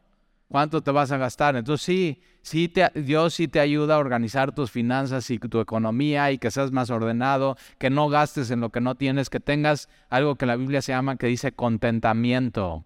¿Cuánto 0.49 0.83
te 0.83 0.91
vas 0.91 1.11
a 1.13 1.17
gastar? 1.17 1.57
Entonces 1.57 1.85
sí, 1.85 2.23
sí 2.43 2.69
te, 2.69 2.91
Dios 2.95 3.35
sí 3.35 3.49
te 3.49 3.59
ayuda 3.59 3.95
a 3.95 3.99
organizar 3.99 4.55
tus 4.55 4.71
finanzas 4.71 5.31
y 5.31 5.39
tu 5.39 5.61
economía 5.61 6.31
y 6.31 6.39
que 6.39 6.51
seas 6.51 6.73
más 6.73 6.91
ordenado, 6.91 7.57
que 7.79 7.89
no 7.89 8.09
gastes 8.09 8.51
en 8.51 8.61
lo 8.61 8.71
que 8.71 8.83
no 8.83 8.95
tienes, 8.95 9.31
que 9.31 9.41
tengas 9.41 9.89
algo 10.11 10.37
que 10.37 10.45
la 10.45 10.57
Biblia 10.57 10.83
se 10.83 10.93
llama 10.93 11.17
que 11.17 11.27
dice 11.27 11.53
contentamiento. 11.53 12.85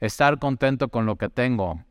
Estar 0.00 0.38
contento 0.38 0.88
con 0.88 1.06
lo 1.06 1.16
que 1.16 1.30
tengo 1.30 1.82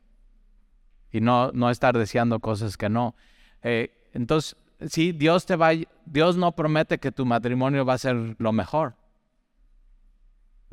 y 1.14 1.22
no, 1.22 1.52
no 1.54 1.70
estar 1.70 1.98
deseando 1.98 2.40
cosas 2.40 2.76
que 2.76 2.90
no. 2.90 3.16
Eh, 3.62 4.10
entonces, 4.14 4.58
sí, 4.90 5.12
Dios 5.12 5.46
te 5.46 5.56
va, 5.56 5.72
Dios 6.06 6.38
no 6.38 6.52
promete 6.54 7.00
que 7.00 7.12
tu 7.12 7.26
matrimonio 7.26 7.86
va 7.86 7.94
a 7.94 7.98
ser 8.00 8.36
lo 8.38 8.52
mejor. 8.52 8.96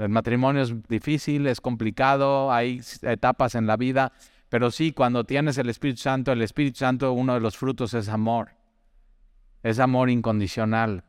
El 0.00 0.08
matrimonio 0.08 0.62
es 0.62 0.74
difícil, 0.88 1.46
es 1.46 1.60
complicado, 1.60 2.50
hay 2.50 2.80
etapas 3.02 3.54
en 3.54 3.66
la 3.66 3.76
vida, 3.76 4.12
pero 4.48 4.70
sí, 4.70 4.92
cuando 4.92 5.24
tienes 5.24 5.58
el 5.58 5.68
Espíritu 5.68 6.00
Santo, 6.00 6.32
el 6.32 6.40
Espíritu 6.40 6.78
Santo, 6.78 7.12
uno 7.12 7.34
de 7.34 7.40
los 7.40 7.58
frutos 7.58 7.92
es 7.92 8.08
amor. 8.08 8.52
Es 9.62 9.78
amor 9.78 10.08
incondicional. 10.08 11.04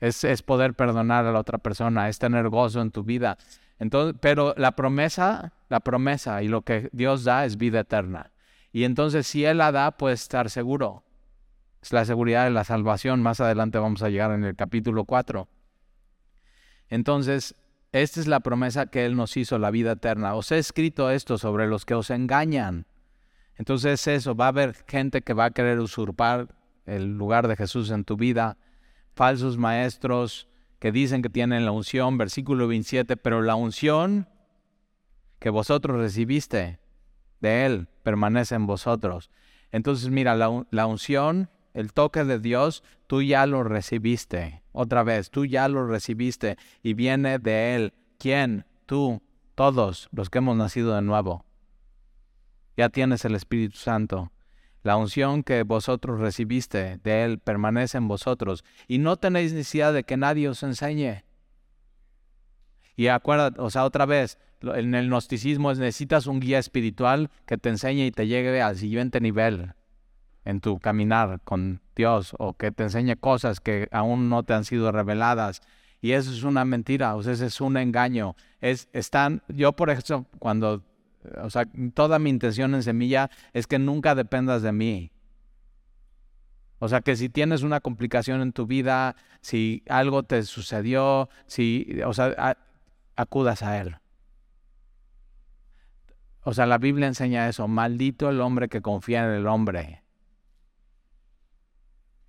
Es, 0.00 0.24
es 0.24 0.42
poder 0.42 0.72
perdonar 0.72 1.26
a 1.26 1.32
la 1.32 1.38
otra 1.38 1.58
persona, 1.58 2.08
es 2.08 2.18
tener 2.18 2.48
gozo 2.48 2.80
en 2.80 2.90
tu 2.90 3.04
vida. 3.04 3.36
Entonces, 3.78 4.16
pero 4.22 4.54
la 4.56 4.72
promesa, 4.72 5.52
la 5.68 5.80
promesa 5.80 6.42
y 6.42 6.48
lo 6.48 6.62
que 6.62 6.88
Dios 6.92 7.24
da 7.24 7.44
es 7.44 7.58
vida 7.58 7.80
eterna. 7.80 8.32
Y 8.72 8.84
entonces 8.84 9.26
si 9.26 9.44
Él 9.44 9.58
la 9.58 9.70
da, 9.70 9.98
puedes 9.98 10.22
estar 10.22 10.48
seguro. 10.48 11.04
Es 11.82 11.92
la 11.92 12.06
seguridad 12.06 12.44
de 12.44 12.50
la 12.50 12.64
salvación. 12.64 13.22
Más 13.22 13.40
adelante 13.40 13.78
vamos 13.78 14.02
a 14.02 14.08
llegar 14.08 14.30
en 14.32 14.44
el 14.44 14.56
capítulo 14.56 15.04
4. 15.04 15.46
Entonces, 16.88 17.54
esta 17.94 18.18
es 18.18 18.26
la 18.26 18.40
promesa 18.40 18.86
que 18.86 19.06
Él 19.06 19.14
nos 19.14 19.36
hizo, 19.36 19.56
la 19.58 19.70
vida 19.70 19.92
eterna. 19.92 20.34
Os 20.34 20.50
he 20.50 20.58
escrito 20.58 21.10
esto 21.10 21.38
sobre 21.38 21.68
los 21.68 21.84
que 21.84 21.94
os 21.94 22.10
engañan. 22.10 22.86
Entonces 23.56 24.08
eso, 24.08 24.34
va 24.34 24.46
a 24.46 24.48
haber 24.48 24.74
gente 24.88 25.22
que 25.22 25.32
va 25.32 25.44
a 25.44 25.50
querer 25.52 25.78
usurpar 25.78 26.48
el 26.86 27.16
lugar 27.16 27.46
de 27.46 27.54
Jesús 27.54 27.92
en 27.92 28.02
tu 28.02 28.16
vida, 28.16 28.58
falsos 29.14 29.58
maestros 29.58 30.48
que 30.80 30.90
dicen 30.90 31.22
que 31.22 31.30
tienen 31.30 31.64
la 31.64 31.70
unción, 31.70 32.18
versículo 32.18 32.66
27, 32.66 33.16
pero 33.16 33.42
la 33.42 33.54
unción 33.54 34.28
que 35.38 35.50
vosotros 35.50 35.96
recibiste 35.96 36.80
de 37.38 37.64
Él 37.64 37.86
permanece 38.02 38.56
en 38.56 38.66
vosotros. 38.66 39.30
Entonces 39.70 40.10
mira, 40.10 40.34
la, 40.34 40.66
la 40.72 40.86
unción 40.86 41.48
el 41.74 41.92
toque 41.92 42.24
de 42.24 42.40
Dios, 42.40 42.82
tú 43.06 43.22
ya 43.22 43.46
lo 43.46 43.62
recibiste. 43.62 44.63
Otra 44.76 45.04
vez, 45.04 45.30
tú 45.30 45.46
ya 45.46 45.68
lo 45.68 45.86
recibiste 45.86 46.56
y 46.82 46.94
viene 46.94 47.38
de 47.38 47.76
Él. 47.76 47.94
¿Quién? 48.18 48.66
Tú, 48.86 49.22
todos 49.54 50.08
los 50.10 50.30
que 50.30 50.38
hemos 50.38 50.56
nacido 50.56 50.96
de 50.96 51.00
nuevo. 51.00 51.44
Ya 52.76 52.88
tienes 52.88 53.24
el 53.24 53.36
Espíritu 53.36 53.78
Santo. 53.78 54.32
La 54.82 54.96
unción 54.96 55.44
que 55.44 55.62
vosotros 55.62 56.18
recibiste 56.18 56.98
de 57.04 57.22
Él 57.22 57.38
permanece 57.38 57.98
en 57.98 58.08
vosotros 58.08 58.64
y 58.88 58.98
no 58.98 59.16
tenéis 59.16 59.52
necesidad 59.52 59.92
de 59.92 60.02
que 60.02 60.16
nadie 60.16 60.48
os 60.48 60.64
enseñe. 60.64 61.24
Y 62.96 63.06
acuérdate, 63.06 63.60
o 63.60 63.70
sea, 63.70 63.84
otra 63.84 64.06
vez, 64.06 64.38
en 64.60 64.96
el 64.96 65.06
gnosticismo 65.06 65.72
necesitas 65.72 66.26
un 66.26 66.40
guía 66.40 66.58
espiritual 66.58 67.30
que 67.46 67.58
te 67.58 67.68
enseñe 67.68 68.06
y 68.06 68.10
te 68.10 68.26
llegue 68.26 68.60
al 68.60 68.76
siguiente 68.76 69.20
nivel 69.20 69.72
en 70.44 70.60
tu 70.60 70.78
caminar 70.78 71.40
con 71.44 71.80
Dios 71.96 72.34
o 72.38 72.54
que 72.54 72.70
te 72.70 72.84
enseñe 72.84 73.16
cosas 73.16 73.60
que 73.60 73.88
aún 73.92 74.28
no 74.28 74.42
te 74.42 74.54
han 74.54 74.64
sido 74.64 74.92
reveladas. 74.92 75.62
Y 76.00 76.12
eso 76.12 76.30
es 76.30 76.42
una 76.42 76.64
mentira, 76.64 77.16
o 77.16 77.22
sea, 77.22 77.32
ese 77.32 77.46
es 77.46 77.60
un 77.60 77.76
engaño. 77.76 78.36
Es, 78.60 78.88
están, 78.92 79.42
yo 79.48 79.72
por 79.72 79.88
eso, 79.88 80.26
cuando, 80.38 80.82
o 81.42 81.48
sea, 81.48 81.66
toda 81.94 82.18
mi 82.18 82.28
intención 82.30 82.74
en 82.74 82.82
semilla 82.82 83.30
es 83.54 83.66
que 83.66 83.78
nunca 83.78 84.14
dependas 84.14 84.60
de 84.62 84.72
mí. 84.72 85.10
O 86.78 86.88
sea, 86.88 87.00
que 87.00 87.16
si 87.16 87.30
tienes 87.30 87.62
una 87.62 87.80
complicación 87.80 88.42
en 88.42 88.52
tu 88.52 88.66
vida, 88.66 89.16
si 89.40 89.82
algo 89.88 90.24
te 90.24 90.42
sucedió, 90.42 91.30
si, 91.46 92.00
o 92.04 92.12
sea, 92.12 92.58
acudas 93.16 93.62
a 93.62 93.80
Él. 93.80 93.96
O 96.42 96.52
sea, 96.52 96.66
la 96.66 96.76
Biblia 96.76 97.06
enseña 97.06 97.48
eso, 97.48 97.66
maldito 97.66 98.28
el 98.28 98.42
hombre 98.42 98.68
que 98.68 98.82
confía 98.82 99.24
en 99.24 99.30
el 99.30 99.46
hombre. 99.46 100.03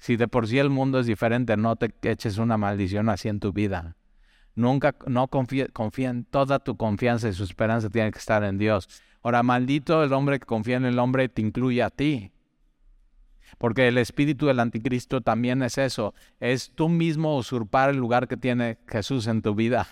Si 0.06 0.18
de 0.18 0.28
por 0.28 0.48
sí 0.48 0.60
el 0.60 0.70
mundo 0.70 1.00
es 1.00 1.08
diferente, 1.08 1.58
no 1.58 1.78
te 1.78 1.92
eches 2.04 2.38
una 2.38 2.58
maldición 2.58 3.10
así 3.10 3.28
en 3.28 3.40
tu 3.40 3.54
vida. 3.54 3.96
Nunca, 4.54 4.96
no 5.08 5.30
confía, 5.30 5.68
en 5.98 6.26
toda 6.26 6.60
tu 6.60 6.78
confianza 6.78 7.28
y 7.28 7.34
su 7.34 7.44
esperanza 7.44 7.90
tiene 7.90 8.12
que 8.12 8.20
estar 8.20 8.44
en 8.44 8.60
Dios. 8.60 8.88
Ahora, 9.24 9.42
maldito 9.42 10.04
el 10.04 10.14
hombre 10.14 10.40
que 10.40 10.46
confía 10.46 10.78
en 10.78 10.86
el 10.86 11.00
hombre 11.00 11.28
te 11.28 11.42
incluye 11.42 11.82
a 11.82 11.90
ti. 11.90 12.32
Porque 13.58 13.88
el 13.88 13.98
espíritu 13.98 14.46
del 14.46 14.60
anticristo 14.60 15.22
también 15.22 15.64
es 15.64 15.80
eso, 15.80 16.14
es 16.40 16.70
tú 16.76 16.88
mismo 16.88 17.36
usurpar 17.36 17.90
el 17.90 17.98
lugar 17.98 18.28
que 18.28 18.38
tiene 18.38 18.78
Jesús 18.88 19.26
en 19.26 19.42
tu 19.42 19.56
vida. 19.56 19.88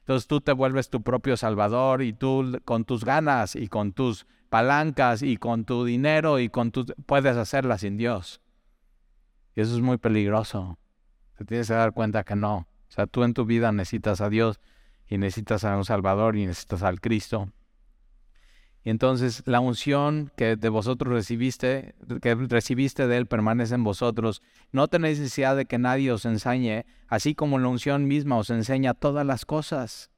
Entonces 0.00 0.28
tú 0.28 0.42
te 0.42 0.52
vuelves 0.52 0.90
tu 0.90 1.00
propio 1.02 1.38
salvador 1.38 2.02
y 2.02 2.12
tú 2.12 2.60
con 2.66 2.84
tus 2.84 3.06
ganas 3.06 3.56
y 3.56 3.68
con 3.68 3.94
tus 3.94 4.26
palancas 4.50 5.22
y 5.22 5.38
con 5.38 5.64
tu 5.64 5.86
dinero 5.86 6.40
y 6.40 6.50
con 6.50 6.72
tu 6.72 6.84
puedes 7.06 7.38
hacerla 7.38 7.78
sin 7.78 7.96
Dios. 7.96 8.42
Y 9.56 9.62
eso 9.62 9.74
es 9.74 9.80
muy 9.80 9.96
peligroso. 9.96 10.78
Te 11.36 11.44
tienes 11.44 11.66
que 11.66 11.74
dar 11.74 11.92
cuenta 11.92 12.24
que 12.24 12.36
no. 12.36 12.56
O 12.58 12.90
sea, 12.90 13.06
tú 13.06 13.24
en 13.24 13.34
tu 13.34 13.46
vida 13.46 13.72
necesitas 13.72 14.20
a 14.20 14.28
Dios 14.28 14.60
y 15.08 15.18
necesitas 15.18 15.64
a 15.64 15.76
un 15.76 15.84
Salvador 15.84 16.36
y 16.36 16.46
necesitas 16.46 16.82
al 16.82 17.00
Cristo. 17.00 17.50
Y 18.84 18.90
entonces 18.90 19.42
la 19.46 19.58
unción 19.58 20.30
que 20.36 20.54
de 20.54 20.68
vosotros 20.68 21.12
recibiste, 21.12 21.96
que 22.22 22.34
recibiste 22.36 23.08
de 23.08 23.16
Él, 23.16 23.26
permanece 23.26 23.74
en 23.74 23.82
vosotros. 23.82 24.42
No 24.70 24.86
tenéis 24.86 25.18
necesidad 25.18 25.56
de 25.56 25.66
que 25.66 25.78
nadie 25.78 26.12
os 26.12 26.24
enseñe, 26.24 26.84
así 27.08 27.34
como 27.34 27.58
la 27.58 27.66
unción 27.66 28.06
misma 28.06 28.36
os 28.36 28.50
enseña 28.50 28.94
todas 28.94 29.26
las 29.26 29.44
cosas. 29.44 30.10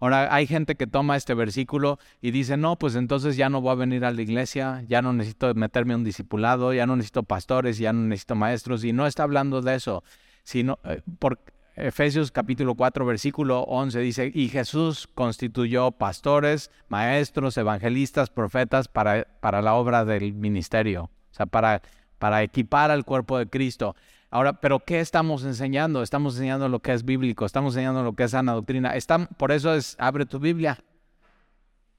Ahora 0.00 0.34
hay 0.34 0.46
gente 0.46 0.76
que 0.76 0.86
toma 0.86 1.16
este 1.16 1.34
versículo 1.34 1.98
y 2.22 2.30
dice, 2.30 2.56
no, 2.56 2.76
pues 2.76 2.94
entonces 2.94 3.36
ya 3.36 3.50
no 3.50 3.60
voy 3.60 3.72
a 3.72 3.74
venir 3.74 4.04
a 4.06 4.10
la 4.10 4.22
iglesia, 4.22 4.82
ya 4.88 5.02
no 5.02 5.12
necesito 5.12 5.54
meterme 5.54 5.94
un 5.94 6.04
discipulado, 6.04 6.72
ya 6.72 6.86
no 6.86 6.96
necesito 6.96 7.22
pastores, 7.22 7.76
ya 7.76 7.92
no 7.92 8.00
necesito 8.00 8.34
maestros, 8.34 8.82
y 8.82 8.94
no 8.94 9.06
está 9.06 9.24
hablando 9.24 9.60
de 9.60 9.74
eso, 9.74 10.02
sino 10.42 10.78
eh, 10.84 11.02
por 11.18 11.38
Efesios 11.76 12.32
capítulo 12.32 12.74
4, 12.74 13.04
versículo 13.04 13.60
11 13.62 14.00
dice, 14.00 14.32
y 14.34 14.48
Jesús 14.48 15.06
constituyó 15.14 15.92
pastores, 15.92 16.70
maestros, 16.88 17.56
evangelistas, 17.58 18.30
profetas 18.30 18.88
para, 18.88 19.26
para 19.40 19.60
la 19.60 19.74
obra 19.74 20.06
del 20.06 20.32
ministerio, 20.32 21.04
o 21.04 21.34
sea, 21.34 21.44
para, 21.46 21.82
para 22.18 22.42
equipar 22.42 22.90
al 22.90 23.04
cuerpo 23.04 23.38
de 23.38 23.48
Cristo. 23.48 23.94
Ahora, 24.30 24.52
pero 24.60 24.78
¿qué 24.78 25.00
estamos 25.00 25.42
enseñando? 25.44 26.02
Estamos 26.02 26.34
enseñando 26.34 26.68
lo 26.68 26.78
que 26.78 26.92
es 26.92 27.04
bíblico, 27.04 27.44
estamos 27.44 27.74
enseñando 27.74 28.04
lo 28.04 28.12
que 28.14 28.24
es 28.24 28.30
sana 28.30 28.52
doctrina. 28.52 28.94
por 29.36 29.50
eso 29.50 29.74
es, 29.74 29.96
abre 29.98 30.24
tu 30.24 30.38
Biblia. 30.38 30.78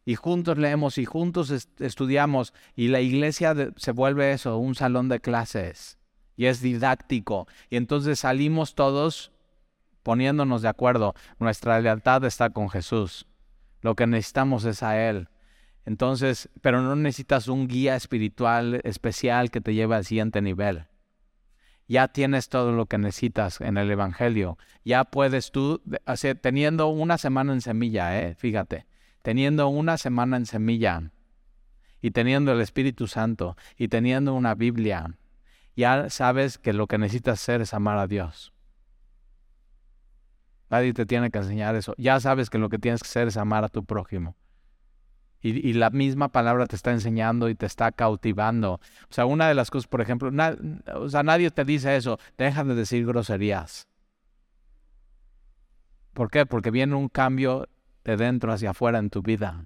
Y 0.05 0.15
juntos 0.15 0.57
leemos 0.57 0.97
y 0.97 1.05
juntos 1.05 1.51
estudiamos. 1.79 2.53
Y 2.75 2.87
la 2.87 3.01
iglesia 3.01 3.53
se 3.75 3.91
vuelve 3.91 4.31
eso, 4.31 4.57
un 4.57 4.75
salón 4.75 5.09
de 5.09 5.19
clases. 5.19 5.97
Y 6.37 6.45
es 6.45 6.61
didáctico. 6.61 7.47
Y 7.69 7.75
entonces 7.75 8.19
salimos 8.19 8.75
todos 8.75 9.33
poniéndonos 10.01 10.61
de 10.61 10.69
acuerdo. 10.69 11.13
Nuestra 11.37 11.81
lealtad 11.81 12.23
está 12.23 12.49
con 12.49 12.69
Jesús. 12.69 13.27
Lo 13.81 13.95
que 13.95 14.07
necesitamos 14.07 14.63
es 14.63 14.83
a 14.83 15.09
Él. 15.09 15.27
Entonces, 15.85 16.49
pero 16.61 16.81
no 16.81 16.95
necesitas 16.95 17.49
un 17.49 17.67
guía 17.67 17.95
espiritual 17.97 18.79
especial 18.85 19.51
que 19.51 19.59
te 19.59 19.73
lleve 19.73 19.95
al 19.95 20.05
siguiente 20.05 20.41
nivel 20.41 20.85
ya 21.91 22.07
tienes 22.07 22.47
todo 22.47 22.71
lo 22.71 22.85
que 22.85 22.97
necesitas 22.97 23.59
en 23.59 23.75
el 23.75 23.91
Evangelio. 23.91 24.57
Ya 24.85 25.03
puedes 25.03 25.51
tú, 25.51 25.81
teniendo 26.39 26.87
una 26.87 27.17
semana 27.17 27.51
en 27.51 27.59
semilla, 27.59 28.17
eh, 28.17 28.33
fíjate, 28.33 28.85
teniendo 29.23 29.67
una 29.67 29.97
semana 29.97 30.37
en 30.37 30.45
semilla 30.45 31.11
y 32.01 32.11
teniendo 32.11 32.53
el 32.53 32.61
Espíritu 32.61 33.07
Santo 33.07 33.57
y 33.75 33.89
teniendo 33.89 34.33
una 34.33 34.55
Biblia, 34.55 35.17
ya 35.75 36.09
sabes 36.09 36.57
que 36.57 36.71
lo 36.71 36.87
que 36.87 36.97
necesitas 36.97 37.41
hacer 37.41 37.59
es 37.59 37.73
amar 37.73 37.97
a 37.97 38.07
Dios. 38.07 38.53
Nadie 40.69 40.93
te 40.93 41.05
tiene 41.05 41.29
que 41.29 41.39
enseñar 41.39 41.75
eso. 41.75 41.93
Ya 41.97 42.21
sabes 42.21 42.49
que 42.49 42.57
lo 42.57 42.69
que 42.69 42.79
tienes 42.79 43.03
que 43.03 43.07
hacer 43.07 43.27
es 43.27 43.35
amar 43.35 43.65
a 43.65 43.67
tu 43.67 43.83
prójimo. 43.83 44.37
Y, 45.43 45.73
la 45.73 45.89
misma 45.89 46.29
palabra 46.29 46.67
te 46.67 46.75
está 46.75 46.91
enseñando 46.91 47.49
y 47.49 47.55
te 47.55 47.65
está 47.65 47.91
cautivando. 47.91 48.73
O 48.73 48.79
sea, 49.09 49.25
una 49.25 49.47
de 49.47 49.55
las 49.55 49.71
cosas, 49.71 49.87
por 49.87 49.99
ejemplo, 50.01 50.31
o 50.95 51.09
sea, 51.09 51.23
nadie 51.23 51.49
te 51.49 51.65
dice 51.65 51.95
eso, 51.95 52.19
deja 52.37 52.63
de 52.63 52.75
decir 52.75 53.05
groserías. 53.07 53.87
¿Por 56.13 56.29
qué? 56.29 56.45
Porque 56.45 56.69
viene 56.69 56.93
un 56.93 57.09
cambio 57.09 57.67
de 58.03 58.17
dentro 58.17 58.53
hacia 58.53 58.71
afuera 58.71 58.99
en 58.99 59.09
tu 59.09 59.23
vida. 59.23 59.65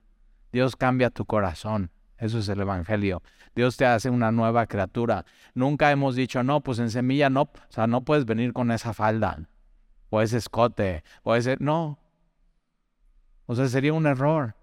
Dios 0.51 0.77
cambia 0.77 1.09
tu 1.09 1.25
corazón. 1.25 1.91
Eso 2.17 2.39
es 2.39 2.47
el 2.47 2.61
Evangelio. 2.61 3.21
Dios 3.55 3.77
te 3.77 3.85
hace 3.85 4.09
una 4.09 4.31
nueva 4.31 4.67
criatura. 4.67 5.25
Nunca 5.53 5.91
hemos 5.91 6.15
dicho, 6.15 6.43
no, 6.43 6.61
pues 6.61 6.79
en 6.79 6.89
semilla 6.89 7.29
no, 7.29 7.43
o 7.43 7.51
sea, 7.69 7.87
no 7.87 8.01
puedes 8.01 8.25
venir 8.25 8.53
con 8.53 8.71
esa 8.71 8.93
falda, 8.93 9.47
o 10.09 10.21
ese 10.21 10.37
escote, 10.37 11.03
o 11.23 11.35
ese, 11.35 11.57
no. 11.59 11.99
O 13.45 13.55
sea, 13.55 13.67
sería 13.67 13.93
un 13.93 14.07
error. 14.07 14.55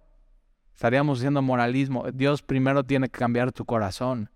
Estaríamos 0.74 1.18
haciendo 1.18 1.42
moralismo. 1.42 2.04
Dios 2.12 2.42
primero 2.42 2.84
tiene 2.84 3.08
que 3.08 3.18
cambiar 3.18 3.52
tu 3.52 3.64
corazón, 3.64 4.30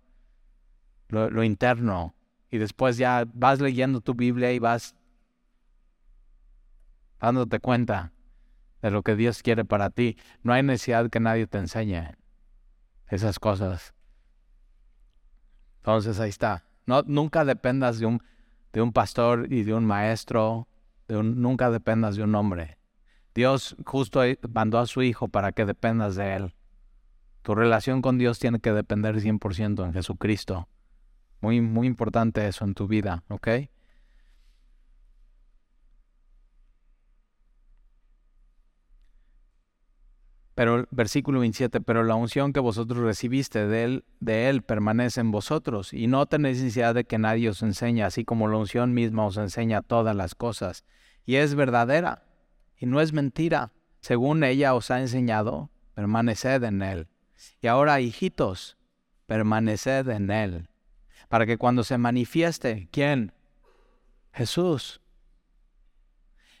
lo, 1.09 1.43
interno, 1.43 2.15
y 2.49 2.57
después 2.57 2.97
ya 2.97 3.25
vas 3.33 3.59
leyendo 3.59 4.01
tu 4.01 4.13
Biblia 4.13 4.51
y 4.53 4.59
vas 4.59 4.95
dándote 7.19 7.59
cuenta 7.59 8.13
de 8.81 8.91
lo 8.91 9.03
que 9.03 9.15
Dios 9.15 9.41
quiere 9.41 9.65
para 9.65 9.89
ti. 9.89 10.17
No 10.43 10.53
hay 10.53 10.63
necesidad 10.63 11.09
que 11.09 11.19
nadie 11.19 11.47
te 11.47 11.57
enseñe 11.57 12.15
esas 13.07 13.39
cosas. 13.39 13.93
Entonces 15.77 16.19
ahí 16.19 16.29
está. 16.29 16.65
No, 16.85 17.01
nunca 17.05 17.43
dependas 17.45 17.99
de 17.99 18.05
un, 18.05 18.23
de 18.71 18.81
un 18.81 18.93
pastor 18.93 19.51
y 19.51 19.63
de 19.63 19.73
un 19.73 19.85
maestro, 19.85 20.67
de 21.07 21.17
un, 21.17 21.41
nunca 21.41 21.69
dependas 21.71 22.15
de 22.15 22.23
un 22.23 22.35
hombre. 22.35 22.77
Dios 23.37 23.75
justo 23.85 24.21
mandó 24.51 24.79
a 24.79 24.87
su 24.87 25.03
Hijo 25.03 25.27
para 25.27 25.51
que 25.51 25.67
dependas 25.67 26.15
de 26.15 26.33
Él. 26.33 26.55
Tu 27.43 27.53
relación 27.53 28.01
con 28.01 28.17
Dios 28.17 28.39
tiene 28.39 28.59
que 28.59 28.73
depender 28.73 29.21
100% 29.21 29.85
en 29.85 29.93
Jesucristo. 29.93 30.67
Muy, 31.39 31.61
muy 31.61 31.85
importante 31.85 32.47
eso 32.47 32.65
en 32.65 32.73
tu 32.73 32.87
vida, 32.87 33.23
¿ok? 33.29 33.47
Pero 40.55 40.87
versículo 40.89 41.39
27, 41.41 41.79
pero 41.81 42.03
la 42.03 42.15
unción 42.15 42.53
que 42.53 42.59
vosotros 42.59 43.03
recibiste 43.03 43.67
de 43.67 43.83
él, 43.83 44.05
de 44.19 44.49
él 44.49 44.63
permanece 44.63 45.21
en 45.21 45.29
vosotros, 45.29 45.93
y 45.93 46.07
no 46.07 46.25
tenéis 46.25 46.57
necesidad 46.57 46.95
de 46.95 47.03
que 47.03 47.19
nadie 47.19 47.49
os 47.49 47.61
enseñe, 47.61 48.01
así 48.01 48.25
como 48.25 48.47
la 48.47 48.57
unción 48.57 48.95
misma 48.95 49.27
os 49.27 49.37
enseña 49.37 49.83
todas 49.83 50.15
las 50.15 50.33
cosas. 50.33 50.85
Y 51.23 51.35
es 51.35 51.53
verdadera, 51.53 52.26
y 52.77 52.85
no 52.85 53.01
es 53.01 53.13
mentira. 53.13 53.71
Según 53.99 54.43
ella 54.43 54.73
os 54.73 54.91
ha 54.91 54.99
enseñado, 54.99 55.69
permaneced 55.93 56.63
en 56.63 56.81
él. 56.81 57.07
Y 57.61 57.67
ahora, 57.67 57.99
hijitos, 57.99 58.77
permaneced 59.25 60.07
en 60.09 60.31
él, 60.31 60.69
para 61.29 61.45
que 61.45 61.57
cuando 61.57 61.83
se 61.83 61.97
manifieste, 61.97 62.87
¿quién? 62.91 63.33
Jesús. 64.33 65.01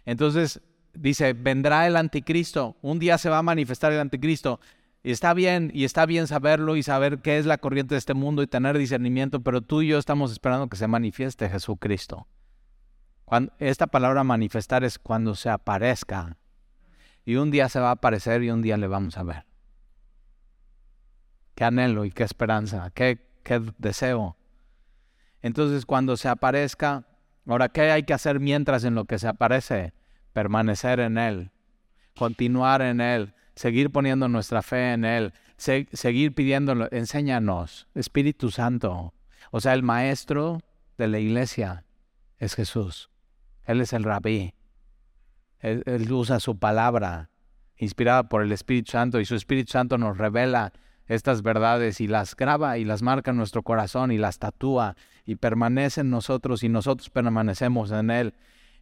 Entonces, 0.05 0.61
dice, 0.93 1.33
vendrá 1.33 1.87
el 1.87 1.95
anticristo, 1.95 2.77
un 2.81 2.99
día 2.99 3.17
se 3.17 3.29
va 3.29 3.39
a 3.39 3.43
manifestar 3.43 3.91
el 3.91 3.99
anticristo. 3.99 4.59
Y 5.03 5.11
está 5.11 5.33
bien, 5.33 5.71
y 5.73 5.85
está 5.85 6.05
bien 6.05 6.27
saberlo 6.27 6.75
y 6.75 6.83
saber 6.83 7.19
qué 7.19 7.37
es 7.37 7.45
la 7.45 7.59
corriente 7.59 7.95
de 7.95 7.99
este 7.99 8.13
mundo 8.13 8.41
y 8.41 8.47
tener 8.47 8.77
discernimiento, 8.77 9.41
pero 9.41 9.61
tú 9.61 9.81
y 9.81 9.87
yo 9.87 9.99
estamos 9.99 10.31
esperando 10.31 10.67
que 10.67 10.75
se 10.75 10.87
manifieste 10.87 11.49
Jesucristo. 11.49 12.27
Esta 13.59 13.87
palabra 13.87 14.23
manifestar 14.23 14.83
es 14.83 14.99
cuando 14.99 15.35
se 15.35 15.49
aparezca. 15.49 16.37
Y 17.25 17.35
un 17.35 17.51
día 17.51 17.67
se 17.67 17.79
va 17.79 17.89
a 17.89 17.93
aparecer 17.93 18.43
y 18.43 18.51
un 18.51 18.61
día 18.61 18.77
le 18.77 18.87
vamos 18.87 19.17
a 19.17 19.23
ver. 19.23 19.45
Qué 21.55 21.65
anhelo 21.65 22.05
y 22.05 22.11
qué 22.11 22.23
esperanza, 22.23 22.91
qué, 22.93 23.19
qué 23.43 23.61
deseo. 23.77 24.37
Entonces 25.41 25.85
cuando 25.85 26.15
se 26.15 26.29
aparezca, 26.29 27.05
ahora, 27.45 27.69
¿qué 27.69 27.91
hay 27.91 28.03
que 28.03 28.13
hacer 28.13 28.39
mientras 28.39 28.83
en 28.83 28.95
lo 28.95 29.05
que 29.05 29.19
se 29.19 29.27
aparece? 29.27 29.93
permanecer 30.37 30.99
en 30.99 31.17
Él, 31.17 31.49
continuar 32.15 32.83
en 32.83 33.01
Él, 33.01 33.33
seguir 33.55 33.89
poniendo 33.89 34.29
nuestra 34.29 34.61
fe 34.61 34.93
en 34.93 35.03
Él, 35.03 35.33
seguir 35.57 36.35
pidiéndolo, 36.35 36.87
enséñanos, 36.91 37.87
Espíritu 37.95 38.51
Santo. 38.51 39.15
O 39.49 39.59
sea, 39.61 39.73
el 39.73 39.81
maestro 39.81 40.61
de 40.99 41.07
la 41.07 41.17
iglesia 41.17 41.85
es 42.37 42.53
Jesús. 42.53 43.09
Él 43.67 43.81
es 43.81 43.93
el 43.93 44.03
rabí. 44.03 44.53
Él, 45.59 46.11
usa 46.11 46.39
su 46.39 46.57
palabra 46.57 47.29
inspirada 47.75 48.29
por 48.29 48.41
el 48.41 48.51
Espíritu 48.51 48.91
Santo 48.91 49.19
y 49.19 49.25
su 49.25 49.35
Espíritu 49.35 49.73
Santo 49.73 49.97
nos 49.97 50.17
revela 50.17 50.71
estas 51.05 51.41
verdades 51.41 52.01
y 52.01 52.07
las 52.07 52.35
graba 52.35 52.77
y 52.77 52.85
las 52.85 53.01
marca 53.01 53.31
en 53.31 53.37
nuestro 53.37 53.63
corazón 53.63 54.11
y 54.11 54.17
las 54.17 54.39
tatúa 54.39 54.95
y 55.25 55.35
permanece 55.35 56.01
en 56.01 56.09
nosotros 56.09 56.63
y 56.63 56.69
nosotros 56.69 57.09
permanecemos 57.09 57.91
en 57.91 58.09
Él. 58.09 58.33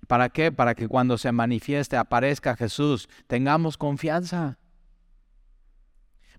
¿Para 0.08 0.30
qué? 0.30 0.52
Para 0.52 0.76
que 0.76 0.88
cuando 0.88 1.18
se 1.18 1.32
manifieste, 1.32 1.98
aparezca 1.98 2.56
Jesús, 2.56 3.10
tengamos 3.28 3.78
confianza. 3.78 4.60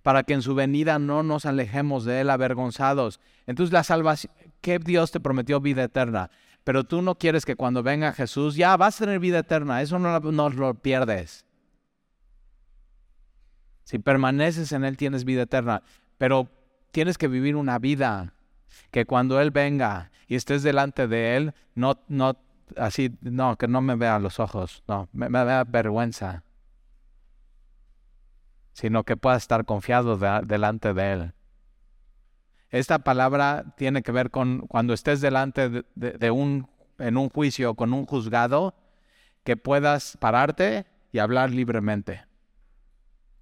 Para 0.02 0.22
que 0.22 0.34
en 0.34 0.42
su 0.42 0.54
venida 0.54 1.00
no 1.00 1.24
nos 1.24 1.46
alejemos 1.46 2.04
de 2.04 2.20
Él 2.20 2.30
avergonzados. 2.30 3.20
Entonces 3.46 3.72
la 3.72 3.82
salvación, 3.82 4.32
¿qué 4.60 4.78
Dios 4.78 5.10
te 5.10 5.18
prometió 5.18 5.60
vida 5.60 5.82
eterna? 5.82 6.30
Pero 6.66 6.82
tú 6.82 7.00
no 7.00 7.14
quieres 7.14 7.44
que 7.44 7.54
cuando 7.54 7.84
venga 7.84 8.12
Jesús, 8.12 8.56
ya 8.56 8.76
vas 8.76 9.00
a 9.00 9.04
tener 9.04 9.20
vida 9.20 9.38
eterna. 9.38 9.82
Eso 9.82 10.00
no, 10.00 10.48
lo 10.50 10.74
pierdes. 10.74 11.44
Si 13.84 14.00
permaneces 14.00 14.72
en 14.72 14.84
Él 14.84 14.96
tienes 14.96 15.24
vida 15.24 15.42
eterna. 15.42 15.84
Pero 16.18 16.48
tienes 16.90 17.18
que 17.18 17.28
vivir 17.28 17.54
una 17.54 17.78
vida 17.78 18.34
que 18.90 19.06
cuando 19.06 19.40
Él 19.40 19.52
venga 19.52 20.10
y 20.26 20.34
estés 20.34 20.64
delante 20.64 21.06
de 21.06 21.36
Él, 21.36 21.54
no, 21.76 22.02
no 22.08 22.36
así, 22.76 23.16
no, 23.20 23.56
que 23.56 23.68
no 23.68 23.80
me 23.80 23.94
vea 23.94 24.18
los 24.18 24.40
ojos, 24.40 24.82
no, 24.88 25.08
me, 25.12 25.28
me 25.28 25.44
vea 25.44 25.62
vergüenza, 25.62 26.42
sino 28.72 29.04
que 29.04 29.16
pueda 29.16 29.36
estar 29.36 29.64
confiado 29.66 30.18
delante 30.42 30.94
de 30.94 31.12
Él. 31.12 31.35
Esta 32.70 32.98
palabra 33.00 33.74
tiene 33.76 34.02
que 34.02 34.12
ver 34.12 34.30
con 34.30 34.66
cuando 34.66 34.92
estés 34.92 35.20
delante 35.20 35.84
de, 35.94 36.30
un, 36.30 36.68
en 36.98 37.16
un 37.16 37.28
juicio 37.28 37.74
con 37.74 37.92
un 37.92 38.06
juzgado, 38.06 38.74
que 39.44 39.56
puedas 39.56 40.16
pararte 40.16 40.86
y 41.12 41.18
hablar 41.18 41.50
libremente. 41.50 42.24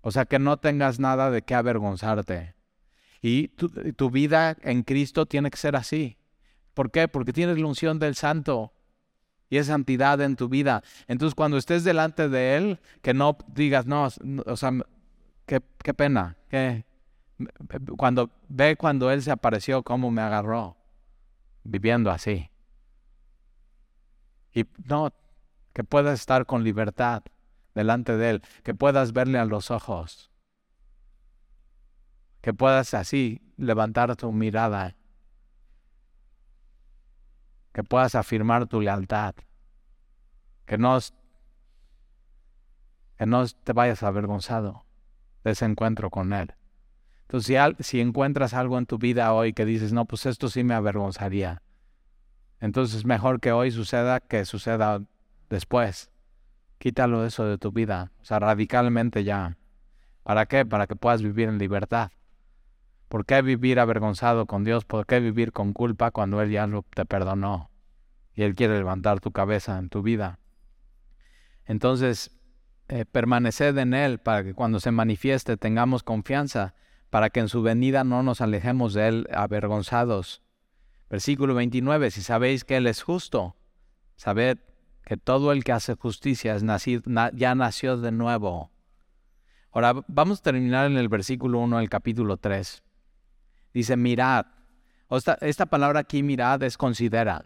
O 0.03 0.11
sea, 0.11 0.27
que 0.27 0.39
no 0.39 0.59
tengas 0.59 1.01
nada 1.01 1.31
de 1.31 1.43
qué 1.43 1.55
avergonzarte. 1.55 2.55
Y 3.22 3.49
tu, 3.49 4.11
vida 4.11 4.55
en 4.61 4.83
Cristo 4.83 5.25
tiene 5.25 5.51
que 5.51 5.57
ser 5.57 5.77
así. 5.77 6.18
¿Por 6.75 6.91
qué? 6.91 7.09
Porque 7.09 7.33
tienes 7.33 7.59
la 7.59 7.66
unción 7.66 7.99
del 7.99 8.14
Santo 8.14 8.75
y 9.49 9.57
es 9.57 9.68
santidad 9.68 10.20
en 10.20 10.37
tu 10.37 10.51
vida. 10.51 10.83
Entonces, 11.09 11.35
cuando 11.35 11.57
estés 11.57 11.85
delante 11.85 12.29
de 12.29 12.57
Él, 12.57 12.81
que 13.01 13.14
no 13.14 13.39
digas, 13.49 13.87
no, 13.87 14.09
o 14.45 14.57
sea, 14.57 14.72
qué, 15.47 15.62
qué 15.83 15.95
pena, 15.95 16.37
que 16.51 16.85
cuando 17.97 18.30
ve 18.49 18.76
cuando 18.76 19.11
Él 19.11 19.22
se 19.22 19.30
apareció, 19.30 19.82
cómo 19.82 20.11
me 20.11 20.22
agarró, 20.22 20.76
viviendo 21.62 22.11
así. 22.11 22.51
Y 24.53 24.66
no, 24.85 25.12
que 25.72 25.85
puedas 25.85 26.20
estar 26.20 26.47
con 26.47 26.62
libertad 26.62 27.22
delante 27.74 28.16
de 28.16 28.30
Él, 28.30 28.43
que 28.62 28.74
puedas 28.74 29.12
verle 29.12 29.39
a 29.39 29.45
los 29.45 29.70
ojos, 29.70 30.30
que 32.41 32.55
puedas 32.55 32.95
así 32.95 33.41
levantar 33.57 34.14
tu 34.16 34.30
mirada 34.32 34.95
que 37.74 37.82
puedas 37.82 38.14
afirmar 38.14 38.66
tu 38.68 38.80
lealtad, 38.80 39.35
que 40.64 40.78
no, 40.78 40.97
que 43.18 43.26
no 43.26 43.45
te 43.49 43.72
vayas 43.72 44.05
avergonzado 44.05 44.87
de 45.43 45.51
ese 45.51 45.64
encuentro 45.64 46.09
con 46.09 46.32
Él. 46.32 46.55
Entonces, 47.25 47.59
si, 47.81 48.01
encuentras 48.01 48.55
algo 48.55 48.79
en 48.79 48.87
tu 48.87 48.99
vida 48.99 49.33
hoy 49.33 49.53
que 49.53 49.64
dices, 49.64 49.93
no, 49.93 50.05
pues 50.05 50.27
esto 50.27 50.49
sí 50.49 50.62
me 50.62 50.75
avergonzaría, 50.75 51.62
entonces 52.61 52.99
es 52.99 53.05
mejor 53.05 53.41
que 53.41 53.53
hoy 53.53 53.70
suceda 53.70 54.20
que 54.20 54.45
suceda 54.45 55.03
después. 55.51 56.11
Quítalo 56.79 57.25
eso 57.25 57.45
de 57.45 57.59
tu 57.59 57.72
vida, 57.72 58.12
o 58.20 58.25
sea, 58.25 58.39
radicalmente 58.39 59.25
ya. 59.25 59.57
¿Para 60.22 60.47
qué? 60.47 60.64
Para 60.64 60.87
que 60.87 60.97
puedas 60.97 61.22
vivir 61.22 61.49
en 61.49 61.59
libertad. 61.59 62.11
¿Por 63.09 63.27
qué 63.27 63.43
vivir 63.43 63.79
avergonzado 63.79 64.47
con 64.47 64.64
Dios? 64.64 64.85
¿Por 64.85 65.07
qué 65.07 65.20
vivir 65.20 65.53
con 65.53 65.72
culpa 65.72 66.11
cuando 66.11 66.41
Él 66.41 66.51
ya 66.51 66.68
te 66.95 67.05
perdonó? 67.05 67.70
Y 68.35 68.43
Él 68.43 68.55
quiere 68.55 68.77
levantar 68.79 69.20
tu 69.20 69.31
cabeza 69.31 69.79
en 69.79 69.89
tu 69.89 70.03
vida. 70.03 70.39
Entonces, 71.66 72.37
eh, 72.89 73.05
permaneced 73.05 73.77
en 73.79 73.95
Él 73.95 74.18
para 74.18 74.43
que 74.43 74.55
cuando 74.55 74.81
se 74.81 74.91
manifieste 74.91 75.57
tengamos 75.57 76.03
confianza, 76.03 76.75
para 77.15 77.31
que 77.31 77.39
en 77.39 77.49
su 77.49 77.62
venida 77.62 78.03
no 78.03 78.25
nos 78.25 78.41
alejemos 78.41 78.93
de 78.93 79.07
Él 79.07 79.29
avergonzados. 79.33 80.43
Versículo 81.09 81.55
29, 81.55 82.11
si 82.11 82.23
sabéis 82.23 82.65
que 82.65 82.77
Él 82.77 82.89
es 82.89 83.05
justo, 83.05 83.55
sabed 84.17 84.59
que 85.05 85.17
todo 85.17 85.53
el 85.53 85.62
que 85.62 85.71
hace 85.71 85.95
justicia 85.95 86.57
es 86.57 86.65
nacido, 86.65 87.05
ya 87.33 87.55
nació 87.55 87.99
de 87.99 88.11
nuevo. 88.11 88.73
Ahora 89.71 89.95
vamos 90.09 90.41
a 90.41 90.43
terminar 90.43 90.91
en 90.91 90.97
el 90.97 91.09
versículo 91.09 91.61
1 91.61 91.79
del 91.79 91.89
capítulo 91.89 92.37
3. 92.37 92.83
Dice, 93.73 93.97
mirad. 93.97 94.47
esta, 95.41 95.67
palabra 95.67 96.01
aquí, 96.01 96.25
mirad, 96.25 96.65
es 96.65 96.77
considera. 96.77 97.45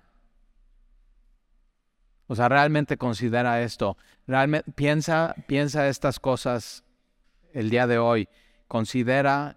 O 2.26 2.34
sea, 2.34 2.48
realmente 2.48 2.96
considera 2.96 3.60
esto. 3.60 3.98
Realmente 4.26 4.72
piensa, 4.72 5.34
piensa 5.46 5.88
estas 5.88 6.18
cosas 6.18 6.84
el 7.52 7.68
día 7.68 7.86
de 7.86 7.98
hoy. 7.98 8.30
Considera 8.68 9.56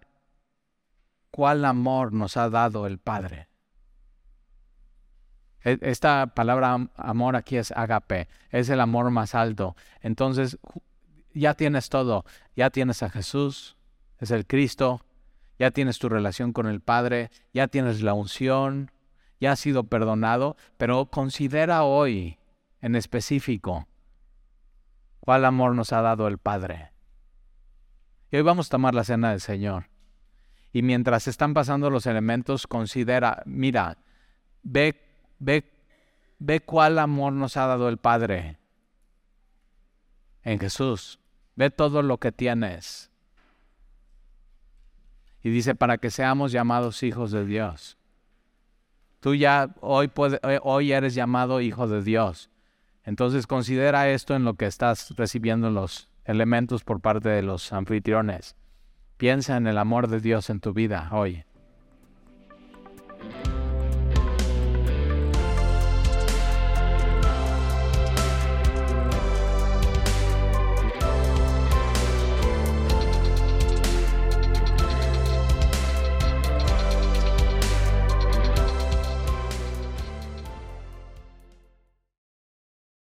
cuál 1.30 1.66
amor 1.66 2.14
nos 2.14 2.38
ha 2.38 2.50
dado 2.50 2.88
el 2.88 2.98
Padre. 2.98 3.48
E, 5.64 5.78
esta 5.82 6.28
palabra 6.28 6.90
amor 6.96 7.36
aquí 7.36 7.58
es 7.58 7.72
agape, 7.72 8.28
es 8.50 8.70
el 8.70 8.80
amor 8.80 9.12
más 9.12 9.36
alto. 9.36 9.76
Entonces, 10.02 10.58
ya 11.34 11.54
tienes 11.54 11.90
todo, 11.90 12.26
ya 12.56 12.70
tienes 12.70 13.04
a 13.04 13.10
Jesús, 13.10 13.78
es 14.18 14.32
el 14.32 14.46
Cristo, 14.46 15.02
ya 15.60 15.72
tienes 15.72 16.00
tu 16.00 16.10
relación 16.10 16.54
con 16.54 16.68
el 16.68 16.82
Padre, 16.82 17.30
ya 17.54 17.68
tienes 17.68 18.02
la 18.02 18.14
unción, 18.14 18.92
ya 19.40 19.54
has 19.54 19.60
sido 19.60 19.86
perdonado, 19.86 20.58
pero 20.78 21.06
considera 21.08 21.84
hoy 21.84 22.40
en 22.82 22.96
específico 22.96 23.88
cuál 25.20 25.46
amor 25.46 25.76
nos 25.76 25.94
ha 25.94 26.02
dado 26.02 26.28
el 26.28 26.38
Padre. 26.38 26.91
Y 28.32 28.38
hoy 28.38 28.44
vamos 28.44 28.68
a 28.68 28.70
tomar 28.70 28.96
la 28.96 29.04
cena 29.04 29.32
del 29.32 29.42
Señor. 29.42 29.88
Y 30.72 30.84
mientras 30.84 31.28
están 31.28 31.54
pasando 31.54 31.90
los 31.90 32.06
elementos, 32.06 32.66
considera, 32.66 33.44
mira, 33.46 33.98
ve, 34.64 35.00
ve, 35.40 35.70
ve 36.40 36.62
cuál 36.62 36.98
amor 36.98 37.34
nos 37.34 37.58
ha 37.58 37.68
dado 37.68 37.90
el 37.90 37.98
Padre 37.98 38.58
en 40.44 40.60
Jesús. 40.60 41.20
Ve 41.56 41.70
todo 41.72 42.02
lo 42.02 42.20
que 42.20 42.32
tienes. 42.32 43.12
Y 45.44 45.50
dice, 45.50 45.76
para 45.76 45.98
que 45.98 46.10
seamos 46.10 46.54
llamados 46.54 47.04
hijos 47.04 47.32
de 47.32 47.46
Dios. 47.46 47.98
Tú 49.20 49.36
ya 49.36 49.76
hoy, 49.82 50.10
hoy 50.62 50.94
eres 50.94 51.16
llamado 51.16 51.60
hijo 51.60 51.88
de 51.88 52.02
Dios. 52.02 52.50
Entonces 53.04 53.46
considera 53.46 54.10
esto 54.10 54.36
en 54.36 54.46
lo 54.46 54.54
que 54.54 54.68
estás 54.68 55.14
recibiendo 55.18 55.70
los 55.70 56.11
elementos 56.26 56.84
por 56.84 57.02
parte 57.02 57.30
de 57.30 57.42
los 57.42 57.74
anfitriones. 57.74 58.56
Piensa 59.18 59.58
en 59.58 59.68
el 59.68 59.78
amor 59.78 60.08
de 60.08 60.20
Dios 60.20 60.50
en 60.50 60.60
tu 60.60 60.74
vida 60.74 61.10
hoy. 61.12 61.44